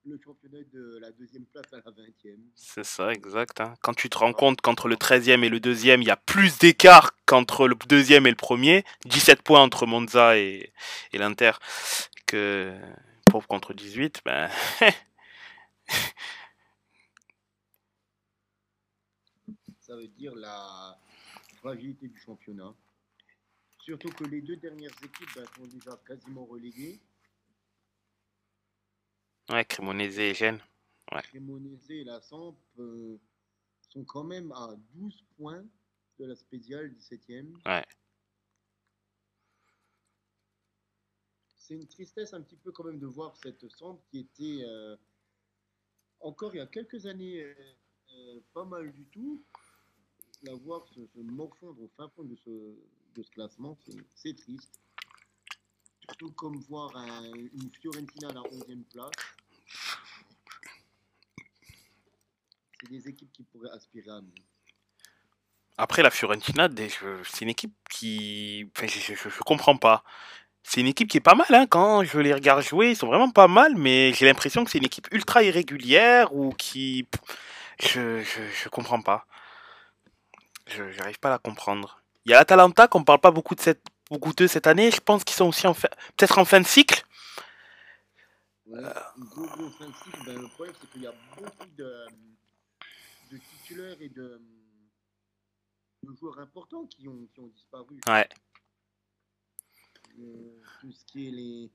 le 0.06 0.20
championnat 0.24 0.64
de 0.72 1.00
la 1.02 1.12
deuxième 1.12 1.46
place 1.46 1.66
à 1.74 1.78
la 1.78 1.92
20e. 1.92 2.38
C'est 2.56 2.86
ça, 2.86 3.12
exact. 3.12 3.60
hein. 3.60 3.74
Quand 3.82 3.96
tu 3.96 4.08
te 4.08 4.20
rends 4.20 4.34
compte 4.34 4.62
qu'entre 4.62 4.88
le 4.88 4.96
13e 4.98 5.44
et 5.44 5.50
le 5.50 5.60
2e, 5.60 6.00
il 6.02 6.08
y 6.08 6.12
a 6.12 6.16
plus 6.16 6.60
d'écart 6.60 7.16
qu'entre 7.26 7.68
le 7.68 7.76
deuxième 7.90 8.28
et 8.28 8.30
le 8.30 8.36
premier, 8.36 8.84
17 9.06 9.42
points 9.42 9.62
entre 9.62 9.88
Monza 9.88 10.38
et, 10.38 10.72
et 11.12 11.18
l'Inter, 11.18 11.54
que 12.28 12.72
pauvre 13.26 13.48
contre 13.48 13.74
18, 13.74 14.22
ben. 14.24 14.50
Ça 19.80 19.96
veut 19.96 20.08
dire 20.08 20.36
la 20.36 21.00
fragilité 21.58 22.08
du 22.08 22.20
championnat. 22.20 22.74
Surtout 23.80 24.10
que 24.10 24.26
les 24.26 24.42
deux 24.42 24.58
dernières 24.58 24.92
équipes 25.02 25.34
ben, 25.34 25.46
sont 25.56 25.66
déjà 25.68 25.96
quasiment 26.06 26.46
reléguées. 26.46 27.00
Ouais, 29.50 29.64
Cremonese 29.64 30.20
et 30.20 30.34
Gênes. 30.34 30.62
Ouais. 31.14 31.22
Cremonese 31.22 31.90
et 31.90 32.04
la 32.04 32.20
Samp 32.20 32.58
euh, 32.80 33.18
sont 33.90 34.04
quand 34.04 34.26
même 34.26 34.52
à 34.52 34.76
12 34.94 35.24
points 35.38 35.64
de 36.20 36.26
la 36.26 36.36
spéciale 36.36 36.92
17e. 36.92 37.54
Ouais. 37.66 37.86
C'est 41.56 41.76
une 41.76 41.88
tristesse 41.88 42.34
un 42.34 42.42
petit 42.42 42.58
peu 42.58 42.74
quand 42.74 42.84
même 42.84 43.00
de 43.00 43.08
voir 43.08 43.38
cette 43.38 43.70
Samp 43.70 44.02
qui 44.10 44.20
était 44.20 44.66
euh, 44.66 44.98
encore 46.22 46.54
il 46.54 46.58
y 46.58 46.62
a 46.62 46.68
quelques 46.68 47.06
années 47.06 47.42
euh, 47.44 47.54
euh, 48.14 48.40
pas 48.54 48.66
mal 48.66 48.92
du 48.92 49.06
tout. 49.06 49.44
La 50.44 50.54
voir 50.54 50.88
se, 50.90 51.06
se 51.08 51.20
morfondre 51.20 51.82
au 51.82 51.90
fin 51.98 52.10
fond 52.10 52.24
de 52.24 52.36
ce, 52.46 52.50
de 53.16 53.24
ce 53.24 53.32
classement, 53.32 53.78
c'est- 54.16 54.34
triste. 54.36 54.80
Surtout 56.02 56.32
comme 56.34 56.58
voir 56.70 56.96
un- 56.96 57.34
une 57.34 57.72
Fiorentina 57.82 58.30
à 58.30 58.34
la 58.34 58.42
11e 58.42 58.84
place. 58.86 59.12
C'est 62.80 62.90
des 62.90 63.08
équipes 63.08 63.32
qui 63.34 63.44
pourraient 63.44 63.72
aspirer 63.72 64.10
à 64.12 64.22
mieux. 64.22 64.32
Après, 65.78 66.02
la 66.04 66.12
Fiorentina, 66.12 66.70
c'est 67.24 67.42
une 67.42 67.50
équipe 67.50 67.76
qui. 67.90 68.70
Je, 68.80 69.14
je 69.16 69.40
comprends 69.40 69.78
pas. 69.78 70.04
C'est 70.70 70.82
une 70.82 70.88
équipe 70.88 71.08
qui 71.08 71.16
est 71.16 71.22
pas 71.22 71.34
mal, 71.34 71.48
hein. 71.52 71.66
Quand 71.66 72.04
je 72.04 72.20
les 72.20 72.34
regarde 72.34 72.62
jouer, 72.62 72.90
ils 72.90 72.96
sont 72.98 73.08
vraiment 73.08 73.32
pas 73.32 73.48
mal, 73.48 73.76
mais 73.78 74.12
j'ai 74.12 74.26
l'impression 74.26 74.66
que 74.66 74.70
c'est 74.70 74.80
une 74.80 74.86
équipe 74.86 75.08
ultra 75.14 75.42
irrégulière 75.42 76.36
ou 76.36 76.52
qui. 76.52 77.08
Je, 77.80 78.22
je, 78.22 78.42
je 78.52 78.68
comprends 78.68 79.02
pas. 79.02 79.26
Je 80.68 80.92
j'arrive 80.92 81.20
pas 81.20 81.30
à 81.30 81.32
la 81.32 81.38
comprendre. 81.38 82.02
Il 82.26 82.32
y 82.32 82.34
a 82.34 82.40
l'Atalanta 82.40 82.90
qu'on 82.90 83.06
parle 83.06 83.20
pas 83.20 83.32
beaucoup 83.32 83.56
de 83.56 83.62
cette 83.62 83.82
beaucoup 84.10 84.34
d'eux 84.34 84.48
cette 84.50 84.68
année. 84.68 84.92
Je 84.92 85.00
pense 85.00 85.24
qu'ils 85.24 85.38
sont 85.38 85.46
aussi 85.46 85.68
en 85.68 85.74
fin, 85.74 85.88
peut-être 86.18 86.38
en 86.38 86.44
fin 86.44 86.60
de 86.60 86.68
cycle. 86.68 87.06
Ouais, 88.66 88.82
fin 88.84 89.88
de 89.88 89.94
cycle, 90.04 90.26
ben, 90.26 90.42
le 90.42 90.50
problème 90.50 90.76
c'est 90.82 90.90
qu'il 90.92 91.04
y 91.04 91.08
a 91.08 91.14
beaucoup 91.38 91.66
de, 91.78 92.08
de 93.32 93.38
titulaires 93.38 93.96
et 94.02 94.10
de, 94.10 94.42
de 96.04 96.14
joueurs 96.20 96.40
importants 96.40 96.86
qui 96.88 97.08
ont, 97.08 97.26
qui 97.34 97.40
ont 97.40 97.48
disparu. 97.48 97.98
Ouais 98.10 98.28
tout 100.82 100.92
ce 100.92 101.06
qui 101.06 101.28
est 101.28 101.32
les 101.32 101.72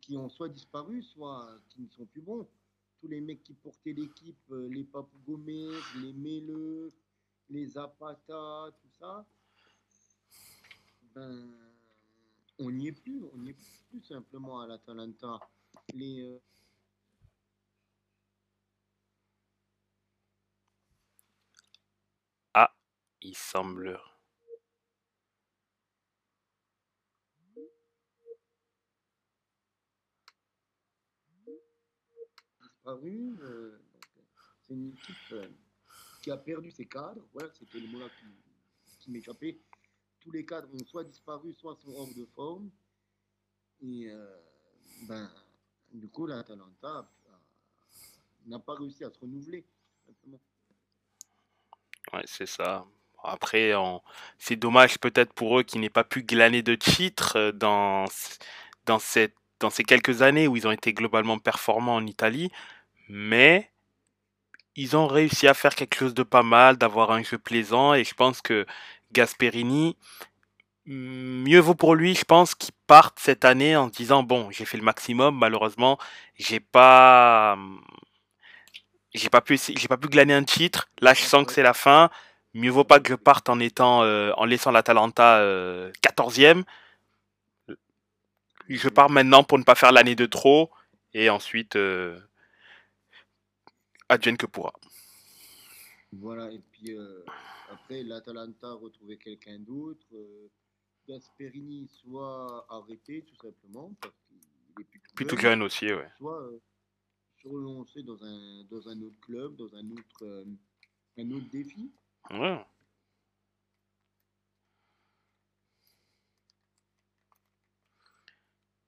qui 0.00 0.16
ont 0.16 0.28
soit 0.28 0.48
disparu, 0.48 1.02
soit 1.02 1.48
qui 1.68 1.82
ne 1.82 1.88
sont 1.88 2.06
plus 2.06 2.22
bons. 2.22 2.48
Tous 3.00 3.08
les 3.08 3.20
mecs 3.20 3.42
qui 3.42 3.54
portaient 3.54 3.92
l'équipe, 3.92 4.38
euh, 4.50 4.68
les 4.68 4.84
papougomes 4.84 5.46
les 5.46 6.12
Méleux, 6.14 6.92
les 7.50 7.66
Zapata, 7.66 8.68
tout 8.80 8.90
ça, 8.98 9.24
ben, 11.14 11.54
on 12.58 12.70
n'y 12.70 12.88
est 12.88 12.92
plus. 12.92 13.22
On 13.32 13.38
n'y 13.38 13.50
est 13.50 13.56
plus, 13.90 14.02
simplement 14.02 14.60
à 14.60 14.66
l'Atalanta. 14.66 15.38
Les. 15.94 16.22
Euh, 16.22 16.38
ah, 22.54 22.74
il 23.20 23.36
semble 23.36 24.00
disparu. 32.86 33.36
euh, 33.42 33.78
c'est 34.62 34.74
une 34.74 34.88
équipe 34.88 35.32
euh, 35.32 35.48
qui 36.22 36.30
a 36.30 36.36
perdu 36.36 36.70
ses 36.70 36.86
cadres. 36.86 37.22
Voilà, 37.32 37.48
c'était 37.52 37.80
le 37.80 37.88
mot-là 37.88 38.06
qui, 38.08 38.26
qui 39.00 39.10
m'échappait. 39.10 39.58
Tous 40.20 40.30
les 40.30 40.44
cadres 40.44 40.68
ont 40.72 40.84
soit 40.84 41.04
disparu, 41.04 41.52
soit 41.54 41.76
sont 41.76 41.92
hors 41.96 42.12
de 42.14 42.24
forme. 42.34 42.70
Et 43.82 44.08
euh, 44.10 44.26
ben, 45.02 45.30
du 45.92 46.08
coup, 46.08 46.26
l'Atalanta 46.26 47.08
n'a 48.46 48.58
pas 48.58 48.74
réussi 48.74 49.04
à 49.04 49.10
se 49.10 49.18
renouveler. 49.18 49.64
simplement. 50.06 50.40
Ouais, 52.12 52.22
c'est 52.26 52.46
ça. 52.46 52.86
Après, 53.22 53.72
c'est 54.38 54.54
dommage 54.54 54.98
peut-être 54.98 55.32
pour 55.32 55.58
eux 55.58 55.62
qu'ils 55.64 55.80
n'aient 55.80 55.90
pas 55.90 56.04
pu 56.04 56.22
glaner 56.22 56.62
de 56.62 56.76
titres 56.76 57.50
dans, 57.50 58.04
dans, 58.84 59.00
cette, 59.00 59.34
dans 59.58 59.70
ces 59.70 59.82
quelques 59.82 60.22
années 60.22 60.46
où 60.46 60.56
ils 60.56 60.68
ont 60.68 60.72
été 60.72 60.92
globalement 60.92 61.38
performants 61.38 61.96
en 61.96 62.06
Italie, 62.06 62.52
mais 63.08 63.70
ils 64.76 64.96
ont 64.96 65.06
réussi 65.06 65.48
à 65.48 65.54
faire 65.54 65.74
quelque 65.74 65.96
chose 65.96 66.14
de 66.14 66.22
pas 66.22 66.42
mal, 66.42 66.76
d'avoir 66.76 67.10
un 67.10 67.22
jeu 67.22 67.38
plaisant, 67.38 67.94
et 67.94 68.04
je 68.04 68.14
pense 68.14 68.42
que 68.42 68.66
Gasperini, 69.12 69.96
mieux 70.86 71.58
vaut 71.60 71.74
pour 71.74 71.94
lui, 71.94 72.14
je 72.14 72.24
pense, 72.24 72.54
qu'il 72.54 72.74
parte 72.86 73.18
cette 73.18 73.44
année 73.44 73.76
en 73.76 73.88
se 73.88 73.92
disant, 73.92 74.22
bon, 74.22 74.50
j'ai 74.50 74.64
fait 74.64 74.76
le 74.76 74.82
maximum, 74.82 75.36
malheureusement, 75.36 75.98
j'ai 76.36 76.60
pas, 76.60 77.58
j'ai 79.14 79.30
pas 79.30 79.40
pu, 79.40 79.58
j'ai 79.58 79.88
pas 79.88 79.96
pu 79.96 80.08
glaner 80.08 80.34
un 80.34 80.44
titre, 80.44 80.88
là 81.00 81.14
je 81.14 81.22
sens 81.22 81.46
que 81.46 81.52
c'est 81.52 81.62
la 81.62 81.74
fin, 81.74 82.10
mieux 82.54 82.70
vaut 82.70 82.84
pas 82.84 83.00
que 83.00 83.08
je 83.10 83.14
parte 83.14 83.48
en 83.48 83.58
étant, 83.60 84.02
euh, 84.02 84.32
en 84.36 84.44
laissant 84.44 84.70
l'Atalanta 84.70 85.38
euh, 85.38 85.90
14e, 86.02 86.62
je 88.68 88.88
pars 88.88 89.10
maintenant 89.10 89.44
pour 89.44 89.58
ne 89.58 89.64
pas 89.64 89.74
faire 89.74 89.92
l'année 89.92 90.16
de 90.16 90.26
trop, 90.26 90.70
et 91.14 91.30
ensuite, 91.30 91.76
euh, 91.76 92.18
advienne 94.08 94.36
que 94.36 94.46
pourra. 94.46 94.72
Voilà, 96.12 96.50
et 96.50 96.60
puis 96.70 96.96
euh, 96.96 97.24
après, 97.70 98.02
l'Atalanta 98.02 98.68
a 98.68 98.74
retrouvé 98.74 99.16
quelqu'un 99.18 99.58
d'autre. 99.58 100.06
euh, 100.14 100.48
Gasperini 101.08 101.86
soit 101.88 102.66
arrêté 102.68 103.22
tout 103.22 103.36
simplement 103.36 103.92
parce 104.00 104.14
qu'il 104.26 104.38
est 104.82 105.14
plus 105.14 105.26
tout 105.26 105.36
jeune, 105.36 105.52
jeune 105.52 105.62
aussi, 105.62 105.92
ouais. 105.92 106.10
soit 106.16 106.42
euh, 106.42 106.60
se 107.42 107.48
relancer 107.48 108.02
dans 108.02 108.22
un, 108.24 108.64
dans 108.64 108.88
un 108.88 109.00
autre 109.02 109.20
club, 109.20 109.56
dans 109.56 109.72
un 109.74 109.90
autre, 109.92 110.22
euh, 110.22 110.44
un 111.18 111.30
autre 111.30 111.48
défi. 111.50 111.92
Ouais. 112.30 112.64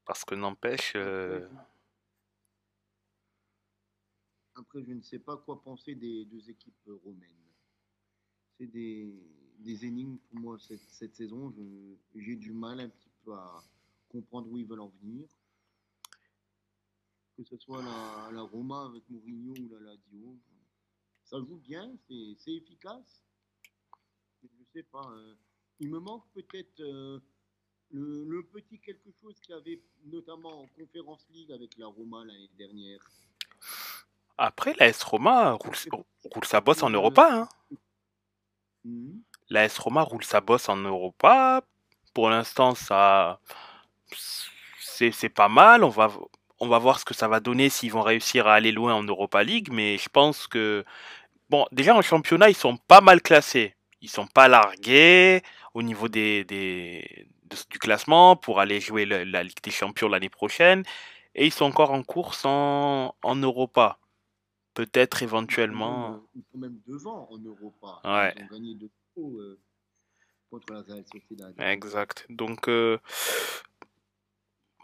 Parce 0.04 0.24
que 0.24 0.34
n'empêche, 0.34 0.94
après, 4.58 4.82
je 4.82 4.92
ne 4.92 5.02
sais 5.02 5.18
pas 5.18 5.36
quoi 5.36 5.62
penser 5.62 5.94
des 5.94 6.24
deux 6.24 6.50
équipes 6.50 6.90
romaines. 7.04 7.30
C'est 8.58 8.66
des, 8.66 9.14
énigmes 9.84 10.18
pour 10.18 10.40
moi 10.40 10.58
cette, 10.58 11.14
saison. 11.14 11.54
J'ai 12.14 12.36
du 12.36 12.52
mal 12.52 12.80
un 12.80 12.88
petit 12.88 13.10
peu 13.24 13.34
à 13.34 13.62
comprendre 14.08 14.50
où 14.50 14.58
ils 14.58 14.66
veulent 14.66 14.80
en 14.80 14.92
venir. 15.00 15.28
Que 17.36 17.44
ce 17.44 17.56
soit 17.56 17.82
la, 18.32 18.42
Roma 18.42 18.86
avec 18.86 19.08
Mourinho 19.08 19.52
ou 19.52 19.68
la 19.68 19.80
Lazio. 19.80 20.36
Ça 21.24 21.38
joue 21.38 21.58
bien, 21.58 21.94
c'est 22.08 22.52
efficace. 22.52 23.24
Mais 24.42 24.48
Je 24.58 24.64
sais 24.72 24.82
pas. 24.82 25.08
euh, 25.12 25.34
il 25.80 25.90
me 25.90 26.00
manque 26.00 26.24
peut-être 26.32 26.80
euh, 26.80 27.20
le, 27.90 28.24
le 28.24 28.42
petit 28.46 28.80
quelque 28.80 29.12
chose 29.20 29.38
qu'il 29.40 29.54
y 29.54 29.58
avait 29.58 29.80
notamment 30.06 30.62
en 30.62 30.66
Conférence 30.66 31.28
League 31.30 31.52
avec 31.52 31.76
la 31.78 31.86
Roma 31.86 32.24
l'année 32.24 32.50
dernière. 32.56 33.00
Après, 34.38 34.74
la 34.78 34.86
S 34.88 35.02
Roma 35.02 35.52
roule, 35.52 35.74
roule 36.32 36.44
sa 36.44 36.60
bosse 36.60 36.82
en 36.82 36.90
Europa. 36.90 37.28
Hein. 37.32 37.48
Mhm. 38.84 39.22
La 39.50 39.64
S 39.64 39.78
Roma 39.78 40.02
roule 40.02 40.24
sa 40.24 40.40
bosse 40.40 40.68
en 40.68 40.76
Europa. 40.76 41.62
Pour 42.14 42.30
l'instant, 42.30 42.74
ça, 42.74 43.40
c'est 44.80 45.12
c'est 45.12 45.28
pas 45.28 45.48
mal. 45.48 45.84
On 45.84 45.88
va, 45.88 46.10
on 46.60 46.68
va 46.68 46.78
voir 46.78 46.98
ce 46.98 47.04
que 47.04 47.14
ça 47.14 47.28
va 47.28 47.40
donner 47.40 47.68
s'ils 47.70 47.92
vont 47.92 48.02
réussir 48.02 48.46
à 48.46 48.54
aller 48.54 48.72
loin 48.72 48.94
en 48.94 49.02
Europa 49.04 49.42
League. 49.42 49.68
Mais 49.72 49.98
je 49.98 50.08
pense 50.08 50.46
que, 50.46 50.84
bon, 51.50 51.66
déjà 51.72 51.94
en 51.94 52.02
championnat, 52.02 52.48
ils 52.50 52.56
sont 52.56 52.76
pas 52.76 53.00
mal 53.00 53.22
classés. 53.22 53.74
Ils 54.00 54.10
sont 54.10 54.26
pas 54.26 54.48
largués 54.48 55.42
au 55.74 55.82
niveau 55.82 56.08
des, 56.08 56.44
des, 56.44 57.26
de- 57.44 57.56
du 57.70 57.78
classement 57.78 58.36
pour 58.36 58.60
aller 58.60 58.80
jouer 58.80 59.04
le- 59.06 59.24
la 59.24 59.42
Ligue 59.42 59.62
des 59.62 59.70
Champions 59.70 60.08
l'année 60.08 60.28
prochaine. 60.30 60.84
Et 61.34 61.46
ils 61.46 61.52
sont 61.52 61.64
encore 61.66 61.92
en 61.92 62.02
course 62.02 62.44
en, 62.44 63.14
en 63.22 63.36
Europa. 63.36 63.98
Peut-être 64.78 65.24
éventuellement. 65.24 66.20
ils 66.36 66.42
sont 66.52 66.58
même 66.58 66.78
devant 66.86 67.28
en 67.32 67.38
Europa. 67.38 68.00
Ouais. 68.04 68.32
Ils 68.36 68.44
ont 68.44 68.46
gagné 68.46 68.74
deux 68.76 68.90
fois 69.12 69.24
euh, 69.40 69.58
contre 70.52 70.72
la 70.72 70.82
Real 70.82 71.04
Sociedad. 71.12 71.52
Exact. 71.58 72.26
Donc, 72.30 72.68
euh, 72.68 72.96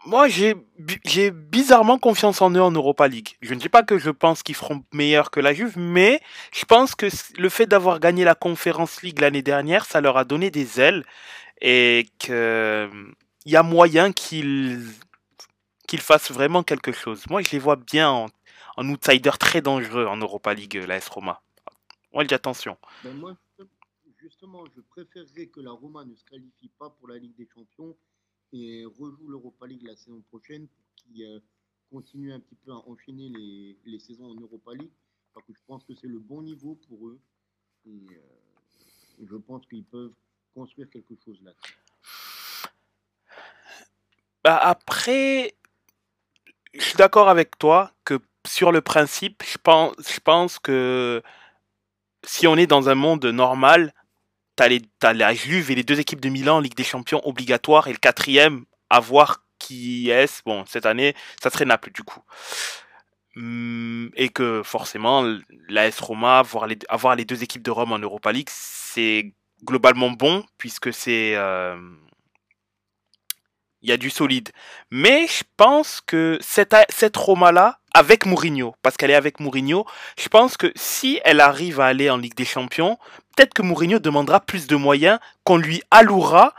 moi, 0.05 0.27
j'ai 0.27 0.53
bi- 0.77 0.99
j'ai 1.05 1.31
bizarrement 1.31 1.97
confiance 1.97 2.41
en 2.41 2.51
eux 2.51 2.61
en 2.61 2.71
Europa 2.71 3.07
League. 3.07 3.37
Je 3.41 3.53
ne 3.53 3.59
dis 3.61 3.69
pas 3.69 3.83
que 3.83 3.97
je 3.97 4.09
pense 4.09 4.43
qu'ils 4.43 4.55
feront 4.55 4.83
meilleur 4.91 5.31
que 5.31 5.39
la 5.39 5.53
Juve, 5.53 5.77
mais 5.77 6.19
je 6.51 6.65
pense 6.65 6.93
que 6.93 7.07
le 7.39 7.47
fait 7.47 7.65
d'avoir 7.65 8.01
gagné 8.01 8.25
la 8.25 8.35
Conference 8.35 9.01
League 9.01 9.21
l'année 9.21 9.43
dernière, 9.43 9.85
ça 9.85 10.01
leur 10.01 10.17
a 10.17 10.25
donné 10.25 10.51
des 10.51 10.81
ailes 10.81 11.05
et 11.61 12.05
que 12.19 12.89
il 13.45 13.51
y 13.53 13.55
a 13.55 13.63
moyen 13.63 14.11
qu'ils 14.11 14.83
qu'ils 15.87 16.01
fassent 16.01 16.31
vraiment 16.31 16.63
quelque 16.63 16.91
chose. 16.91 17.23
Moi, 17.29 17.41
je 17.43 17.51
les 17.51 17.59
vois 17.59 17.77
bien 17.77 18.09
en, 18.09 18.25
en 18.77 18.89
outsider 18.89 19.31
très 19.39 19.61
dangereux 19.61 20.05
en 20.05 20.17
Europa 20.17 20.53
League, 20.53 20.75
la 20.75 20.97
S 20.97 21.07
Roma. 21.09 21.41
Je 22.13 22.23
dis 22.23 22.33
attention. 22.33 22.77
Ben 23.03 23.13
moi, 23.13 23.35
justement, 24.17 24.63
je 24.75 24.81
préférerais 24.81 25.47
que 25.47 25.59
la 25.59 25.71
Roma 25.71 26.05
ne 26.05 26.15
se 26.15 26.23
qualifie 26.23 26.69
pas 26.79 26.89
pour 26.89 27.09
la 27.09 27.17
Ligue 27.17 27.35
des 27.35 27.47
Champions 27.53 27.95
et 28.53 28.85
rejoue 28.85 29.27
l'Europa 29.27 29.67
League 29.67 29.83
la 29.83 29.95
saison 29.95 30.21
prochaine 30.29 30.67
pour 30.67 30.85
qu'ils 30.95 31.25
euh, 31.25 31.39
continuent 31.91 32.33
un 32.33 32.39
petit 32.39 32.55
peu 32.55 32.71
à 32.71 32.77
enchaîner 32.87 33.29
les, 33.29 33.77
les 33.85 33.99
saisons 33.99 34.31
en 34.31 34.35
Europa 34.35 34.73
League. 34.73 34.91
Parce 35.33 35.45
que 35.45 35.53
je 35.53 35.59
pense 35.67 35.83
que 35.83 35.93
c'est 35.93 36.07
le 36.07 36.19
bon 36.19 36.41
niveau 36.41 36.75
pour 36.87 37.07
eux. 37.09 37.19
Et 37.85 37.89
euh, 37.89 39.25
je 39.29 39.35
pense 39.35 39.65
qu'ils 39.67 39.83
peuvent 39.83 40.13
construire 40.53 40.89
quelque 40.89 41.15
chose 41.23 41.41
là. 41.41 41.51
Bah 44.43 44.57
après, 44.57 45.55
je 46.73 46.81
suis 46.81 46.95
d'accord 46.95 47.27
avec 47.29 47.57
toi 47.57 47.91
que 48.05 48.19
sur 48.55 48.71
le 48.71 48.79
principe, 48.79 49.43
je 49.45 49.57
pense, 50.23 50.59
que 50.59 51.21
si 52.23 52.47
on 52.47 52.55
est 52.55 52.67
dans 52.67 52.87
un 52.87 52.95
monde 52.95 53.25
normal, 53.25 53.93
t'as 54.55 54.69
les, 54.69 54.81
t'as 54.99 55.11
la 55.11 55.33
Juve 55.33 55.71
et 55.71 55.75
les 55.75 55.83
deux 55.83 55.99
équipes 55.99 56.21
de 56.21 56.29
Milan 56.29 56.55
en 56.55 56.59
Ligue 56.61 56.75
des 56.75 56.85
Champions 56.85 57.19
obligatoires 57.27 57.89
et 57.89 57.91
le 57.91 57.97
quatrième 57.97 58.63
à 58.89 59.01
voir 59.01 59.43
qui 59.59 60.09
est. 60.09 60.41
Bon, 60.45 60.63
cette 60.67 60.85
année, 60.85 61.15
ça 61.43 61.49
serait 61.49 61.65
Naples 61.65 61.91
du 61.91 62.03
coup. 62.03 62.21
Hum, 63.35 64.09
Et 64.15 64.29
que 64.29 64.61
forcément, 64.63 65.21
l'AS 65.67 65.99
Roma, 65.99 66.39
avoir 66.39 66.67
les, 66.67 66.79
avoir 66.87 67.17
les 67.17 67.25
deux 67.25 67.43
équipes 67.43 67.63
de 67.63 67.71
Rome 67.71 67.91
en 67.91 67.99
Europa 67.99 68.31
League, 68.31 68.49
c'est 68.49 69.33
globalement 69.65 70.11
bon 70.11 70.45
puisque 70.57 70.93
c'est 70.93 71.35
euh, 71.35 71.75
il 73.85 73.89
y 73.89 73.91
a 73.91 73.97
du 73.97 74.09
solide. 74.09 74.49
Mais 74.89 75.27
je 75.27 75.43
pense 75.57 76.01
que 76.01 76.39
cette, 76.41 76.75
cette 76.89 77.15
Roma-là, 77.15 77.77
avec 77.93 78.25
Mourinho, 78.25 78.75
parce 78.81 78.97
qu'elle 78.97 79.11
est 79.11 79.15
avec 79.15 79.39
Mourinho, 79.39 79.85
je 80.17 80.27
pense 80.27 80.57
que 80.57 80.71
si 80.75 81.21
elle 81.23 81.39
arrive 81.39 81.79
à 81.79 81.85
aller 81.85 82.09
en 82.09 82.17
Ligue 82.17 82.33
des 82.33 82.45
Champions, 82.45 82.97
peut-être 83.35 83.53
que 83.53 83.61
Mourinho 83.61 83.99
demandera 83.99 84.39
plus 84.39 84.65
de 84.65 84.75
moyens 84.75 85.19
qu'on 85.43 85.57
lui 85.57 85.83
allouera 85.91 86.55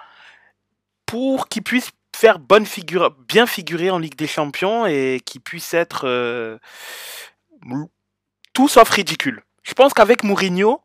pour 1.05 1.49
qu'il 1.49 1.65
puisse 1.65 1.91
faire 2.15 2.39
bonne 2.39 2.65
figure, 2.65 3.11
bien 3.11 3.47
figurer 3.47 3.91
en 3.91 3.99
Ligue 3.99 4.17
des 4.17 4.29
Champions 4.29 4.87
et 4.87 5.21
qu'il 5.27 5.41
puisse 5.41 5.75
être 5.75 6.07
euh, 6.07 6.59
tout 8.53 8.69
sauf 8.69 8.89
ridicule. 8.89 9.43
Je 9.65 9.75
pense 9.75 9.93
qu'avec 9.95 10.23
Mourinho, 10.23 10.81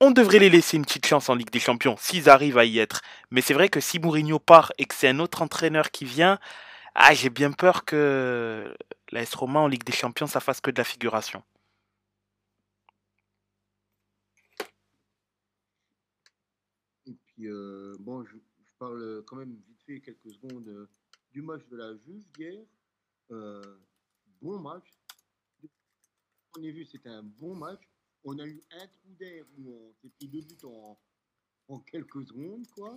on 0.00 0.10
devrait 0.10 0.38
les 0.38 0.50
laisser 0.50 0.76
une 0.76 0.84
petite 0.84 1.06
chance 1.06 1.28
en 1.28 1.34
Ligue 1.34 1.50
des 1.50 1.60
Champions, 1.60 1.96
s'ils 1.98 2.28
arrivent 2.28 2.58
à 2.58 2.64
y 2.64 2.78
être. 2.78 3.02
Mais 3.30 3.40
c'est 3.40 3.54
vrai 3.54 3.68
que 3.68 3.80
si 3.80 3.98
Mourinho 3.98 4.38
part 4.38 4.72
et 4.78 4.84
que 4.84 4.94
c'est 4.94 5.08
un 5.08 5.18
autre 5.18 5.42
entraîneur 5.42 5.90
qui 5.90 6.04
vient, 6.04 6.38
ah, 6.94 7.14
j'ai 7.14 7.30
bien 7.30 7.52
peur 7.52 7.84
que 7.84 8.74
la 9.12 9.22
S 9.22 9.34
Roma 9.34 9.60
en 9.60 9.68
Ligue 9.68 9.84
des 9.84 9.92
Champions, 9.92 10.26
ça 10.26 10.40
fasse 10.40 10.60
que 10.60 10.70
de 10.70 10.78
la 10.78 10.84
figuration. 10.84 11.42
Et 17.06 17.14
puis, 17.14 17.48
euh, 17.48 17.94
bon, 18.00 18.24
je, 18.24 18.36
parle 18.78 19.24
quand 19.26 19.36
même 19.36 19.56
vite 19.66 19.82
fait 19.84 20.00
quelques 20.00 20.30
secondes 20.30 20.68
euh, 20.68 20.88
du 21.32 21.42
match 21.42 21.66
de 21.68 21.76
la 21.76 21.96
Juve 21.96 22.24
hier. 22.38 22.64
Euh, 23.32 23.60
bon 24.40 24.60
match. 24.60 24.88
On 26.56 26.62
a 26.62 26.70
vu, 26.70 26.84
c'était 26.84 27.08
un 27.08 27.24
bon 27.24 27.56
match. 27.56 27.82
On 28.28 28.38
a 28.38 28.46
eu 28.46 28.60
un 28.72 28.86
trou 28.86 29.14
d'air 29.18 29.44
où 29.58 29.70
on 29.70 29.94
s'est 29.94 30.10
pris 30.10 30.28
deux 30.28 30.42
buts 30.42 30.64
en, 30.64 31.78
quelques 31.80 32.26
secondes, 32.26 32.66
quoi. 32.68 32.96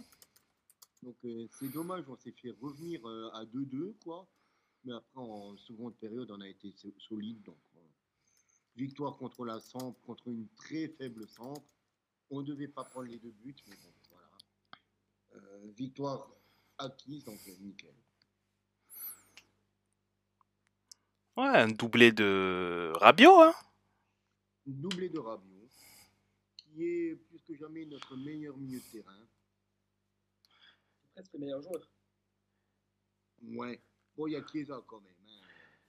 Donc 1.04 1.16
euh, 1.26 1.48
c'est 1.60 1.70
dommage, 1.70 2.06
on 2.08 2.18
s'est 2.18 2.32
fait 2.32 2.52
revenir 2.62 3.06
euh, 3.08 3.30
à 3.34 3.46
2-2, 3.46 3.94
quoi. 4.04 4.28
Mais 4.84 4.94
après, 4.94 5.20
en 5.22 5.56
seconde 5.58 5.96
période, 5.98 6.30
on 6.32 6.42
a 6.42 6.48
été 6.48 6.72
so- 6.72 6.94
solide. 6.98 7.42
Donc, 7.44 7.58
victoire 8.76 9.18
contre 9.18 9.46
la 9.46 9.60
Samp, 9.60 9.94
contre 10.06 10.28
une 10.30 10.48
très 10.56 10.88
faible 10.88 11.28
Samp. 11.28 11.64
On 12.30 12.42
ne 12.42 12.46
devait 12.46 12.68
pas 12.68 12.84
prendre 12.86 13.08
les 13.08 13.20
deux 13.20 13.32
buts, 13.44 13.56
mais 13.68 13.76
voilà. 14.10 14.30
Euh, 15.36 15.72
victoire 15.76 16.30
acquise, 16.78 17.24
donc 17.26 17.40
nickel. 17.60 17.94
Ouais, 21.38 21.48
un 21.48 21.68
doublé 21.70 22.12
de 22.12 22.92
Rabiot, 22.96 23.42
hein. 23.42 23.54
Doublé 24.66 25.10
de 25.10 25.20
Rabiot, 25.20 25.68
qui 26.58 26.84
est 26.84 27.16
plus 27.16 27.42
que 27.44 27.56
jamais 27.56 27.86
notre 27.86 28.16
meilleur 28.16 28.58
milieu 28.58 28.80
de 28.80 28.86
terrain. 28.92 29.28
Presque 31.14 31.34
le 31.34 31.40
meilleur 31.40 31.62
joueur. 31.62 31.90
Ouais. 33.44 33.82
Bon, 34.16 34.28
il 34.28 34.34
y 34.34 34.36
a 34.36 34.46
Chiesa 34.48 34.82
quand 34.88 35.02
même, 35.02 35.16
hein, 35.28 35.42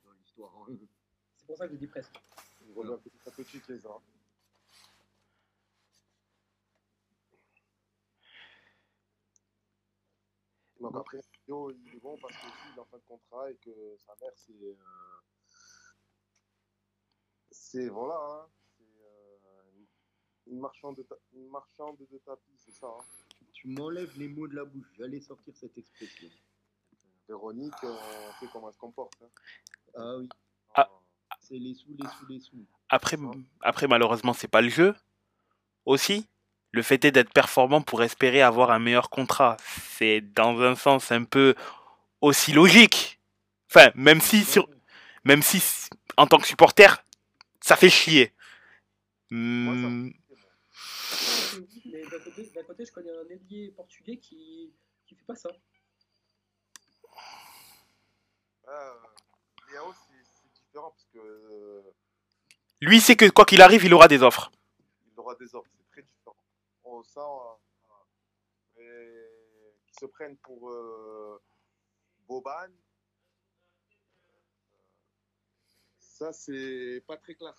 dans 0.04 0.12
l'histoire. 0.12 0.54
hein. 0.68 0.76
C'est 1.36 1.46
pour 1.46 1.56
ça 1.56 1.66
que 1.68 1.74
je 1.74 1.78
dis 1.78 1.86
presque. 1.86 2.14
Il 2.66 2.72
revient 2.74 3.00
petit 3.02 3.28
à 3.28 3.30
petit 3.30 3.86
uns. 3.86 4.02
Donc 10.80 10.96
après, 10.96 11.20
Yo, 11.46 11.70
il 11.70 11.94
est 11.94 12.00
bon 12.00 12.18
parce 12.18 12.34
que 12.36 12.46
il 12.72 12.76
est 12.76 12.80
en 12.80 12.84
fin 12.86 12.98
de 12.98 13.02
contrat 13.04 13.50
et 13.50 13.56
que 13.56 13.96
sa 13.98 14.14
mère, 14.20 14.32
c'est. 14.36 14.52
euh, 14.52 14.74
C'est. 17.50 17.88
Voilà, 17.88 18.16
hein, 18.16 18.50
une, 20.46 20.60
marchande 20.60 20.96
de 20.96 21.02
ta- 21.02 21.16
une 21.34 21.48
marchande 21.50 21.96
de 21.98 22.18
tapis, 22.18 22.52
c'est 22.58 22.72
ça. 22.74 22.86
Hein. 22.86 23.04
Tu 23.52 23.68
m'enlèves 23.68 24.12
les 24.18 24.28
mots 24.28 24.48
de 24.48 24.56
la 24.56 24.64
bouche. 24.64 24.86
J'allais 24.98 25.20
sortir 25.20 25.54
cette 25.56 25.76
expression. 25.78 26.28
Véronique, 27.28 27.72
euh, 27.84 27.88
on 28.28 28.40
sait 28.40 28.50
comment 28.52 28.68
elle 28.68 28.74
se 28.74 28.78
comporte. 28.78 29.14
Hein. 29.22 29.28
Ah 29.96 30.16
oui, 30.18 30.28
Ah. 30.74 30.90
c'est 31.40 31.58
les 31.58 31.74
sous, 31.74 31.94
les 31.98 32.08
sous, 32.08 32.26
les 32.28 32.40
sous. 32.40 32.66
Après, 32.88 33.16
après 33.60 33.86
malheureusement, 33.88 34.32
c'est 34.32 34.48
pas 34.48 34.60
le 34.60 34.68
jeu. 34.68 34.94
Aussi, 35.84 36.28
le 36.72 36.82
fait 36.82 37.04
est 37.04 37.12
d'être 37.12 37.32
performant 37.32 37.80
pour 37.82 38.02
espérer 38.02 38.42
avoir 38.42 38.70
un 38.70 38.78
meilleur 38.78 39.10
contrat. 39.10 39.56
C'est 39.96 40.20
dans 40.20 40.60
un 40.60 40.74
sens 40.74 41.12
un 41.12 41.24
peu 41.24 41.54
aussi 42.20 42.52
logique. 42.52 43.20
Enfin, 43.70 43.90
même 43.94 44.20
si, 44.20 44.44
sur, 44.44 44.68
même 45.24 45.42
si 45.42 45.62
en 46.16 46.26
tant 46.26 46.38
que 46.38 46.46
supporter, 46.46 47.02
ça 47.60 47.76
fait 47.76 47.90
chier. 47.90 48.32
Moi, 49.30 49.74
ça 49.76 49.88
Hmm, 49.88 50.04
me 50.04 50.10
fait 50.10 50.36
bon. 50.36 51.66
Oui, 51.72 51.82
mais 51.86 52.01
d'un 52.12 52.20
côté, 52.24 52.44
d'un 52.50 52.62
côté, 52.64 52.84
je 52.84 52.92
connais 52.92 53.10
un 53.10 53.28
ailier 53.28 53.72
portugais 53.72 54.18
qui 54.18 54.72
qui 55.06 55.14
fait 55.14 55.24
pas 55.24 55.34
ça. 55.34 55.50
Euh, 58.68 58.94
Léo, 59.70 59.92
c'est 59.94 60.52
différent 60.54 60.90
parce 60.90 61.04
que. 61.12 61.18
euh, 61.18 61.82
Lui, 62.80 63.00
c'est 63.00 63.16
que 63.16 63.28
quoi 63.30 63.44
qu'il 63.44 63.60
arrive, 63.62 63.84
il 63.84 63.92
aura 63.94 64.08
des 64.08 64.22
offres. 64.22 64.50
il 65.06 65.18
aura 65.18 65.34
des 65.34 65.54
offres, 65.54 65.70
c'est 65.76 65.90
très 65.90 66.02
différent. 66.02 66.36
On 66.84 67.02
sent 67.02 67.20
euh, 67.20 68.82
euh, 68.82 69.72
qui 69.86 69.94
se 69.94 70.06
prennent 70.06 70.36
pour 70.38 70.70
euh, 70.70 71.42
Boban. 72.28 72.68
Ça, 75.98 76.32
c'est 76.32 77.02
pas 77.06 77.16
très 77.16 77.34
classe 77.34 77.58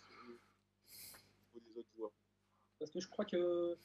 pour 1.51 1.61
les 1.65 1.77
autres 1.77 1.89
joueurs. 1.95 2.11
Parce 2.79 2.91
que 2.91 2.99
je 2.99 3.07
crois 3.09 3.25
que, 3.25 3.77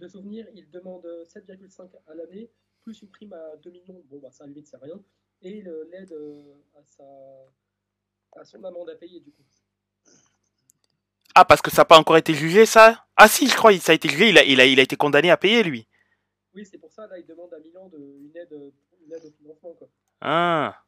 de 0.00 0.08
souvenir, 0.08 0.46
il 0.54 0.68
demande 0.70 1.06
7,5 1.26 1.90
à 2.08 2.14
l'année, 2.14 2.50
plus 2.82 3.00
une 3.02 3.08
prime 3.10 3.32
à 3.32 3.56
2 3.58 3.70
millions. 3.70 4.02
Bon, 4.10 4.18
bah, 4.18 4.30
ça, 4.32 4.44
à 4.44 4.46
la 4.46 4.52
limite, 4.52 4.66
c'est 4.66 4.76
rien. 4.78 5.00
Et 5.42 5.58
il 5.58 5.68
euh, 5.68 5.84
l'aide 5.92 6.12
euh, 6.12 6.54
à, 6.76 6.84
sa... 6.84 7.04
à 8.32 8.44
son 8.44 8.62
amende 8.64 8.90
à 8.90 8.96
payer, 8.96 9.20
du 9.20 9.30
coup. 9.32 9.44
Ah, 11.34 11.44
parce 11.44 11.62
que 11.62 11.70
ça 11.70 11.82
n'a 11.82 11.86
pas 11.86 11.98
encore 11.98 12.16
été 12.16 12.34
jugé, 12.34 12.66
ça? 12.66 13.06
Ah 13.16 13.28
si, 13.28 13.48
je 13.48 13.54
crois, 13.56 13.76
ça 13.78 13.92
a 13.92 13.94
été 13.94 14.08
jugé, 14.08 14.30
il 14.30 14.38
a, 14.38 14.44
il 14.44 14.60
a, 14.60 14.66
il 14.66 14.80
a 14.80 14.82
été 14.82 14.96
condamné 14.96 15.30
à 15.30 15.36
payer, 15.36 15.62
lui. 15.62 15.86
Oui, 16.54 16.66
c'est 16.66 16.78
pour 16.78 16.90
ça, 16.92 17.06
là, 17.06 17.18
il 17.18 17.26
demande 17.26 17.54
à 17.54 17.58
Milan 17.60 17.88
de, 17.88 17.98
une, 17.98 18.36
aide, 18.36 18.72
une 19.06 19.12
aide 19.12 19.24
au 19.24 19.30
financement, 19.30 19.72
quoi. 19.74 19.88
Ah. 20.20 20.84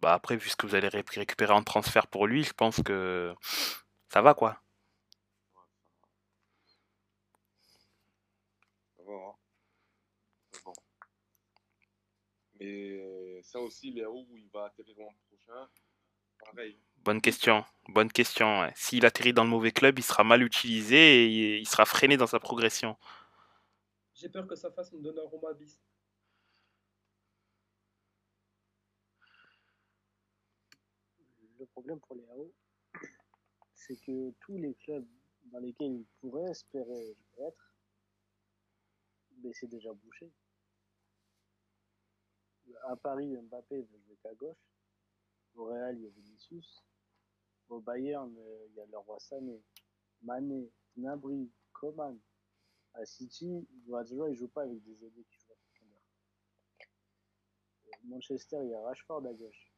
Bah 0.00 0.14
après, 0.14 0.36
vu 0.36 0.48
ce 0.48 0.56
que 0.56 0.66
vous 0.66 0.74
allez 0.74 0.88
ré- 0.88 1.04
récupérer 1.14 1.52
en 1.52 1.62
transfert 1.62 2.08
pour 2.08 2.26
lui, 2.26 2.42
je 2.42 2.52
pense 2.52 2.82
que 2.82 3.32
ça 4.08 4.20
va, 4.20 4.34
quoi. 4.34 4.60
Ça 8.96 9.02
va, 9.04 9.12
hein. 9.14 9.34
C'est 10.52 10.62
bon. 10.64 10.72
Mais 12.62 13.42
ça 13.42 13.60
aussi, 13.60 13.90
Léo, 13.90 14.24
où 14.30 14.36
il 14.36 14.48
va 14.50 14.66
atterrir 14.66 14.96
l'an 14.98 15.12
prochain, 15.28 15.68
pareil. 16.38 16.78
Bonne 16.98 17.20
question, 17.20 17.64
bonne 17.88 18.10
question. 18.10 18.60
ouais. 18.60 18.72
S'il 18.76 19.04
atterrit 19.04 19.32
dans 19.32 19.42
le 19.44 19.50
mauvais 19.50 19.72
club, 19.72 19.98
il 19.98 20.02
sera 20.02 20.22
mal 20.22 20.42
utilisé 20.42 21.24
et 21.24 21.58
il 21.58 21.68
sera 21.68 21.84
freiné 21.84 22.16
dans 22.16 22.28
sa 22.28 22.38
progression. 22.38 22.96
J'ai 24.14 24.28
peur 24.28 24.46
que 24.46 24.54
ça 24.54 24.70
fasse 24.70 24.92
une 24.92 25.02
Donnarumma 25.02 25.52
bis. 25.54 25.80
Le 31.58 31.66
problème 31.66 31.98
pour 32.00 32.14
les 32.16 32.28
AO, 32.30 32.52
c'est 33.74 33.96
que 33.96 34.30
tous 34.40 34.58
les 34.58 34.74
clubs 34.74 35.06
dans 35.46 35.58
lesquels 35.58 35.92
ils 35.92 36.06
pourraient 36.20 36.50
espérer 36.50 37.16
être, 37.38 37.74
mais 39.42 39.52
c'est 39.52 39.68
déjà 39.68 39.92
bouché. 39.92 40.30
À 42.84 42.96
Paris, 42.96 43.36
Mbappé 43.36 43.82
veut 43.82 43.98
jouer 44.00 44.16
qu'à 44.22 44.34
gauche. 44.34 44.56
Au 45.54 45.66
Real, 45.66 45.96
il 45.96 46.04
y 46.04 46.06
a 46.06 46.10
Vinicius. 46.10 46.84
Au 47.68 47.80
Bayern, 47.80 48.34
euh, 48.36 48.66
il 48.68 48.74
y 48.74 48.80
a 48.80 48.86
le 48.86 48.98
roi 48.98 49.18
Sané, 49.18 49.62
Mané, 50.22 50.70
Gnabry, 50.96 51.50
Coman. 51.72 52.18
À 52.94 53.06
City, 53.06 53.66
Guardiola, 53.86 54.30
il 54.30 54.36
joue 54.36 54.48
pas 54.48 54.62
avec 54.62 54.82
des 54.82 55.04
ailiers 55.04 55.24
qui 55.24 55.38
jouent 55.38 55.52
à 55.52 55.56
profondeur. 55.56 56.02
Euh, 57.86 57.90
Manchester, 58.04 58.58
il 58.62 58.70
y 58.70 58.74
a 58.74 58.82
Rashford 58.82 59.26
à 59.26 59.32
gauche. 59.32 59.72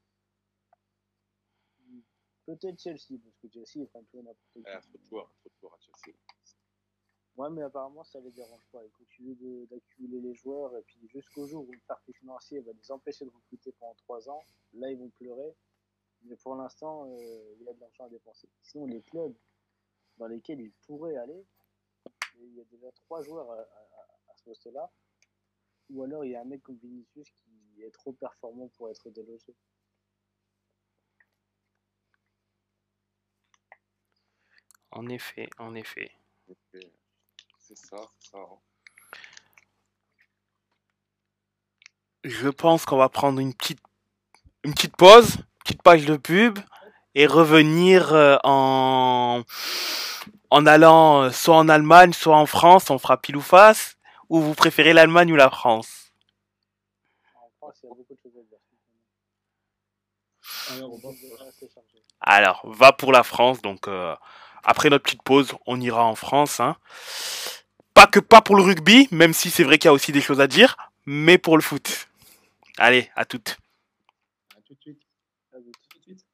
Peut-être 2.46 2.78
Chelsea, 2.78 3.18
parce 3.22 3.36
que 3.38 3.48
Chelsea, 3.48 3.84
ils 3.84 3.88
prennent 3.88 4.06
tout 4.06 4.20
n'importe. 4.20 4.56
Eh, 4.56 4.98
de 4.98 5.04
joueurs, 5.04 5.32
trop 5.38 5.48
de 5.48 5.54
joueurs 5.60 5.74
à 5.74 5.78
Chelsea. 5.78 6.16
Ouais, 7.36 7.50
mais 7.50 7.62
apparemment, 7.62 8.04
ça 8.04 8.20
les 8.20 8.30
dérange 8.30 8.64
pas. 8.70 8.84
Ils 8.84 8.92
continuent 8.92 9.66
d'accumuler 9.66 10.20
les 10.20 10.34
joueurs, 10.34 10.76
et 10.76 10.82
puis 10.82 11.08
jusqu'au 11.08 11.46
jour 11.46 11.66
où 11.68 11.72
le 11.72 11.80
parc 11.86 12.02
financier 12.12 12.60
va 12.60 12.72
les 12.72 12.90
empêcher 12.92 13.24
de 13.24 13.30
recruter 13.30 13.72
pendant 13.72 13.94
trois 13.94 14.28
ans, 14.28 14.44
là, 14.74 14.90
ils 14.90 14.98
vont 14.98 15.10
pleurer. 15.10 15.54
Mais 16.22 16.36
pour 16.36 16.54
l'instant, 16.54 17.06
euh, 17.10 17.54
il 17.58 17.64
y 17.64 17.68
a 17.68 17.72
de 17.72 17.80
l'argent 17.80 18.04
à 18.04 18.08
dépenser. 18.08 18.48
Sinon, 18.62 18.86
les 18.86 19.02
clubs 19.02 19.34
dans 20.16 20.26
lesquels 20.28 20.60
ils 20.60 20.72
pourraient 20.86 21.16
aller, 21.16 21.44
il 22.38 22.54
y 22.54 22.60
a 22.60 22.64
déjà 22.64 22.90
trois 22.92 23.20
joueurs 23.22 23.50
à, 23.50 23.58
à- 23.60 24.32
à 24.32 24.36
ce 24.36 24.44
poste-là. 24.44 24.90
Ou 25.90 26.02
alors, 26.04 26.24
il 26.24 26.30
y 26.30 26.36
a 26.36 26.40
un 26.40 26.44
mec 26.44 26.62
comme 26.62 26.76
Vinicius 26.78 27.30
qui 27.32 27.82
est 27.82 27.90
trop 27.90 28.12
performant 28.12 28.68
pour 28.68 28.88
être 28.90 29.10
délogé. 29.10 29.54
En 34.92 35.08
effet, 35.08 35.48
en 35.58 35.74
effet. 35.74 36.12
Et 36.48 37.03
C'est 37.74 37.86
ça, 37.88 37.96
c'est 38.20 38.30
ça. 38.30 38.38
hein. 38.38 38.58
Je 42.22 42.48
pense 42.48 42.84
qu'on 42.86 42.96
va 42.96 43.08
prendre 43.08 43.40
une 43.40 43.52
petite, 43.52 43.80
une 44.62 44.72
petite 44.74 44.96
pause, 44.96 45.38
petite 45.64 45.82
page 45.82 46.04
de 46.06 46.16
pub, 46.16 46.58
et 47.16 47.26
revenir 47.26 48.12
euh, 48.14 48.36
en, 48.44 49.42
en 50.50 50.66
allant 50.66 51.22
euh, 51.22 51.30
soit 51.30 51.56
en 51.56 51.68
Allemagne, 51.68 52.12
soit 52.12 52.36
en 52.36 52.46
France. 52.46 52.90
On 52.90 52.98
fera 52.98 53.16
pile 53.20 53.36
ou 53.36 53.40
face. 53.40 53.96
Ou 54.30 54.40
vous 54.40 54.54
préférez 54.54 54.92
l'Allemagne 54.92 55.32
ou 55.32 55.36
la 55.36 55.50
France? 55.50 56.12
En 57.36 57.50
France, 57.58 57.80
il 57.82 57.86
y 57.86 57.92
a 57.92 57.94
beaucoup 57.94 58.14
de 58.14 58.20
choses 58.22 58.32
à 58.36 58.40
dire. 58.40 58.58
Alors, 62.20 62.62
va 62.64 62.92
pour 62.92 63.12
la 63.12 63.22
France. 63.22 63.60
Donc, 63.62 63.86
euh, 63.88 64.14
après 64.62 64.90
notre 64.90 65.04
petite 65.04 65.22
pause, 65.22 65.54
on 65.66 65.80
ira 65.80 66.04
en 66.04 66.14
France. 66.14 66.60
hein. 66.60 66.76
Pas 67.94 68.08
que 68.08 68.18
pas 68.18 68.42
pour 68.42 68.56
le 68.56 68.62
rugby, 68.62 69.08
même 69.12 69.32
si 69.32 69.50
c'est 69.50 69.62
vrai 69.62 69.78
qu'il 69.78 69.88
y 69.88 69.90
a 69.90 69.92
aussi 69.92 70.10
des 70.10 70.20
choses 70.20 70.40
à 70.40 70.48
dire, 70.48 70.76
mais 71.06 71.38
pour 71.38 71.56
le 71.56 71.62
foot. 71.62 72.08
Allez, 72.76 73.08
à 73.14 73.24
toutes. 73.24 73.56
à 74.56 74.60
tout 74.62 74.74
de 74.74 74.80
suite. 74.80 75.00
À. 75.52 75.58
Tout 75.90 75.98
de 75.98 76.04
suite. 76.04 76.24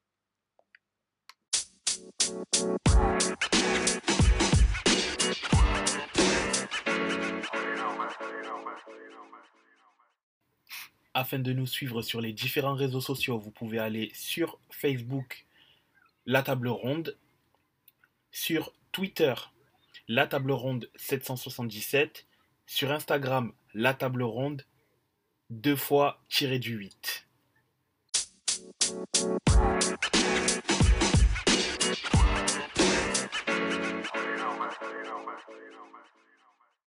Afin 11.12 11.40
de 11.40 11.52
nous 11.52 11.66
suivre 11.66 12.00
sur 12.00 12.22
les 12.22 12.32
différents 12.32 12.74
réseaux 12.74 13.00
sociaux, 13.00 13.38
vous 13.38 13.50
pouvez 13.50 13.78
aller 13.78 14.10
sur 14.14 14.58
Facebook, 14.70 15.44
la 16.24 16.42
table 16.42 16.68
ronde. 16.68 17.16
Sur 18.30 18.72
Twitter, 18.92 19.34
la 20.10 20.26
table 20.26 20.50
ronde 20.50 20.90
777. 20.96 22.26
Sur 22.66 22.90
Instagram, 22.90 23.52
la 23.74 23.94
table 23.94 24.24
ronde 24.24 24.64
deux 25.50 25.76
fois 25.76 26.20
tiré 26.28 26.58
du 26.58 26.74
8. 26.74 27.28